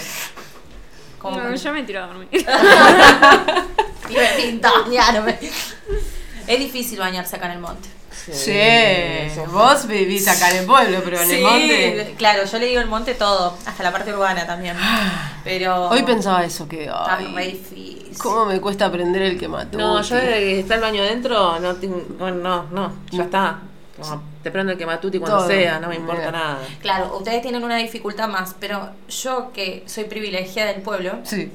[1.21, 2.27] Como No, yo me tiro a dormir.
[4.09, 5.37] y me pinta bañarme.
[6.47, 7.87] Es difícil bañarse acá en el monte.
[8.11, 8.51] Sí,
[9.51, 12.15] vos vivís acá en el pueblo, pero en el monte.
[12.17, 14.75] Claro, yo le digo el monte todo, hasta la parte urbana también.
[15.43, 15.89] Pero.
[15.89, 16.83] Hoy pensaba eso, que.
[16.85, 18.17] Está Ay, re difícil.
[18.19, 19.77] ¿Cómo me cuesta aprender el que mató?
[19.77, 23.59] No, yo desde que está el baño dentro, no, tengo- no, no, no, ya está.
[24.01, 25.47] Como, te prendo el quematuti cuando Todo.
[25.47, 26.59] sea, no me importa nada.
[26.81, 31.51] Claro, ustedes tienen una dificultad más, pero yo que soy privilegiada del pueblo, Sí.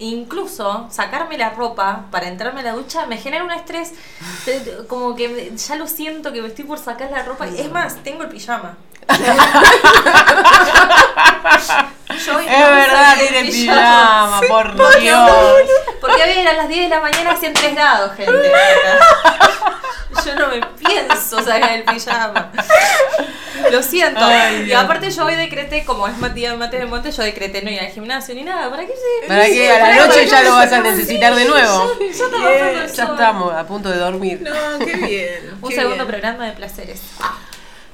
[0.00, 3.92] incluso sacarme la ropa para entrarme a la ducha me genera un estrés,
[4.88, 7.46] como que ya lo siento que me estoy por sacar la ropa.
[7.46, 8.76] Es más, tengo el pijama.
[12.24, 15.30] Yo hoy Es no me verdad, tiene pijama, por Dios.
[16.00, 18.32] Porque a ver, a las 10 de la mañana hacían 3 grados, gente.
[20.26, 22.50] Yo no me pienso sacar el pijama.
[23.70, 24.20] Lo siento.
[24.22, 24.82] Ay, y Dios.
[24.82, 27.88] aparte yo hoy decreté, como es Matías Mate de Monte, yo decreté no ir al
[27.88, 28.70] gimnasio ni nada.
[28.70, 29.28] ¿Para qué se?
[29.28, 31.92] Para que a la noche ya lo vas a necesitar de nuevo.
[32.00, 34.40] Ya, ya pasando el Ya estamos a punto de dormir.
[34.42, 35.58] No, qué bien.
[35.60, 36.08] Un qué segundo bien.
[36.08, 37.00] programa de placeres.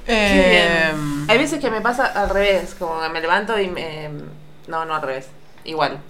[0.07, 0.91] Eh,
[1.27, 4.09] Hay veces que me pasa al revés, como que me levanto y me...
[4.67, 5.27] No, no al revés.
[5.63, 5.99] Igual.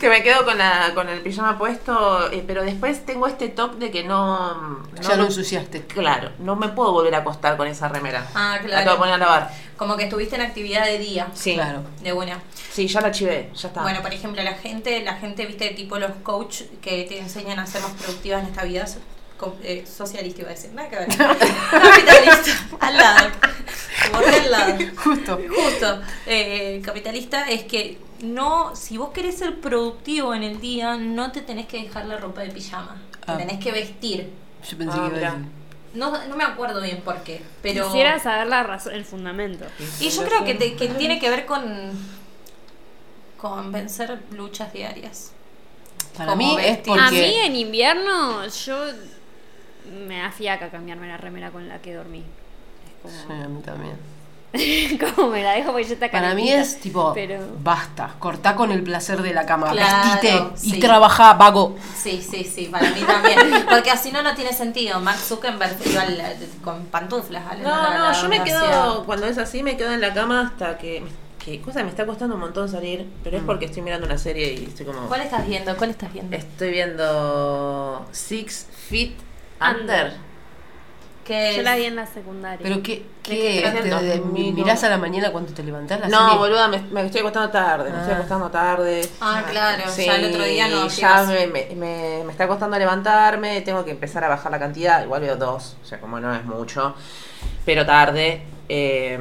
[0.00, 3.74] que me quedo con, la, con el pijama puesto, eh, pero después tengo este top
[3.78, 4.54] de que no...
[4.54, 5.82] no ya lo ensuciaste.
[5.86, 8.26] Claro, no me puedo volver a acostar con esa remera.
[8.34, 8.82] Ah, La claro.
[8.84, 9.50] tengo que poner a lavar.
[9.76, 11.26] Como que estuviste en actividad de día.
[11.34, 11.54] Sí.
[11.54, 11.82] Claro.
[12.00, 12.38] De buena.
[12.70, 13.82] Sí, ya la chivé, ya está.
[13.82, 17.66] Bueno, por ejemplo, la gente, la gente, viste, tipo los coach que te enseñan a
[17.66, 18.86] ser más productiva en esta vida,
[19.62, 21.08] eh, socialista iba a decir, nada que ver.
[21.70, 23.30] Capitalista, al lado.
[24.12, 24.74] Borré al lado.
[24.96, 25.40] Justo.
[25.54, 26.00] Justo.
[26.26, 31.40] Eh, capitalista es que no, si vos querés ser productivo en el día, no te
[31.40, 33.00] tenés que dejar la ropa de pijama.
[33.26, 33.36] Ah.
[33.36, 34.30] Te tenés que vestir.
[34.70, 35.30] Yo pensé Ah, que iba a mirá.
[35.32, 35.46] decir.
[35.94, 37.84] No, no me acuerdo bien por qué, pero...
[37.86, 39.66] Quisiera saber la razón, el fundamento.
[40.00, 41.62] Y yo creo que, te- que tiene que ver con,
[43.36, 45.32] con vencer luchas diarias.
[46.16, 46.84] Para Como mí es vestir.
[46.86, 47.02] porque.
[47.02, 48.84] A mí en invierno yo
[50.06, 52.22] me da fiaca cambiarme la remera con la que dormí.
[53.04, 54.12] Es Sí, como, a mí también.
[55.16, 58.70] como me la dejo porque ya está Para mí es tipo, Pero basta, cortá con
[58.70, 60.76] el placer de la cama, Claro, vestite sí.
[60.76, 61.76] y trabajá, vago.
[61.96, 63.38] Sí, sí, sí, para mí también.
[63.70, 65.00] Porque así no, no tiene sentido.
[65.00, 67.44] Mark Zuckerberg iba al- con pantuflas.
[67.60, 70.76] No, no, la yo me quedo, cuando es así, me quedo en la cama hasta
[70.76, 71.02] que...
[71.42, 74.52] que cosa me está costando un montón salir, pero es porque estoy mirando una serie
[74.52, 75.08] y estoy como...
[75.08, 75.74] ¿Cuál estás viendo?
[75.78, 76.36] ¿Cuál estás viendo?
[76.36, 79.12] Estoy viendo Six Feet
[79.70, 80.12] Under.
[81.24, 81.64] ¿Qué yo es?
[81.64, 82.58] la vi en la secundaria.
[82.64, 84.56] Pero qué, qué qué te- de- 2001.
[84.56, 86.38] mirás a la mañana cuando te levantás la No, serie?
[86.38, 88.16] boluda, me, me estoy acostando tarde, me estoy Ah.
[88.16, 89.08] acostando tarde.
[89.20, 93.84] Ah, claro, ya el otro día no, Ya me, me, me está costando levantarme, tengo
[93.84, 96.94] que empezar a bajar la cantidad, igual veo dos, o sea, como no es mucho,
[97.64, 98.42] pero tarde.
[98.68, 99.16] eh,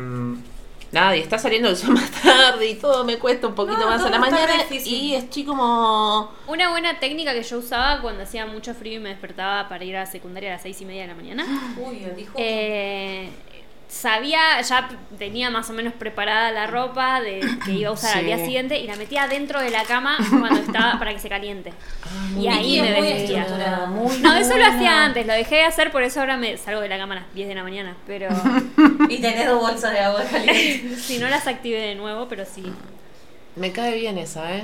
[0.91, 3.87] nada, y está saliendo el sol más tarde y todo me cuesta un poquito No,
[3.87, 6.31] más a la mañana y estoy como...
[6.47, 9.95] Una buena técnica que yo usaba cuando hacía mucho frío y me despertaba para ir
[9.95, 11.45] a la secundaria a las seis y media de la mañana.
[11.77, 12.33] Uy, dijo.
[12.37, 13.29] Eh,
[13.91, 14.89] sabía, ya
[15.19, 18.79] tenía más o menos preparada la ropa de que iba a usar al día siguiente
[18.79, 21.73] y la metía dentro de la cama cuando estaba para que se caliente.
[22.39, 23.45] y ahí me vestía.
[24.21, 26.87] No, eso lo hacía antes, lo dejé de hacer, por eso ahora me salgo de
[26.87, 27.97] la cama a las 10 de la mañana.
[28.07, 28.29] Pero
[29.09, 30.95] Y tenés dos bolsas de agua caliente.
[30.97, 32.63] si no las activé de nuevo, pero sí.
[33.57, 34.63] Me cae bien esa, ¿eh?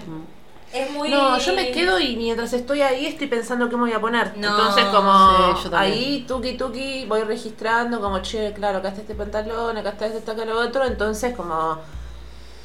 [0.73, 1.09] Es muy.
[1.09, 4.37] No, yo me quedo y mientras estoy ahí estoy pensando qué me voy a poner.
[4.37, 5.93] No, Entonces como sí, yo también.
[5.93, 10.29] ahí tuki tuki voy registrando como che, claro, acá está este pantalón, acá está este,
[10.29, 11.77] acá lo otro, entonces como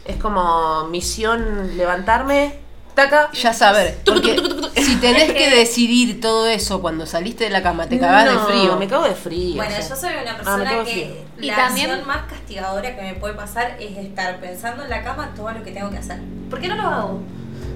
[0.05, 2.59] es como misión levantarme,
[2.95, 3.31] taca.
[3.33, 4.35] Ya saber, porque
[4.74, 8.39] si tenés que decidir todo eso cuando saliste de la cama, te cagás No, de
[8.53, 8.77] frío.
[8.79, 9.55] Me cago de frío.
[9.57, 9.89] Bueno, o sea.
[9.89, 11.24] yo soy una Ah, me persona que.
[11.41, 15.05] Y la también- acción más castigadora que me puede pasar es estar pensando en la
[15.05, 16.19] cama todo lo que tengo que hacer.
[16.51, 17.20] ¿Por qué no lo hago?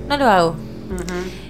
[0.09, 0.57] No lo hago.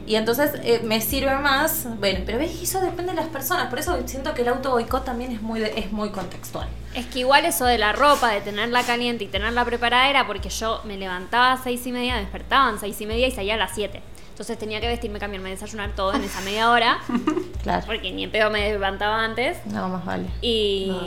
[0.07, 3.79] Y entonces eh, me sirve más, bueno, pero ves, eso depende de las personas, por
[3.79, 6.69] eso siento que el auto boicot también es muy, de- es muy contextual.
[6.95, 10.49] Es que igual eso de la ropa, de tenerla caliente y tenerla preparada era porque
[10.49, 13.55] yo me levantaba a seis y media, me despertaba a seis y media y salía
[13.55, 14.01] a las 7.
[14.37, 16.99] Entonces tenía que vestirme, cambiarme, desayunar todo en esa media hora,
[17.63, 17.87] Claro.
[17.87, 19.65] porque ni en pedo me levantaba antes.
[19.65, 20.27] No, más vale.
[20.43, 21.01] Y, No,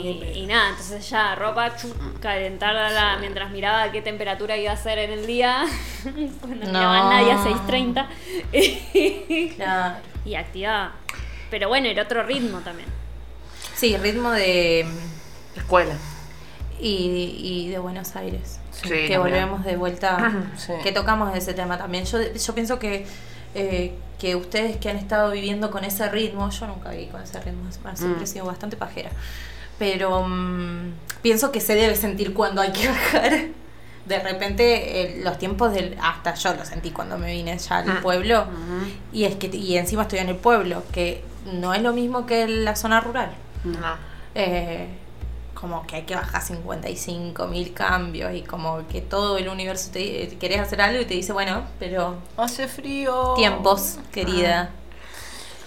[0.48, 1.70] nada, entonces ya ropa,
[2.20, 5.64] calentarla mientras miraba qué temperatura iba a ser en el día,
[6.40, 6.72] cuando No.
[6.72, 9.94] miraba a nadie a 6.30 Claro.
[10.24, 10.94] y activaba.
[11.50, 12.88] Pero bueno, era otro ritmo también.
[13.76, 14.86] Sí, ritmo de.
[15.56, 15.94] Escuela.
[16.80, 18.58] Y, y de Buenos Aires.
[18.82, 20.32] Sí, que volvemos de vuelta.
[20.56, 20.72] Sí.
[20.82, 22.04] Que tocamos ese tema también.
[22.04, 23.06] Yo, yo pienso que.
[23.54, 27.40] eh, que ustedes que han estado viviendo con ese ritmo, yo nunca viví con ese
[27.40, 28.26] ritmo, siempre he Mm.
[28.26, 29.08] sido bastante pajera.
[29.78, 30.92] Pero mm,
[31.22, 33.32] pienso que se debe sentir cuando hay que bajar.
[34.04, 34.64] De repente,
[35.18, 35.96] eh, los tiempos del.
[36.02, 38.02] Hasta yo lo sentí cuando me vine ya al Mm.
[38.02, 38.42] pueblo.
[38.42, 38.90] Ujú.
[39.12, 42.46] Y es que y encima estoy en el pueblo, que no es lo mismo que
[42.46, 43.30] la zona rural.
[43.64, 43.96] No.
[44.34, 44.86] Eh,
[45.60, 50.24] como que hay que bajar 55 mil cambios y como que todo el universo te
[50.24, 53.34] eh, querés hacer algo y te dice, bueno, pero Hace frío.
[53.36, 54.70] tiempos, querida.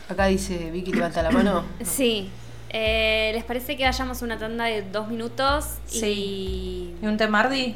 [0.10, 1.64] Acá dice Vicky, levanta la mano.
[1.84, 2.30] Sí.
[2.76, 5.66] Eh, ¿Les parece que vayamos una tanda de dos minutos?
[5.86, 6.96] Sí.
[7.00, 7.06] Y.
[7.06, 7.76] ¿Y un temardi?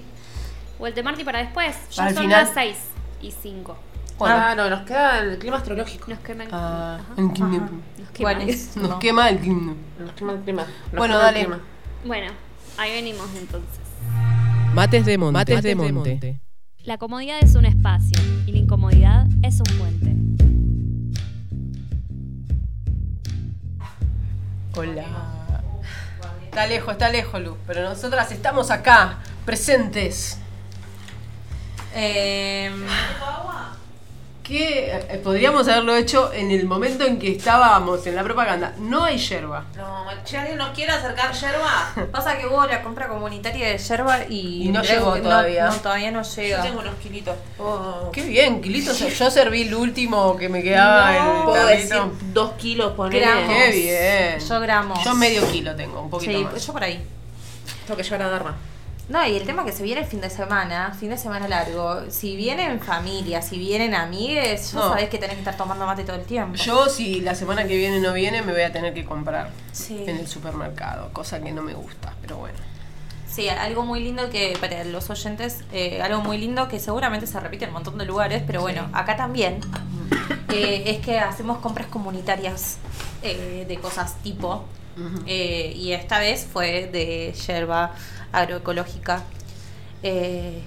[0.80, 1.76] O el de Marty para después.
[1.92, 2.44] Ya Para el son final.
[2.46, 2.78] las seis
[3.22, 3.78] y cinco.
[4.18, 4.36] Bueno.
[4.36, 6.10] Claro, nos queda el clima astrológico.
[6.10, 6.48] Nos queman.
[6.52, 7.22] Ah, Ajá.
[7.22, 7.70] el clima.
[8.00, 8.20] Nos.
[8.20, 8.88] Buenísimo.
[8.88, 9.76] Nos quema el clima.
[10.00, 10.64] Nos quema el clima.
[10.64, 11.40] Nos Bueno, quema el dale.
[11.46, 11.60] clima.
[12.08, 12.32] Bueno,
[12.78, 13.82] ahí venimos entonces.
[14.74, 15.34] Mates de monte.
[15.34, 16.42] Mates de monte.
[16.86, 20.16] La comodidad es un espacio y la incomodidad es un puente.
[24.74, 25.06] Hola.
[26.46, 27.58] Está lejos, está lejos, Lu.
[27.68, 30.40] Pero nosotras estamos acá, presentes.
[31.94, 32.72] Eh,
[34.48, 38.74] Que eh, podríamos haberlo hecho en el momento en que estábamos en la propaganda.
[38.78, 39.66] No hay yerba.
[39.76, 44.24] No, si alguien nos quiere acercar yerba, pasa que hubo la compra comunitaria de yerba
[44.30, 45.66] y, Y no llegó todavía.
[45.68, 46.62] No, todavía no yo llega.
[46.62, 47.36] tengo unos kilitos.
[47.60, 48.10] Oh.
[48.14, 48.98] Qué bien, Quilitos.
[49.00, 51.98] Yo serví el último que me quedaba en el Puedo decir
[52.34, 53.20] dos kilos, ponele.
[53.26, 53.54] Gramos.
[53.54, 54.40] Qué bien.
[54.48, 55.04] Yo gramos.
[55.04, 56.66] Yo medio kilo tengo, un poquito Sí, más.
[56.66, 57.04] yo por ahí.
[57.86, 58.56] Tengo que llevar a Dharma.
[59.10, 62.02] No, y el tema que se viene el fin de semana, fin de semana largo,
[62.10, 64.90] si vienen familia, si vienen amigues, ya No.
[64.90, 66.56] sabés que tenés que estar tomando mate todo el tiempo.
[66.56, 70.04] Yo, si la semana que viene no viene, me voy a tener que comprar Sí.
[70.06, 72.58] en el supermercado, cosa que no me gusta, pero bueno.
[73.30, 77.40] Sí, algo muy lindo que para los oyentes, eh, algo muy lindo que seguramente se
[77.40, 79.60] repite en un montón de lugares, pero bueno, acá también,
[80.52, 82.78] eh, es que hacemos compras comunitarias
[83.22, 84.66] eh, de cosas tipo,
[85.26, 87.92] Eh, y esta vez fue de yerba
[88.32, 89.24] agroecológica.
[90.04, 90.64] Eh,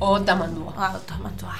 [0.00, 0.72] O tamandúa.
[0.76, 1.54] Ah, tamandúa.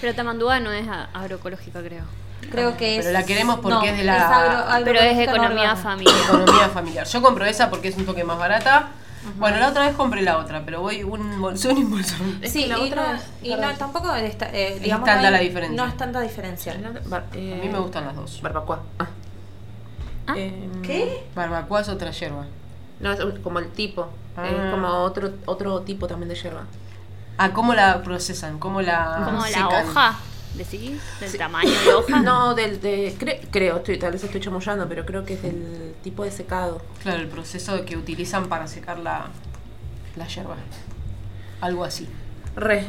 [0.00, 2.04] Pero Tamandúa no es a- agroecológica, creo.
[2.50, 3.04] Creo que es.
[3.06, 4.26] Pero la queremos porque no, es de la-
[4.74, 6.14] agro- Pero es no economía familiar.
[6.28, 7.06] Economía familiar.
[7.06, 8.88] Yo compro esa porque es un toque más barata.
[9.38, 12.38] Bueno, la otra vez compré la otra, pero voy un bolsón y un bolsón.
[12.42, 15.22] Es Sí, la y, otra no, es- y no, tampoco es, ta- eh, digamos, tanta
[15.22, 15.82] no hay- la diferencia.
[15.82, 16.72] No es tanta diferencia.
[16.74, 16.76] A
[17.34, 18.40] eh, mí me gustan las dos.
[18.42, 18.82] Barbacoa.
[19.00, 19.06] Ah.
[20.26, 21.26] Ah, Em, ¿Qué?
[21.34, 22.46] Barbacoa es otra yerba.
[23.00, 24.08] No, es como el tipo.
[24.36, 24.46] Ah.
[24.48, 26.62] Es como otro, otro tipo también de yerba.
[27.38, 28.58] Ah, ¿cómo la procesan?
[28.58, 30.18] ¿Cómo la Como la hoja,
[30.54, 31.00] ¿decís?
[31.20, 32.20] Del tamaño de hoja.
[32.20, 33.14] No, del de.
[33.18, 36.80] cre- creo, estoy, tal vez estoy chamullando, pero creo que es del tipo de secado.
[37.02, 39.26] Claro, el proceso que utilizan para secar la,
[40.16, 40.56] la yerba.
[41.60, 42.08] Algo así.
[42.56, 42.86] Re.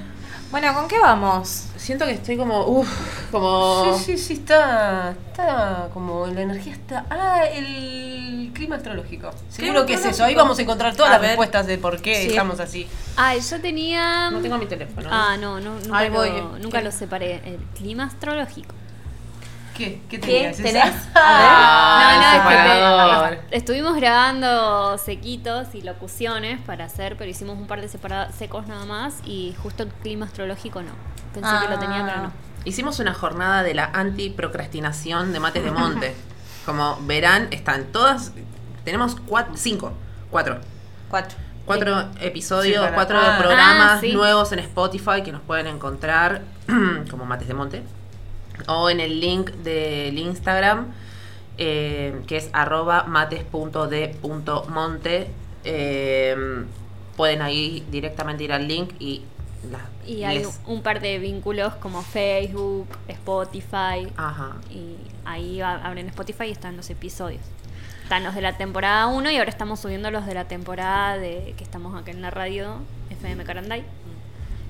[0.50, 1.66] Bueno, ¿con qué vamos?
[1.76, 2.66] Siento que estoy como.
[2.68, 3.98] Uff, como.
[3.98, 7.06] Sí, sí, sí, está, está como la energía está...
[7.10, 9.30] Ah, el clima astrológico.
[9.50, 10.24] Seguro que es eso.
[10.24, 11.30] Ahí vamos a encontrar todas A las ver.
[11.32, 12.28] respuestas de por qué Sí.
[12.30, 12.88] estamos así.
[13.18, 14.30] Ay, yo tenía.
[14.32, 15.10] No tengo mi teléfono.
[15.12, 16.30] Ah, no, no nunca, Ahí voy.
[16.30, 17.42] lo, nunca lo separé.
[17.46, 18.74] El clima astrológico.
[19.78, 20.02] ¿Qué?
[20.10, 20.58] ¿Qué ¿Qué tenías?
[20.58, 20.76] tenés?
[20.86, 21.10] esa?
[21.16, 23.38] Ah, no, no, es que separador.
[23.50, 28.68] te- estuvimos grabando sequitos y locuciones para hacer, pero hicimos un par de separa- secos
[28.68, 30.92] nada más y justo el clima astrológico no.
[31.34, 32.32] Pensé que lo tenía, pero no.
[32.66, 36.16] Hicimos una jornada de la antiprocrastinación de Mates de Monte.
[36.66, 38.32] Como verán, están todas.
[38.84, 39.94] Tenemos cuatro, cinco,
[40.32, 40.60] cuatro.
[41.10, 41.38] Cuatro.
[41.66, 43.38] Cuatro episodios, Sí, cuatro ah.
[43.38, 44.14] programas Ah, sí.
[44.14, 46.42] nuevos en Spotify que nos pueden encontrar
[47.12, 47.84] como Mates de Monte.
[48.68, 50.88] O en el link del Instagram,
[51.58, 53.04] eh, que es arroba
[54.12, 55.28] mates.de.monte.
[55.64, 56.36] Eh,
[57.16, 59.24] pueden ahí directamente ir al link y,
[59.72, 64.08] la- Y hay les- un par de vínculos como Facebook, Spotify.
[64.16, 64.56] Ajá.
[64.70, 64.96] Y
[65.26, 67.42] ahí abren Spotify y están los episodios.
[68.04, 71.54] Están los de la temporada 1 y ahora estamos subiendo los de la temporada de
[71.58, 72.78] que estamos acá en la radio
[73.10, 73.84] FM Caranday.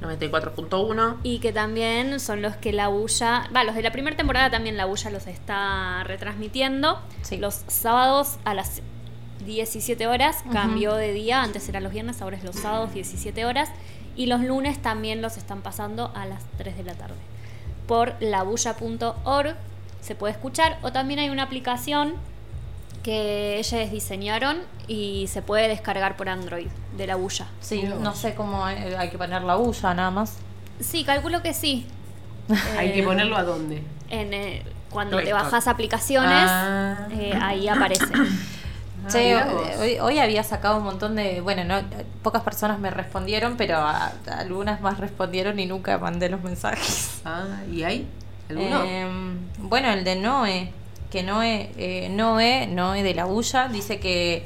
[0.02, 1.18] 94.1.
[1.24, 4.78] Y que también son los que la bulla, va, los de la primera temporada también
[4.78, 7.00] la bulla los está retransmitiendo.
[7.22, 7.38] Sí.
[7.38, 8.82] Los sábados a las
[9.46, 13.70] 17 horas, cambió de día, antes eran los viernes, ahora es los sábados 17 horas.
[14.16, 17.16] Y los lunes también los están pasando a las 3 de la tarde.
[17.88, 19.56] Por labulla.org
[20.02, 22.16] se puede escuchar o también hay una aplicación
[23.08, 26.68] que ellos diseñaron y se puede descargar por Android
[26.98, 27.48] de la bulla.
[27.62, 30.34] Sí, no sé cómo eh, hay que poner la bulla nada más.
[30.82, 31.88] Sí, calculo que sí.
[32.78, 33.82] Hay que Eh, ponerlo a dónde.
[34.10, 35.42] En, eh, cuando te Store.
[35.42, 37.08] bajas aplicaciones, Ah.
[37.12, 38.04] eh, ahí aparece.
[39.10, 39.78] Che, vos.
[39.80, 41.40] hoy, hoy había sacado un montón de.
[41.40, 41.82] Bueno, no,
[42.24, 47.22] pocas personas me respondieron, pero a- a algunas más respondieron y nunca mandé los mensajes.
[47.24, 48.06] Ah, ¿y hay?
[48.50, 48.84] ¿Alguno?
[48.84, 50.74] Em, bueno, el de Noé,
[51.12, 54.46] que Noé, eh, Noé, Noé de la Bulla, dice que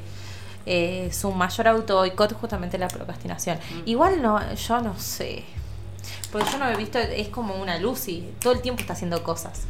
[0.66, 3.58] eh, su mayor auto boicot es justamente la procrastinación.
[3.58, 3.82] Mm.
[3.86, 5.44] Igual no, yo no sé.
[6.32, 9.62] Porque yo no he visto, es como una Lucy, todo el tiempo está haciendo cosas.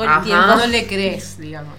[0.00, 0.22] Todo el Ajá.
[0.24, 0.46] tiempo.
[0.56, 1.74] no le crees, digamos.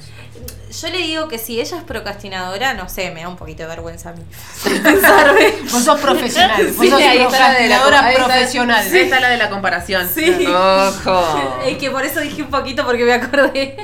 [0.79, 3.67] Yo le digo que si ella es procrastinadora, no sé, me da un poquito de
[3.69, 4.21] vergüenza a mí.
[5.71, 6.65] Vos sos profesional.
[6.67, 8.85] Vos Sí, sos ahí está la de la ahí está- profesional.
[8.85, 10.07] Ahí está la de la comparación.
[10.07, 10.45] Sí.
[10.47, 11.59] Ojo.
[11.65, 13.75] Es que por eso dije un poquito porque me acordé.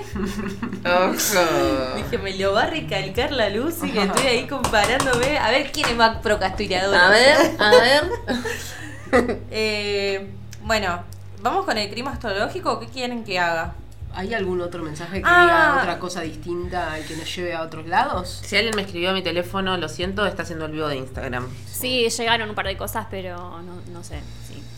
[0.85, 1.95] Ojo.
[1.97, 5.38] Dije, me lo va a recalcar la luz y que estoy ahí comparándome.
[5.39, 7.07] A ver quién es más procrastinadora.
[7.07, 9.39] A ver, a ver.
[9.51, 10.30] Eh,
[10.61, 11.03] bueno,
[11.41, 13.73] ¿vamos con el clima astrológico qué quieren que haga?
[14.18, 15.44] ¿Hay algún otro mensaje que Ah.
[15.44, 18.41] diga otra cosa distinta y que nos lleve a otros lados?
[18.44, 21.48] Si alguien me escribió a mi teléfono, lo siento, está haciendo el vivo de Instagram.
[21.72, 24.19] Sí, llegaron un par de cosas, pero no, no sé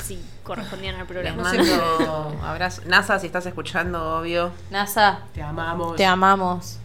[0.06, 1.54] si, correspondían al programa.
[1.54, 2.82] No abrazo.
[2.86, 4.52] NASA, si estás escuchando, obvio.
[4.72, 5.96] NASA, Te amamos.
[5.96, 6.78] te amamos.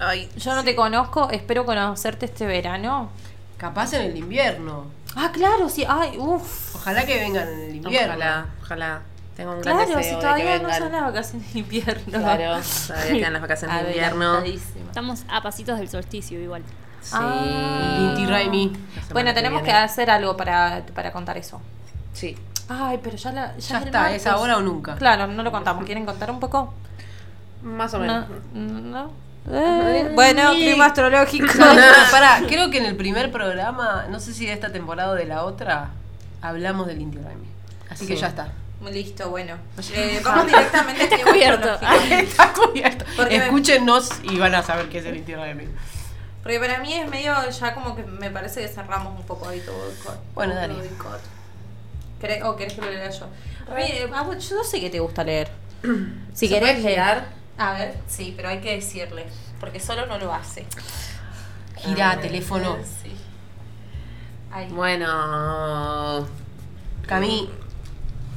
[0.00, 3.10] Ay, Yo no te conozco, espero conocerte este verano.
[3.58, 4.86] Capaz en el invierno.
[5.16, 5.84] Ah, claro, sí.
[5.88, 6.76] Ay, uff.
[6.76, 8.14] Ojalá que vengan en el invierno.
[8.14, 9.02] ojalá, ojalá.
[9.38, 12.02] Tengo un gran Claro, deseo si de que todavía no son las vacaciones de invierno.
[12.10, 14.38] Claro, todavía quedan las vacaciones de invierno.
[14.42, 16.62] Estamos a pasitos del solsticio igual.
[17.00, 17.10] Sí.
[17.14, 17.98] Ah.
[18.10, 18.72] Inti Raimi.
[19.12, 21.60] Bueno, tenemos que hacer algo para, para contar eso.
[22.12, 22.36] Sí.
[22.68, 23.56] Ay, pero ya la.
[23.56, 24.22] Ya, Ya es está, martes.
[24.22, 24.96] es ahora o nunca.
[24.96, 25.84] Claro, no lo contamos.
[25.84, 26.74] ¿Quieren contar un poco?
[27.62, 28.04] Más o No.
[28.04, 28.26] menos.
[28.52, 29.10] no.
[29.50, 31.46] Eh, bueno, clima astrológico.
[31.58, 31.64] No,
[32.10, 35.24] pará, creo que en el primer programa, no sé si de esta temporada o de
[35.26, 35.90] la otra,
[36.42, 37.46] hablamos del Inti Raimi.
[37.88, 38.20] Así que Sí.
[38.20, 38.48] ya está.
[38.90, 39.56] Listo, bueno.
[39.92, 41.74] Eh, vamos directamente clima cubierto.
[42.10, 43.04] Está cubierto.
[43.16, 45.64] Porque me- Escúchenos y van a saber qué es el Inti Raimi.
[46.42, 49.60] Porque para mí es medio, ya como que me parece que cerramos un poco ahí
[49.60, 50.18] todo el cor.
[50.34, 50.74] Bueno, dale.
[50.80, 51.18] el cor.
[52.22, 53.26] ¿Querés- ¿O querés que lo lea yo?
[53.74, 55.50] Mire, ah, yo no sé que te gusta leer.
[56.32, 57.24] Si ¿Se querés leer.
[57.58, 59.26] A ver, sí, pero hay que decirle.
[59.58, 60.64] Porque solo no lo hace.
[61.76, 62.78] Gira, teléfono.
[63.02, 63.12] Sí.
[64.52, 64.68] Ahí.
[64.70, 66.26] Bueno.
[67.06, 67.50] Cami,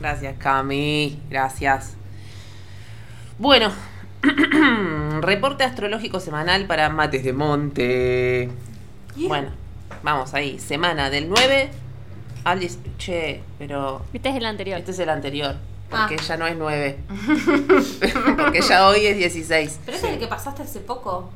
[0.01, 1.19] Gracias, Cami.
[1.29, 1.93] Gracias.
[3.37, 3.71] Bueno.
[5.21, 8.49] Reporte astrológico semanal para Mates de Monte.
[9.15, 9.49] Bueno,
[10.03, 10.59] vamos ahí.
[10.59, 11.69] Semana del 9
[12.43, 12.79] al 10.
[12.97, 14.79] Che, pero Este es el anterior.
[14.79, 15.55] este es el anterior.
[15.89, 16.23] Porque Ah.
[16.27, 16.97] ya no es 9.
[18.37, 19.79] porque ya hoy es 16.
[19.85, 21.29] Pero ese es el que pasaste hace poco.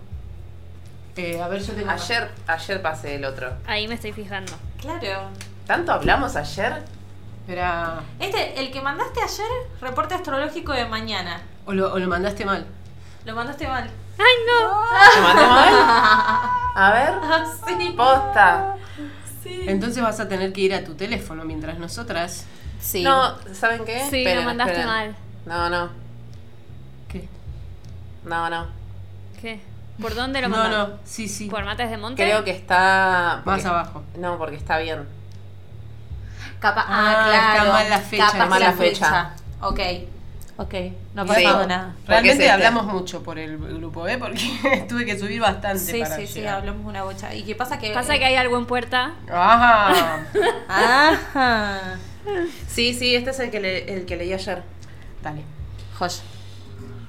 [1.18, 1.90] eh, a ver, yo tengo.
[1.90, 3.52] Ayer, ayer pasé el otro.
[3.68, 4.54] Ahí me estoy fijando.
[4.80, 5.30] Claro.
[5.68, 6.84] ¿Tanto hablamos ayer?
[7.46, 8.00] Espera.
[8.20, 9.46] Este, el que mandaste ayer,
[9.80, 11.42] reporte astrológico de mañana.
[11.68, 12.66] O lo, o lo mandaste mal.
[13.24, 13.84] Lo mandaste mal.
[14.18, 14.82] ¡Ay, no!
[15.14, 15.74] ¿Te mandé mal?
[16.76, 17.10] A ver.
[17.22, 17.94] Ah, sí.
[17.96, 18.76] Posta.
[19.44, 19.62] Sí.
[19.68, 22.46] Entonces vas a tener que ir a tu teléfono mientras nosotras.
[22.82, 23.04] Sí.
[23.04, 24.00] No, ¿saben qué?
[24.10, 24.88] Sí, Esperen, lo mandaste esperen.
[24.90, 25.16] mal.
[25.46, 25.90] No, no.
[27.08, 27.28] ¿Qué?
[28.24, 28.66] No, no.
[29.40, 29.62] ¿Qué?
[30.02, 30.90] ¿Por dónde lo No, mandaron?
[30.94, 31.48] no, sí, sí.
[31.48, 32.24] ¿Por Mates de Monte?
[32.24, 33.44] Creo que está.
[33.46, 34.04] Más porque- abajo.
[34.18, 35.08] No, porque está bien.
[36.66, 37.58] Capa- Ah, ah, claro.
[37.60, 38.24] está mal la fecha.
[38.26, 39.32] Capaz Está mal que la fecha.
[39.62, 39.80] Ok.
[40.58, 40.74] Ok.
[41.14, 41.34] No ha Sí.
[41.44, 41.96] pasado nada.
[42.08, 44.18] Realmente este- hablamos mucho por el grupo, ¿eh?
[44.18, 44.40] Porque
[44.90, 47.34] tuve que subir bastante Sí, para sí, sí, hablamos una bocha.
[47.36, 47.92] ¿Y qué pasa que.?
[47.94, 49.14] Pasa que hay algo en puerta.
[49.30, 50.24] Ajá.
[50.70, 51.98] Ajá.
[52.68, 54.64] Sí, sí, este es el que, le- el que leí ayer.
[55.22, 55.44] Dale.
[56.00, 56.22] Joya.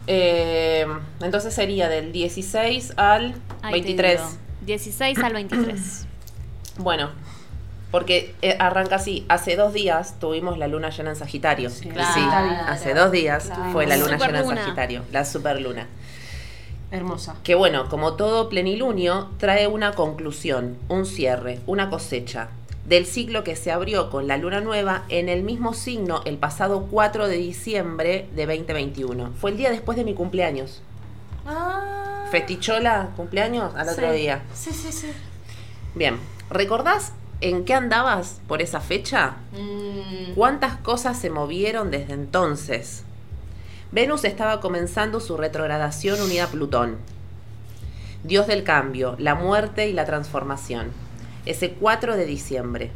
[0.09, 0.87] Eh,
[1.21, 4.21] entonces sería del 16 al Ahí te 23.
[4.21, 4.31] digo.
[4.63, 6.07] 16 al 23.
[6.79, 7.11] Bueno,
[7.91, 9.25] porque eh, arranca así.
[9.29, 11.71] Hace dos días tuvimos la luna llena en Sagitario.
[11.71, 12.65] Sí, Claro.
[12.69, 13.73] hace dos días Claro.
[13.73, 14.41] fue la luna Superluna.
[14.43, 15.87] llena en Sagitario, la superluna.
[16.91, 17.37] Hermosa.
[17.43, 22.49] Que bueno, como todo plenilunio, trae una conclusión, un cierre, una cosecha
[22.85, 26.87] del ciclo que se abrió con la luna nueva en el mismo signo el pasado
[26.89, 29.33] 4 de diciembre de 2021.
[29.41, 30.83] Fue el día después de mi cumpleaños.
[31.45, 32.27] Ah.
[32.31, 34.43] Festichola, cumpleaños, al otro día.
[34.55, 35.09] Sí, sí, sí.
[35.97, 36.19] Bien,
[36.51, 39.37] ¿recordás en qué andabas por esa fecha?
[39.53, 43.05] Mm, ¿Cuántas cosas se movieron desde entonces?
[43.93, 46.97] Venus estaba comenzando su retrogradación unida a Plutón.
[48.25, 50.91] Dios del cambio, la muerte y la transformación.
[51.45, 52.91] Ese 4 de diciembre.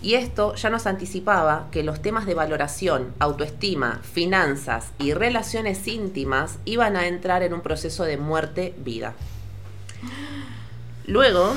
[0.00, 6.58] Y esto ya nos anticipaba que los temas de valoración, autoestima, finanzas y relaciones íntimas
[6.64, 9.14] iban a entrar en un proceso de muerte-vida.
[11.06, 11.54] Luego,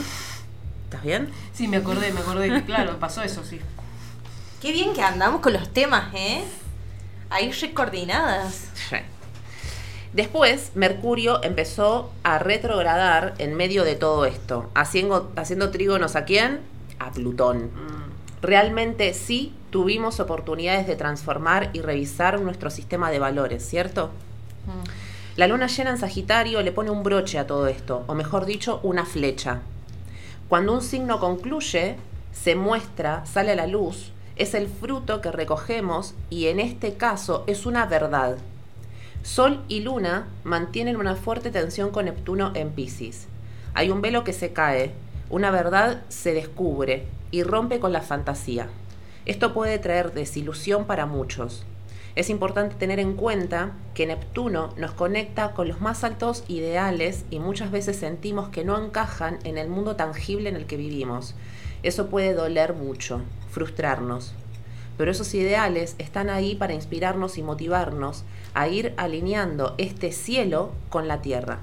[0.91, 1.29] ¿estás bien?
[1.53, 2.49] Sí, me acordé, me acordé.
[2.49, 3.61] que, Claro, pasó eso, sí.
[4.61, 6.43] Qué bien que andamos con los temas, ¿eh?
[7.29, 8.67] Ahí recoordinadas.
[8.89, 8.97] Sí.
[10.11, 16.59] Después, Mercurio empezó a retrogradar en medio de todo esto, haciendo, haciendo trígonos a quién?
[16.99, 17.71] A Plutón.
[18.41, 24.09] Realmente sí tuvimos oportunidades de transformar y revisar nuestro sistema de valores, ¿cierto?
[25.37, 28.81] La luna llena en Sagitario le pone un broche a todo esto, o mejor dicho,
[28.83, 29.61] una flecha.
[30.51, 31.95] Cuando un signo concluye,
[32.33, 37.45] se muestra, sale a la luz, es el fruto que recogemos y en este caso
[37.47, 38.35] es una verdad.
[39.23, 43.27] Sol y Luna mantienen una fuerte tensión con Neptuno en Pisces.
[43.73, 44.91] Hay un velo que se cae,
[45.29, 48.67] una verdad se descubre y rompe con la fantasía.
[49.25, 51.63] Esto puede traer desilusión para muchos.
[52.15, 57.39] Es importante tener en cuenta que Neptuno nos conecta con los más altos ideales y
[57.39, 61.35] muchas veces sentimos que no encajan en el mundo tangible en el que vivimos.
[61.83, 64.33] Eso puede doler mucho, frustrarnos.
[64.97, 68.23] Pero esos ideales están ahí para inspirarnos y motivarnos
[68.53, 71.59] a ir alineando este cielo con la Tierra.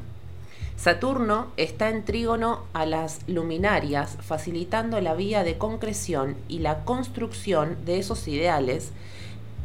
[0.78, 7.76] Saturno está en trígono a las luminarias, facilitando la vía de concreción y la construcción
[7.84, 8.92] de esos ideales,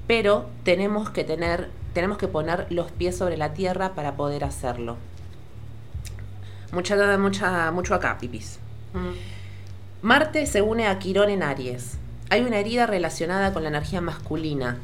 [0.07, 4.97] pero tenemos que tener, tenemos que poner los pies sobre la tierra para poder hacerlo.
[6.71, 8.59] Mucha, mucha, mucho acá, pipis.
[10.01, 11.97] Marte se une a Quirón en Aries.
[12.29, 14.79] Hay una herida relacionada con la energía masculina.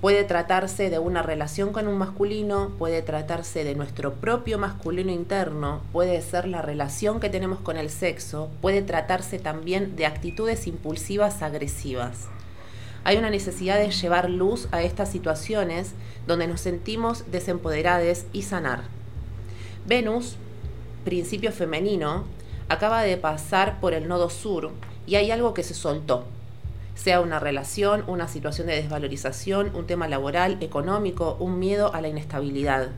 [0.00, 5.80] Puede tratarse de una relación con un masculino, puede tratarse de nuestro propio masculino interno,
[5.92, 11.42] puede ser la relación que tenemos con el sexo, puede tratarse también de actitudes impulsivas
[11.42, 12.28] agresivas.
[13.06, 15.92] Hay una necesidad de llevar luz a estas situaciones
[16.26, 18.82] donde nos sentimos desempoderados y sanar.
[19.86, 20.34] Venus,
[21.04, 22.24] principio femenino,
[22.68, 24.72] acaba de pasar por el nodo sur
[25.06, 26.24] y hay algo que se soltó
[26.96, 32.08] sea una relación, una situación de desvalorización, un tema laboral, económico, un miedo a la
[32.08, 32.88] inestabilidad.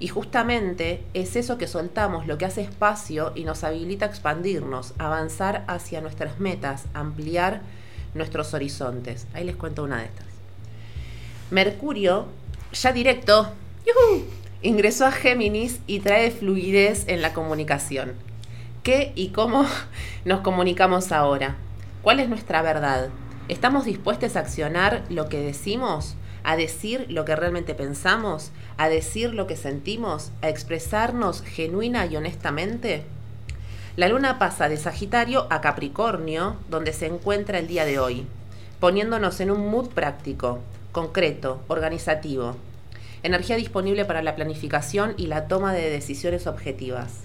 [0.00, 4.94] Y justamente es eso que soltamos lo que hace espacio y nos habilita a expandirnos,
[4.98, 7.60] avanzar hacia nuestras metas, ampliar
[8.18, 9.26] nuestros horizontes.
[9.32, 10.26] Ahí les cuento una de estas.
[11.50, 12.26] Mercurio,
[12.72, 13.52] ya directo,
[14.60, 18.12] ingresó a Géminis y trae fluidez en la comunicación.
[18.82, 19.66] ¿Qué y cómo
[20.24, 21.56] nos comunicamos ahora?
[22.02, 23.08] ¿Cuál es nuestra verdad?
[23.48, 26.16] ¿Estamos dispuestos a accionar lo que decimos?
[26.44, 28.52] ¿A decir lo que realmente pensamos?
[28.76, 30.32] ¿A decir lo que sentimos?
[30.42, 33.04] ¿A expresarnos genuina y honestamente?
[33.98, 38.28] La luna pasa de Sagitario a Capricornio, donde se encuentra el día de hoy,
[38.78, 40.60] poniéndonos en un mood práctico,
[40.92, 42.54] concreto, organizativo.
[43.24, 47.22] Energía disponible para la planificación y la toma de decisiones objetivas.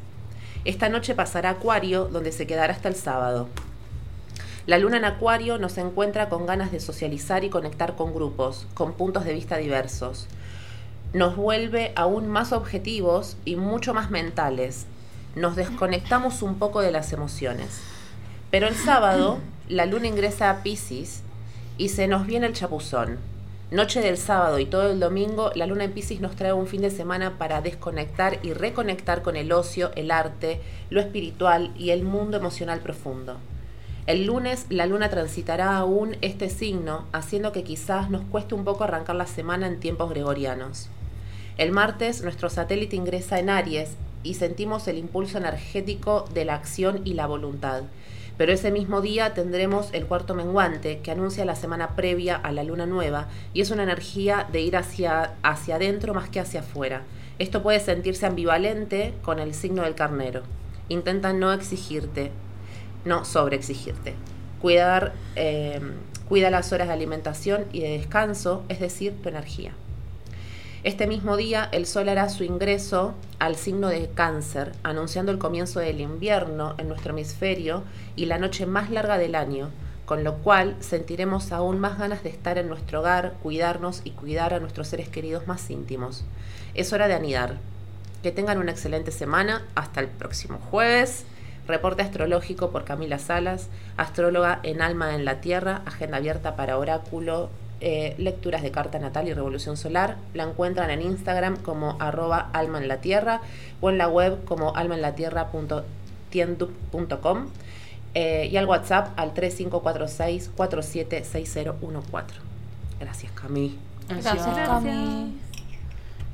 [0.66, 3.50] Esta noche pasará Acuario, donde se quedará hasta el sábado.
[4.66, 8.94] La luna en Acuario nos encuentra con ganas de socializar y conectar con grupos, con
[8.94, 10.28] puntos de vista diversos.
[11.14, 14.88] Nos vuelve aún más objetivos y mucho más mentales.
[15.36, 17.82] Nos desconectamos un poco de las emociones.
[18.52, 21.24] Pero el sábado, la luna ingresa a Pisces
[21.78, 23.18] y se nos viene el chapuzón.
[23.72, 26.82] Noche del sábado y todo el domingo, la luna en Pisces nos trae un fin
[26.82, 30.62] de semana para desconectar y reconectar con el ocio, el arte,
[30.92, 33.38] lo espiritual y el mundo emocional profundo.
[34.06, 38.84] El lunes la luna transitará aún este signo, haciendo que quizás nos cueste un poco
[38.84, 40.90] arrancar la semana en tiempos gregorianos.
[41.58, 43.92] El martes nuestro satélite ingresa en Aries
[44.24, 47.84] y sentimos el impulso energético de la acción y la voluntad.
[48.38, 52.64] Pero ese mismo día tendremos el cuarto menguante que anuncia la semana previa a la
[52.64, 57.04] luna nueva y es una energía de ir hacia, hacia adentro más que hacia afuera.
[57.38, 60.42] Esto puede sentirse ambivalente con el signo del carnero.
[60.90, 62.32] Intenta no exigirte,
[63.06, 64.16] no sobreexigirte.
[64.62, 65.80] Cuidar, eh,
[66.28, 69.74] cuida las horas de alimentación y de descanso, es decir, tu energía.
[70.84, 75.80] Este mismo día el Sol hará su ingreso al signo de cáncer, anunciando el comienzo
[75.80, 77.84] del invierno en nuestro hemisferio
[78.18, 79.70] y la noche más larga del año,
[80.06, 84.54] con lo cual sentiremos aún más ganas de estar en nuestro hogar, cuidarnos y cuidar
[84.54, 86.26] a nuestros seres queridos más íntimos.
[86.74, 87.60] Es hora de anidar.
[88.22, 89.66] Que tengan una excelente semana.
[89.76, 91.24] Hasta el próximo jueves.
[91.66, 97.50] Reporte astrológico por Camila Salas, astróloga en Alma en la Tierra, agenda abierta para oráculo,
[97.86, 100.16] eh, lecturas de carta natal y revolución solar.
[100.34, 103.42] La encuentran en Instagram como arroba alma en la tierra
[103.82, 107.48] o en la web como almaenlatierra.tiendup.com
[108.14, 112.36] eh, y al WhatsApp al 3546 476014.
[113.02, 113.78] Gracias, Cami.
[114.08, 115.38] Gracias, Cami.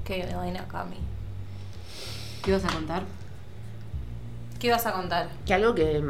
[0.05, 0.97] Qué buena, Cami.
[2.43, 3.01] ¿Qué ibas a contar?
[4.59, 5.29] ¿Qué ibas a contar?
[5.47, 6.03] Que algo que,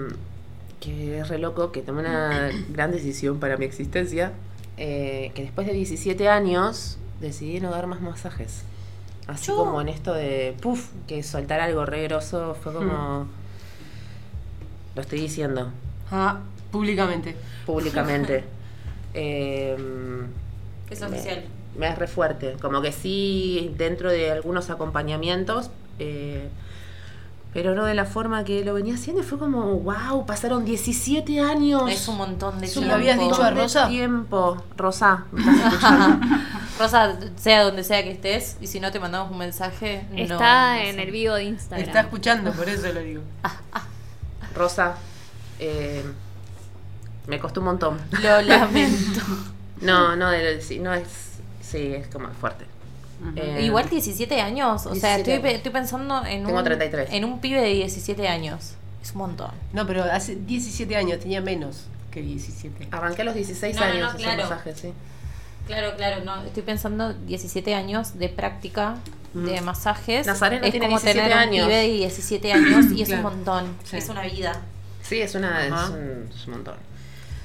[0.81, 4.33] que es re loco, que tomé una gran decisión para mi existencia,
[4.79, 8.63] eh, que después de 17 años decidí no dar más masajes.
[9.27, 13.27] Así Yo- como en esto de, puff, que soltar algo re grosso fue como...
[14.95, 15.71] Lo estoy diciendo
[16.11, 16.39] Ah,
[16.71, 17.35] públicamente.
[17.65, 18.43] públicamente.
[19.13, 20.27] Em,
[20.89, 21.43] Es me- oficial.
[21.77, 22.53] Me es re fuerte.
[22.61, 25.69] Como que sí, dentro de algunos acompañamientos,
[25.99, 26.47] eh,
[27.53, 29.23] pero no de la forma que lo venía haciendo.
[29.23, 31.89] Fue como, wow, pasaron 17 años.
[31.91, 32.89] Es un montón de ¿Se tiempo.
[32.89, 33.87] lo habías dicho a Rosa?
[33.87, 34.63] tiempo.
[34.77, 36.27] Rosa, ¿me estás escuchando?
[36.77, 40.81] Rosa, sea donde sea que estés, y si no te mandamos un mensaje, Está no
[40.81, 41.01] en sé.
[41.03, 41.87] el vivo de Instagram.
[41.87, 43.21] Está escuchando, por eso lo digo.
[44.55, 44.95] Rosa,
[45.59, 46.03] eh,
[47.27, 47.97] me costó un montón.
[48.21, 49.21] Lo lamento.
[49.81, 51.07] No, no, de- sí, no es,
[51.61, 52.65] sí, es como fuerte.
[53.35, 55.57] Eh, Igual 17 años, o sea, 17 estoy, pe- años.
[55.57, 57.09] estoy pensando en Tengo un, 33.
[57.11, 58.73] en un pibe de 17 años.
[59.01, 59.51] Es un montón.
[59.73, 62.87] No, pero hace 17 años tenía menos que 17.
[62.91, 64.43] Arranqué a los 16 No, no, años no, ese claro.
[64.43, 64.93] masaje, sí.
[65.67, 68.95] Claro, claro, no, estoy pensando 17 años de práctica
[69.33, 70.25] de masajes.
[70.25, 71.65] Nazareno es tiene como 17 tener años.
[71.65, 73.27] un pibe de 17 años y es Claro.
[73.27, 73.75] un montón.
[73.83, 73.97] Sí.
[73.97, 74.59] Es una vida.
[75.03, 76.75] Sí, es una es un, es un montón.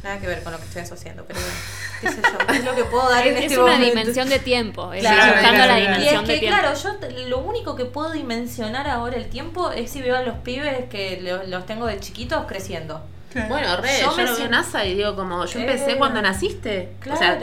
[0.05, 1.55] Nada que ver con lo que estoy asociando, pero bueno,
[2.03, 3.89] qué sé yo, es lo que puedo dar en Es, este es una momento.
[3.97, 4.93] dimensión de tiempo.
[4.93, 5.81] Es Claro, buscando claro, la claro.
[5.81, 6.59] Y es dimensión de que, tiempo.
[6.61, 10.37] claro, yo lo único que puedo dimensionar ahora el tiempo es si veo a los
[10.39, 13.03] pibes que lo- los tengo de chiquitos creciendo.
[13.49, 16.23] Bueno, re, Yo yo, me lo veo NASA y digo como, yo empecé Eh, cuando
[16.23, 16.93] naciste.
[17.01, 17.17] Claro.
[17.19, 17.39] O sea,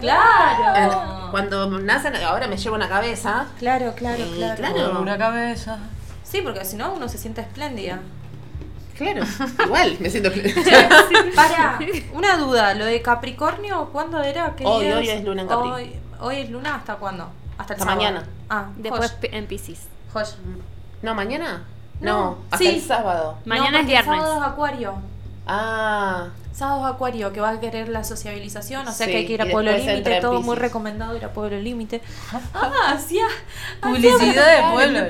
[0.00, 1.24] claro.
[1.24, 3.46] en- cuando nacen, ahora me llevo una cabeza.
[3.58, 4.54] Claro, claro, claro.
[4.56, 5.00] claro.
[5.00, 5.78] Una cabeza.
[6.22, 8.00] Sí, porque si no uno se siente espléndida.
[8.96, 9.24] Claro,
[9.64, 10.30] igual me siento.
[11.34, 11.78] Para,
[12.12, 14.54] una duda, lo de Capricornio, ¿cuándo era?
[14.56, 15.68] ¿Qué Hoy, día hoy es luna en Capri.
[15.70, 17.28] Hoy, hoy es luna, ¿hasta cuándo?
[17.58, 17.96] Hasta el Hasta sábado.
[17.96, 18.26] mañana.
[18.48, 19.80] Ah, Después joya, en Pisces.
[20.12, 20.28] joya.
[21.02, 21.64] No, mañana.
[22.00, 22.66] No, No, hasta sí.
[22.68, 23.38] el sábado.
[23.44, 24.16] Mañana No, es porque viernes.
[24.16, 24.94] Sábado es Acuario.
[25.46, 29.26] Ah, Sábado es Acuario, que va a querer la sociabilización, o sea Sí, que hay
[29.26, 32.00] que ir a Pueblo Límite, todo muy recomendado ir a Pueblo Límite.
[32.54, 33.24] Ah, hacía
[33.80, 35.00] Publicidad de Pueblo.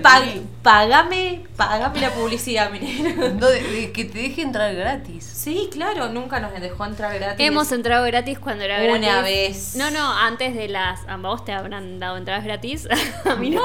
[0.62, 3.38] Pagame, pagame la publicidad, miren.
[3.38, 5.24] No, de- de que te deje entrar gratis.
[5.24, 7.46] Sí, claro, nunca nos dejó entrar gratis.
[7.46, 9.02] Hemos entrado gratis cuando era gratis.
[9.06, 9.76] Una vez.
[9.76, 11.00] No, no, antes de las.
[11.08, 12.88] A vos te habrán dado entradas gratis.
[13.30, 13.60] A mí no.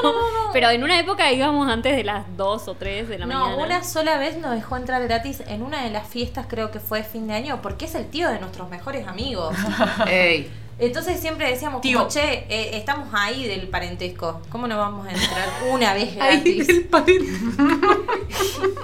[0.51, 3.63] Pero en una época íbamos antes de las 2 o 3 de la No, mañana.
[3.63, 7.03] una sola vez nos dejó entrar gratis en una de las fiestas, creo que fue
[7.03, 9.55] fin de año, porque es el tío de nuestros mejores amigos.
[10.07, 10.49] ey.
[10.79, 11.97] Entonces siempre decíamos, Tío.
[11.99, 16.67] como, che, eh, estamos ahí del parentesco, ¿cómo no vamos a entrar una vez gratis?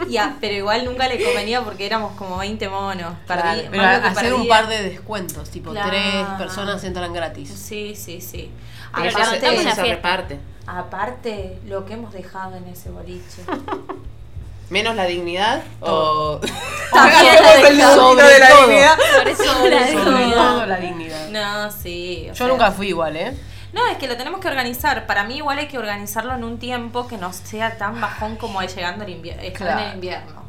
[0.09, 3.13] Ya, pero igual nunca le convenía porque éramos como 20 monos.
[3.25, 5.89] Claro, pero hacer un par de descuentos, tipo Claro.
[5.89, 7.49] tres personas entran gratis.
[7.49, 8.51] Sí, sí, sí.
[8.95, 10.37] Pero Eso se- se reparte.
[10.67, 13.41] Aparte, lo que hemos dejado en ese boliche.
[14.69, 16.39] Menos la dignidad o.
[16.91, 18.97] También Hagamos la el sonido de la dignidad.
[19.17, 20.03] Por eso la digo.
[20.03, 21.27] Sobre todo la dignidad.
[21.29, 22.23] No, sí.
[22.25, 23.37] o Yo sea- nunca fui igual, ¿eh?
[23.73, 25.05] No, es que lo tenemos que organizar.
[25.05, 28.61] Para mí igual hay que organizarlo en un tiempo que no sea tan bajón como
[28.61, 29.43] es llegando el invierno.
[29.43, 30.44] en el invierno.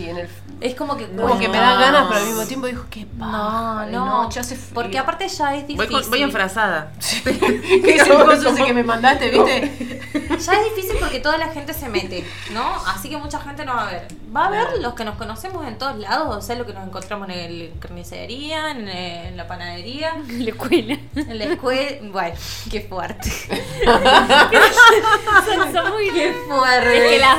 [0.00, 0.28] Sí, en el.
[0.60, 3.86] Es como que Como que me da ganas, pero al mismo tiempo dijo que No,
[3.86, 4.74] no, ya hace frío.
[4.74, 6.00] porque aparte ya es Voy, difícil.
[6.02, 6.92] con- voy enfrazada.
[7.24, 10.00] ¿Qué es el coso que me mandaste, viste?
[10.38, 12.62] Ya es difícil porque toda la gente se mete, ¿no?
[12.86, 14.08] Así que mucha gente no va a ver.
[14.36, 16.86] Va a ver los que nos conocemos en todos lados, o sea, lo que nos
[16.86, 20.98] encontramos en el carnicería, en, en la panadería, En la escuela.
[21.16, 21.96] en la escuela.
[22.12, 22.34] Bueno,
[22.70, 23.30] qué fuerte.
[25.46, 26.10] son, son muy.
[26.10, 26.96] Qué fuerte.
[27.06, 27.38] Es que las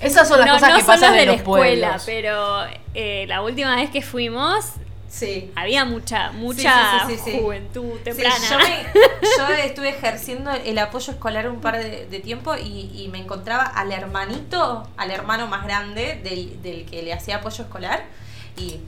[0.00, 2.02] Esas son las no, cosas no que pasan de en la los escuela, pueblos.
[2.06, 2.64] pero
[2.94, 4.64] eh, la última vez que fuimos
[5.08, 5.50] Sí.
[5.54, 8.34] había mucha mucha Sí, sí, juventud temprana.
[8.50, 8.86] yo, me-
[9.38, 13.62] yo estuve ejerciendo el apoyo escolar un par de, de tiempo y, y me encontraba
[13.62, 18.04] al hermanito, al hermano más grande del, del que le hacía apoyo escolar
[18.58, 18.80] y,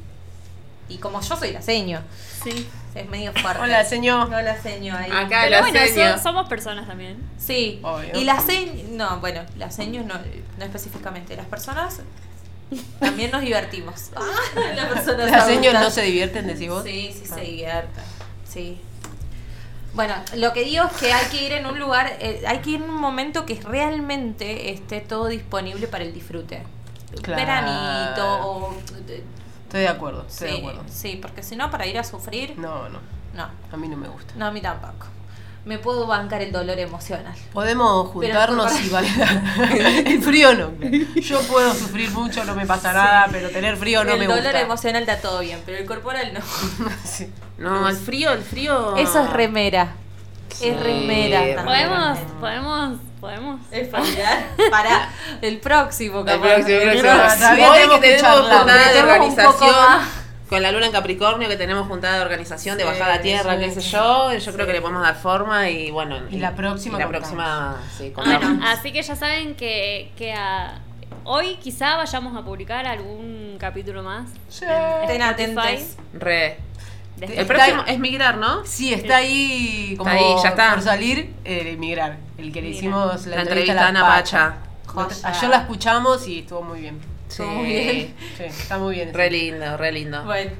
[0.88, 2.00] y como yo soy la seño,
[2.44, 2.66] Sí.
[2.94, 3.62] es medio fuerte.
[3.62, 4.26] Hola, señor.
[4.32, 5.10] Hola, seño ahí.
[5.10, 6.16] Acá Pero la bueno, seño.
[6.16, 7.16] so- somos personas también.
[7.38, 8.18] Sí, Obvio.
[8.18, 10.14] y las señas, no, bueno, las señas no,
[10.58, 12.00] no específicamente, las personas
[13.00, 14.10] también nos divertimos.
[14.76, 16.84] las personas Las seños no se divierten, decís vos.
[16.84, 17.34] Sí, sí, Ah.
[17.34, 18.04] se divierten.
[18.48, 18.80] Sí.
[19.94, 22.70] Bueno, lo que digo es que hay que ir en un lugar, eh, hay que
[22.70, 26.62] ir en un momento que realmente esté todo disponible para el disfrute.
[27.22, 27.40] Claro.
[27.42, 28.76] Veranito o...
[29.68, 30.82] Estoy de acuerdo, estoy sí, de acuerdo.
[30.90, 32.98] sí, porque si no, para ir a sufrir, No, no,
[33.34, 34.32] no, a mí no me gusta.
[34.36, 35.06] no, a mí tampoco.
[35.66, 37.34] Me puedo bancar el dolor emocional.
[37.52, 39.42] Podemos juntarnos y bailar.
[40.06, 40.70] El frío no.
[41.20, 44.42] Yo puedo sufrir mucho, no me pasa nada, pero tener frío no el me dolor
[44.44, 44.60] gusta.
[44.60, 46.40] emocional está todo bien, pero el corporal no.
[47.04, 47.30] Sí.
[47.58, 48.96] No, el frío, el frío.
[48.96, 49.92] Eso es remera.
[50.62, 51.64] Es remera también.
[51.66, 53.60] Podemos, podemos, podemos.
[53.70, 54.44] Es familiar.
[54.70, 55.10] Para
[55.42, 57.70] el próximo, El próximo, el próximo.
[57.70, 59.74] Hoy que tenemos jornada de organización.
[60.48, 63.54] con la luna en Capricornio que tenemos juntada de organización de Sí, bajada a tierra,
[63.54, 63.90] sí, qué sé sí.
[63.90, 64.66] yo, yo creo Sí.
[64.66, 66.16] que le podemos dar forma y bueno.
[66.30, 68.64] Y la próxima y la próxima, sí, Bueno, contamos.
[68.66, 70.78] así que ya saben que, que a-
[71.24, 74.30] hoy quizá vayamos a publicar algún capítulo más.
[74.48, 74.70] Estén
[75.20, 75.22] Spotify.
[75.22, 75.96] atentos.
[76.14, 76.58] Re.
[77.20, 78.64] El próximo es migrar, ¿no?
[78.64, 80.74] Sí, está ahí como ahí, ya está.
[80.74, 82.18] por salir, eh, Migrar.
[82.36, 84.56] El que le hicimos la, La entrevista a Ana Pacha.
[84.86, 85.16] Joya.
[85.24, 87.00] Ayer la escuchamos y estuvo muy bien.
[87.28, 87.42] Sí.
[87.42, 88.14] muy bien.
[88.36, 89.12] Sí, está muy bien.
[89.12, 90.24] Re lindo, re lindo.
[90.24, 90.50] Bueno,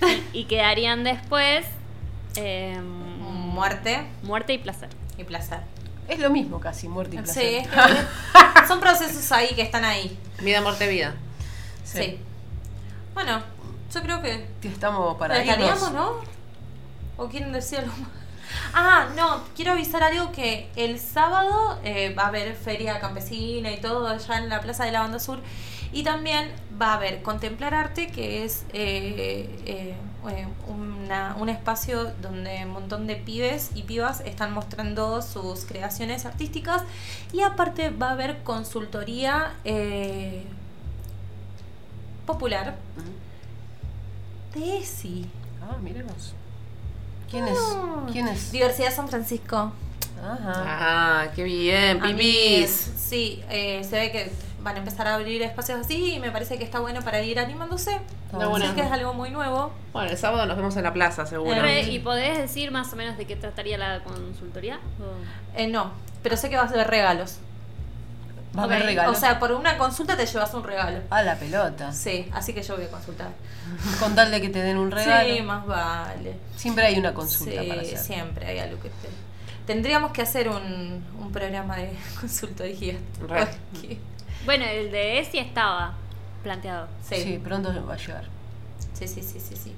[0.32, 1.64] Y quedarían después
[2.36, 4.88] eh, muerte muerte y placer.
[5.18, 5.60] y placer.
[6.08, 7.54] Es lo mismo casi, muerte y Sí, placer.
[7.54, 7.68] es
[8.62, 10.18] que son procesos ahí que están ahí.
[10.40, 11.14] Vida, muerte, vida.
[11.84, 12.18] Sí.
[13.14, 13.42] Bueno,
[13.92, 15.92] yo creo que Que Estamos para ¿La dejaríamos, irnos.
[15.92, 16.12] no?
[17.24, 18.08] ¿O quieren decir algo más?
[18.74, 23.80] Ah, no, quiero avisar algo que el sábado eh, va a haber feria campesina y
[23.80, 25.40] todo allá en la Plaza de la Banda Sur.
[25.92, 26.50] Y también
[26.80, 29.94] va a haber Contemplar Arte, que es eh, eh,
[30.28, 36.26] eh, una- un espacio donde un montón de pibes y pibas están mostrando sus creaciones
[36.26, 36.82] artísticas.
[37.32, 39.52] Y aparte va a haber consultoría
[42.26, 42.76] popular
[44.54, 45.26] ESI.
[45.62, 46.34] Ah, miremos.
[47.30, 47.58] ¿Quién es?
[47.58, 48.06] Ah.
[48.10, 48.50] ¿Quién es?
[48.50, 49.72] Diversidad San Francisco.
[50.22, 50.52] Ajá.
[50.54, 52.92] Ah, qué bien, pipis.
[52.96, 54.32] Sí, eh, se ve que
[54.62, 57.38] van a empezar a abrir espacios así y me parece que está bueno para ir
[57.38, 57.98] animándose.
[58.32, 58.66] Está bueno.
[58.66, 59.72] Así que es algo muy nuevo.
[59.92, 61.60] Bueno, el sábado nos vemos en la plaza, seguro.
[61.62, 64.78] Re, ¿Y podés decir más o menos de qué trataría la consultoría?
[65.56, 67.38] Eh, no, pero sé que vas a ver regalos.
[68.56, 69.16] Va a haber Ok, regalos.
[69.16, 71.00] O sea, por una consulta te llevas un regalo.
[71.10, 71.92] a la pelota.
[71.92, 73.28] Sí, así que yo voy a consultar.
[74.00, 75.34] Con tal de que te den un regalo.
[75.34, 76.36] Sí, más vale.
[76.56, 77.98] Siempre hay una consulta sí, para hacer.
[77.98, 79.08] siempre hay algo que te...
[79.66, 82.96] Tendríamos que hacer un, un programa de consultoría.
[83.20, 83.98] Porque-
[84.44, 85.94] Bueno, el de ESI estaba
[86.42, 86.88] planteado.
[87.08, 87.16] Sí.
[87.22, 87.40] Sí.
[87.42, 88.24] pronto va a llegar.
[88.94, 89.74] sí, sí, sí, sí, sí.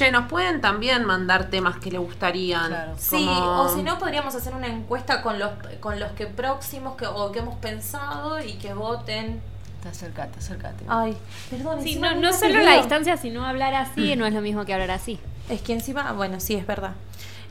[0.00, 2.68] Che, nos pueden también mandar temas que le gustarían.
[2.68, 2.92] Claro.
[2.96, 6.96] Sí, Como- o si no podríamos hacer una encuesta con los con los que próximos
[6.96, 9.42] que o que hemos pensado y que voten.
[9.82, 10.84] Te acércate, acércate.
[10.88, 11.14] Ay,
[11.50, 14.72] perdón, Sí, no, no solo la distancia, sino hablar así no es lo mismo que
[14.72, 15.18] hablar así.
[15.50, 16.92] Es que encima, bueno, sí, es verdad.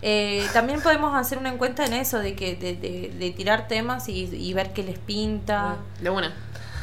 [0.01, 4.09] Eh, también podemos hacer una encuesta en eso, de que de, de- de tirar temas
[4.09, 5.75] y, y ver qué les pinta.
[6.01, 6.33] De una.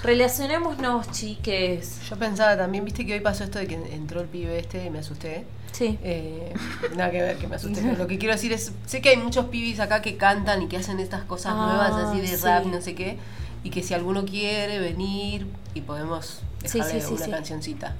[0.04, 2.00] Relacionémonos, chiques.
[2.08, 4.90] Yo pensaba también, viste que hoy pasó esto de que entró el pibe este y
[4.90, 5.44] me asusté.
[5.76, 5.98] Sí.
[6.02, 6.54] Eh,
[6.96, 7.82] nada que ver que me asusté.
[7.82, 10.68] pero lo que quiero decir es, sé que hay muchos pibis acá que cantan y
[10.68, 12.44] que hacen estas cosas Ah, nuevas así de sí.
[12.44, 13.18] rap, no sé qué.
[13.62, 17.30] Y que si alguno quiere venir y podemos dejarle sí, sí, una sí.
[17.30, 17.94] cancioncita.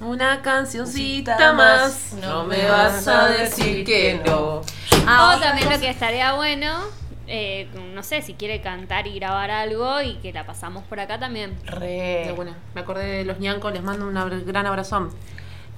[0.00, 2.12] Una cancioncita Cita más.
[2.20, 4.60] No me vas a decir que no.
[5.06, 6.80] Ah, o también lo que estaría bueno,
[7.28, 11.18] eh, no sé, si quiere cantar y grabar algo y que la pasamos por acá
[11.20, 11.56] también.
[11.64, 12.24] Re.
[12.26, 12.56] De una.
[12.74, 15.10] Me acordé de los ñancos, les mando un gran abrazón.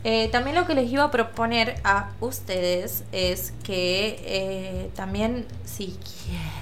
[0.06, 5.98] Eh, también lo que les iba a proponer a ustedes es que eh, también, si
[6.28, 6.52] quieren,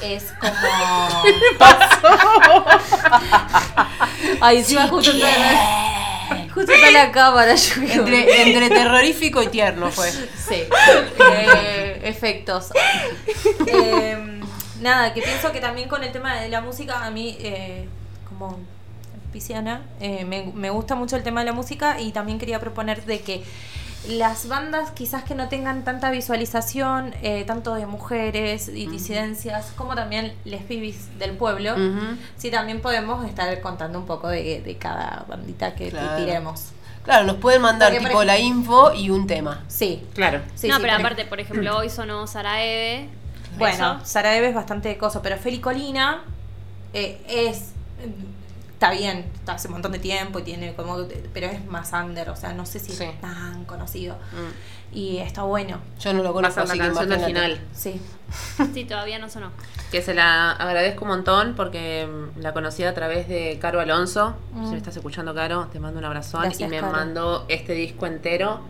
[0.00, 0.50] es como...
[4.40, 7.54] Ay, encima justo está la, justo está la cámara.
[7.54, 10.10] yo Entre, entre terrorífico y tierno fue.
[10.10, 10.64] Sí,
[11.18, 12.70] eh, efectos.
[13.66, 14.40] Eh,
[14.80, 17.36] nada, que pienso que también con el tema de la música, a mí,
[18.26, 18.58] como
[19.32, 23.04] pisciana, eh, me, me gusta mucho el tema de la música y también quería proponer
[23.04, 23.44] de que
[24.08, 29.94] las bandas quizás que no tengan tanta visualización, eh, tanto de mujeres y disidencias, como
[29.96, 32.16] también les pibis del pueblo, Ujú.
[32.36, 36.16] sí también podemos estar contando un poco de, de cada bandita que Claro.
[36.24, 36.66] tiremos.
[37.02, 39.64] Claro, nos pueden mandar Porque, tipo ejemplo- la info y un tema.
[39.68, 40.04] Sí.
[40.14, 40.40] Claro.
[40.54, 43.08] sí no, sí, pero por aparte, por ejemplo, hoy sonó Sara Eve.
[43.58, 44.04] Bueno, Eso.
[44.04, 46.22] Sara Eve es bastante cosa, pero Feli Colina
[46.92, 47.70] eh, es.
[48.76, 50.98] Está bien, está hace un montón de tiempo y tiene como.
[51.32, 53.04] Pero es más under, o sea, no sé si Sí.
[53.04, 54.16] es tan conocido.
[54.32, 54.94] Mm.
[54.96, 57.26] Y está bueno, Yo no lo conozco, la canción del imagínate.
[57.26, 57.60] final.
[57.72, 58.00] sí.
[58.74, 59.50] Sí, todavía no sonó.
[59.90, 64.34] Que se la agradezco un montón porque mm, la conocí a través de Caro Alonso.
[64.52, 64.64] Mm.
[64.66, 66.42] Si me estás escuchando, Caro, te mando un abrazón.
[66.42, 66.92] Gracias, y me Caro.
[66.92, 68.60] mandó este disco entero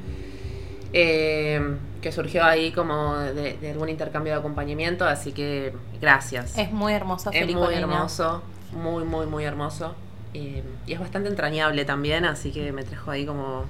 [0.93, 5.05] eh, que surgió ahí como de, de algún intercambio de acompañamiento.
[5.05, 6.57] Así que gracias.
[6.57, 8.43] Es muy hermoso Es muy hermoso,
[8.77, 9.95] muy, muy, muy hermoso.
[10.35, 13.65] Eh, y es bastante entrañable también, así que me trajo ahí como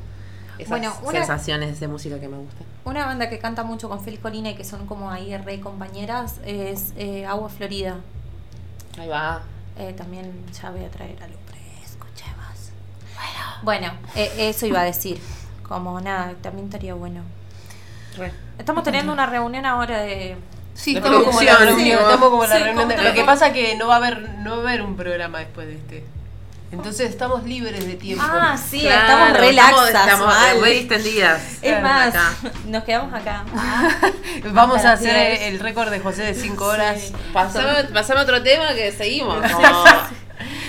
[0.59, 2.65] esas Bueno, una- sensaciones de música que me gusta.
[2.85, 6.37] Una banda que canta mucho con Feli Colina y que son como ahí re compañeras
[6.45, 7.97] es eh, Agua Florida.
[8.99, 9.43] Ahí va.
[9.79, 12.71] Eh, también ya voy a traer para que escuchemos.
[13.63, 15.21] Bueno, eh, eso iba a decir.
[15.63, 17.23] Como nada, también estaría bueno.
[18.17, 18.33] Re.
[18.59, 20.37] Estamos teniendo una reunión ahora de.
[20.77, 23.25] Sí, estamos como la reunión, Sí, estamos como en la sí, reunión de- Lo que
[23.25, 26.05] pasa que no va a haber, no va a haber un programa después de este.
[26.73, 28.25] Entonces estamos libres de tiempo.
[28.27, 29.89] Ah, sí, Claro, estamos relaxas.
[29.89, 31.41] Estamos, re distendidas.
[31.63, 32.33] Es más, Acá.
[32.67, 33.45] nos quedamos acá.
[34.53, 35.41] Vamos a hacer 10.
[35.43, 37.13] el, el récord de José de 5 horas.
[37.33, 39.39] Pasame, pasame otro tema que seguimos.
[39.51, 40.26] No.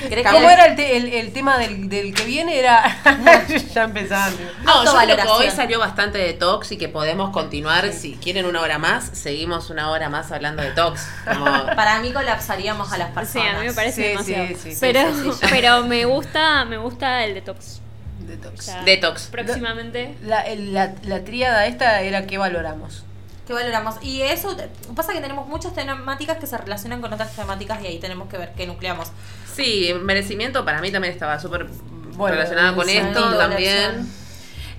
[0.10, 2.58] ¿Crees ¿Cómo que- era el, te- el- el tema del, del que viene?
[2.60, 2.84] Era.
[3.74, 4.38] ya empezando.
[4.64, 7.92] No, yo creo que hoy salió bastante de Tox y que podemos continuar.
[7.94, 11.08] Si quieren una hora más, seguimos una hora más hablando de Tox.
[11.28, 11.46] Como,
[11.76, 13.56] Para mí colapsaríamos a las Sí, personas.
[13.56, 14.48] a mí me parece Sí, demasiado.
[14.48, 17.82] sí, sí, sí, pero, sí, sí, pero me gusta, me gusta el detox.
[18.20, 18.66] Detox.
[18.66, 19.28] Ya Detox.
[19.28, 20.16] Próximamente.
[20.24, 23.04] La, la, la tríada esta era que valoramos.
[23.48, 23.96] ¿Qué valoramos?
[24.02, 24.58] Y eso
[24.94, 28.38] pasa que tenemos muchas temáticas que se relacionan con otras temáticas y ahí tenemos que
[28.38, 29.10] ver qué nucleamos.
[29.58, 31.66] Sí, merecimiento para mí también estaba súper
[32.14, 34.08] Bueno, relacionado con esto también.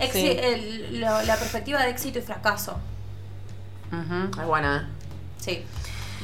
[0.00, 0.36] Exi- Sí.
[0.40, 2.78] el- lo- la perspectiva de éxito y fracaso.
[3.92, 4.88] Ujú, Es buena.
[5.38, 5.64] Sí,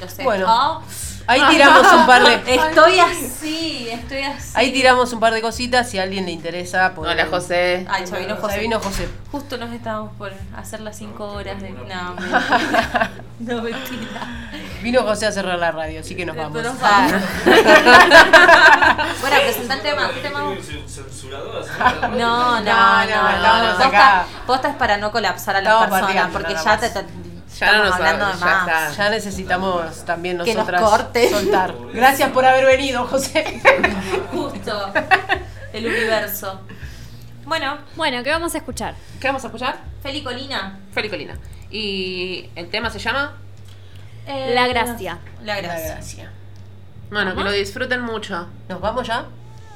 [0.00, 0.22] lo sé.
[0.22, 0.46] Bueno.
[0.48, 0.80] Ah,
[1.26, 2.34] Ahí tiramos un par de.
[2.54, 4.52] estoy así, estoy así.
[4.54, 5.88] Ahí tiramos un par de cositas.
[5.88, 6.92] Si a alguien le interesa.
[6.94, 7.86] puede- Hola, José.
[7.88, 8.58] Ay, ya vino Ya José.
[8.60, 9.08] vino José.
[9.32, 11.70] Justo nos estábamos por hacer las 5 horas de.
[11.70, 13.10] No, mentira.
[13.40, 14.50] No, mentira.
[14.82, 16.62] Vino José a cerrar la radio, así que nos vamos.
[16.62, 17.08] Nos Ah.
[17.08, 17.22] vamos.
[19.22, 20.10] bueno, presenta el tema.
[20.12, 20.40] ¿Qué tema?
[20.40, 20.54] No, no,
[22.60, 22.60] no.
[22.60, 26.90] No, no, no, estamos Posta- es para no colapsar a las personas, porque ya te,
[27.58, 28.90] Ya no estamos nos hablando de ya más.
[28.90, 29.04] está.
[29.04, 31.30] Ya necesitamos también Que nos nosotras corten.
[31.30, 31.74] soltar.
[31.94, 33.60] Gracias por haber venido, José.
[34.32, 34.92] Justo.
[35.72, 36.60] El universo.
[37.46, 38.94] Bueno, Bueno, ¿qué vamos a escuchar?
[39.20, 39.76] ¿Qué vamos a escuchar?
[40.02, 40.78] Felicolina.
[40.92, 41.36] Felicolina.
[41.70, 43.34] Y el tema se llama.
[44.26, 45.18] Eh, La gracia.
[45.42, 45.94] La gracia.
[45.94, 46.30] gracia.
[47.10, 48.48] Bueno, que lo disfruten mucho.
[48.68, 49.26] ¿Nos vamos ya?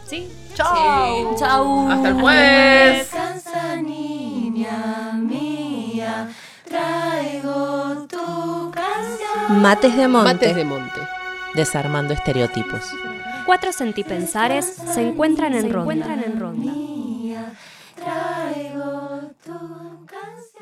[0.06, 0.32] ¿Sí?
[0.54, 1.34] Chao.
[1.36, 1.44] Sí.
[1.44, 1.90] Chau.
[1.90, 2.98] Hasta el jueves.
[3.10, 6.28] Descansa, niña mía,
[6.68, 9.62] Traigo tu canción.
[9.62, 10.34] Mates de Monte.
[10.34, 11.00] Mates de Monte.
[11.54, 12.92] Desarmando estereotipos.
[13.46, 15.94] Cuatro centipensares se encuentran en se ronda.
[15.94, 16.72] Encuentran en ronda.
[16.72, 17.52] Mía,
[17.96, 20.57] traigo tu canción.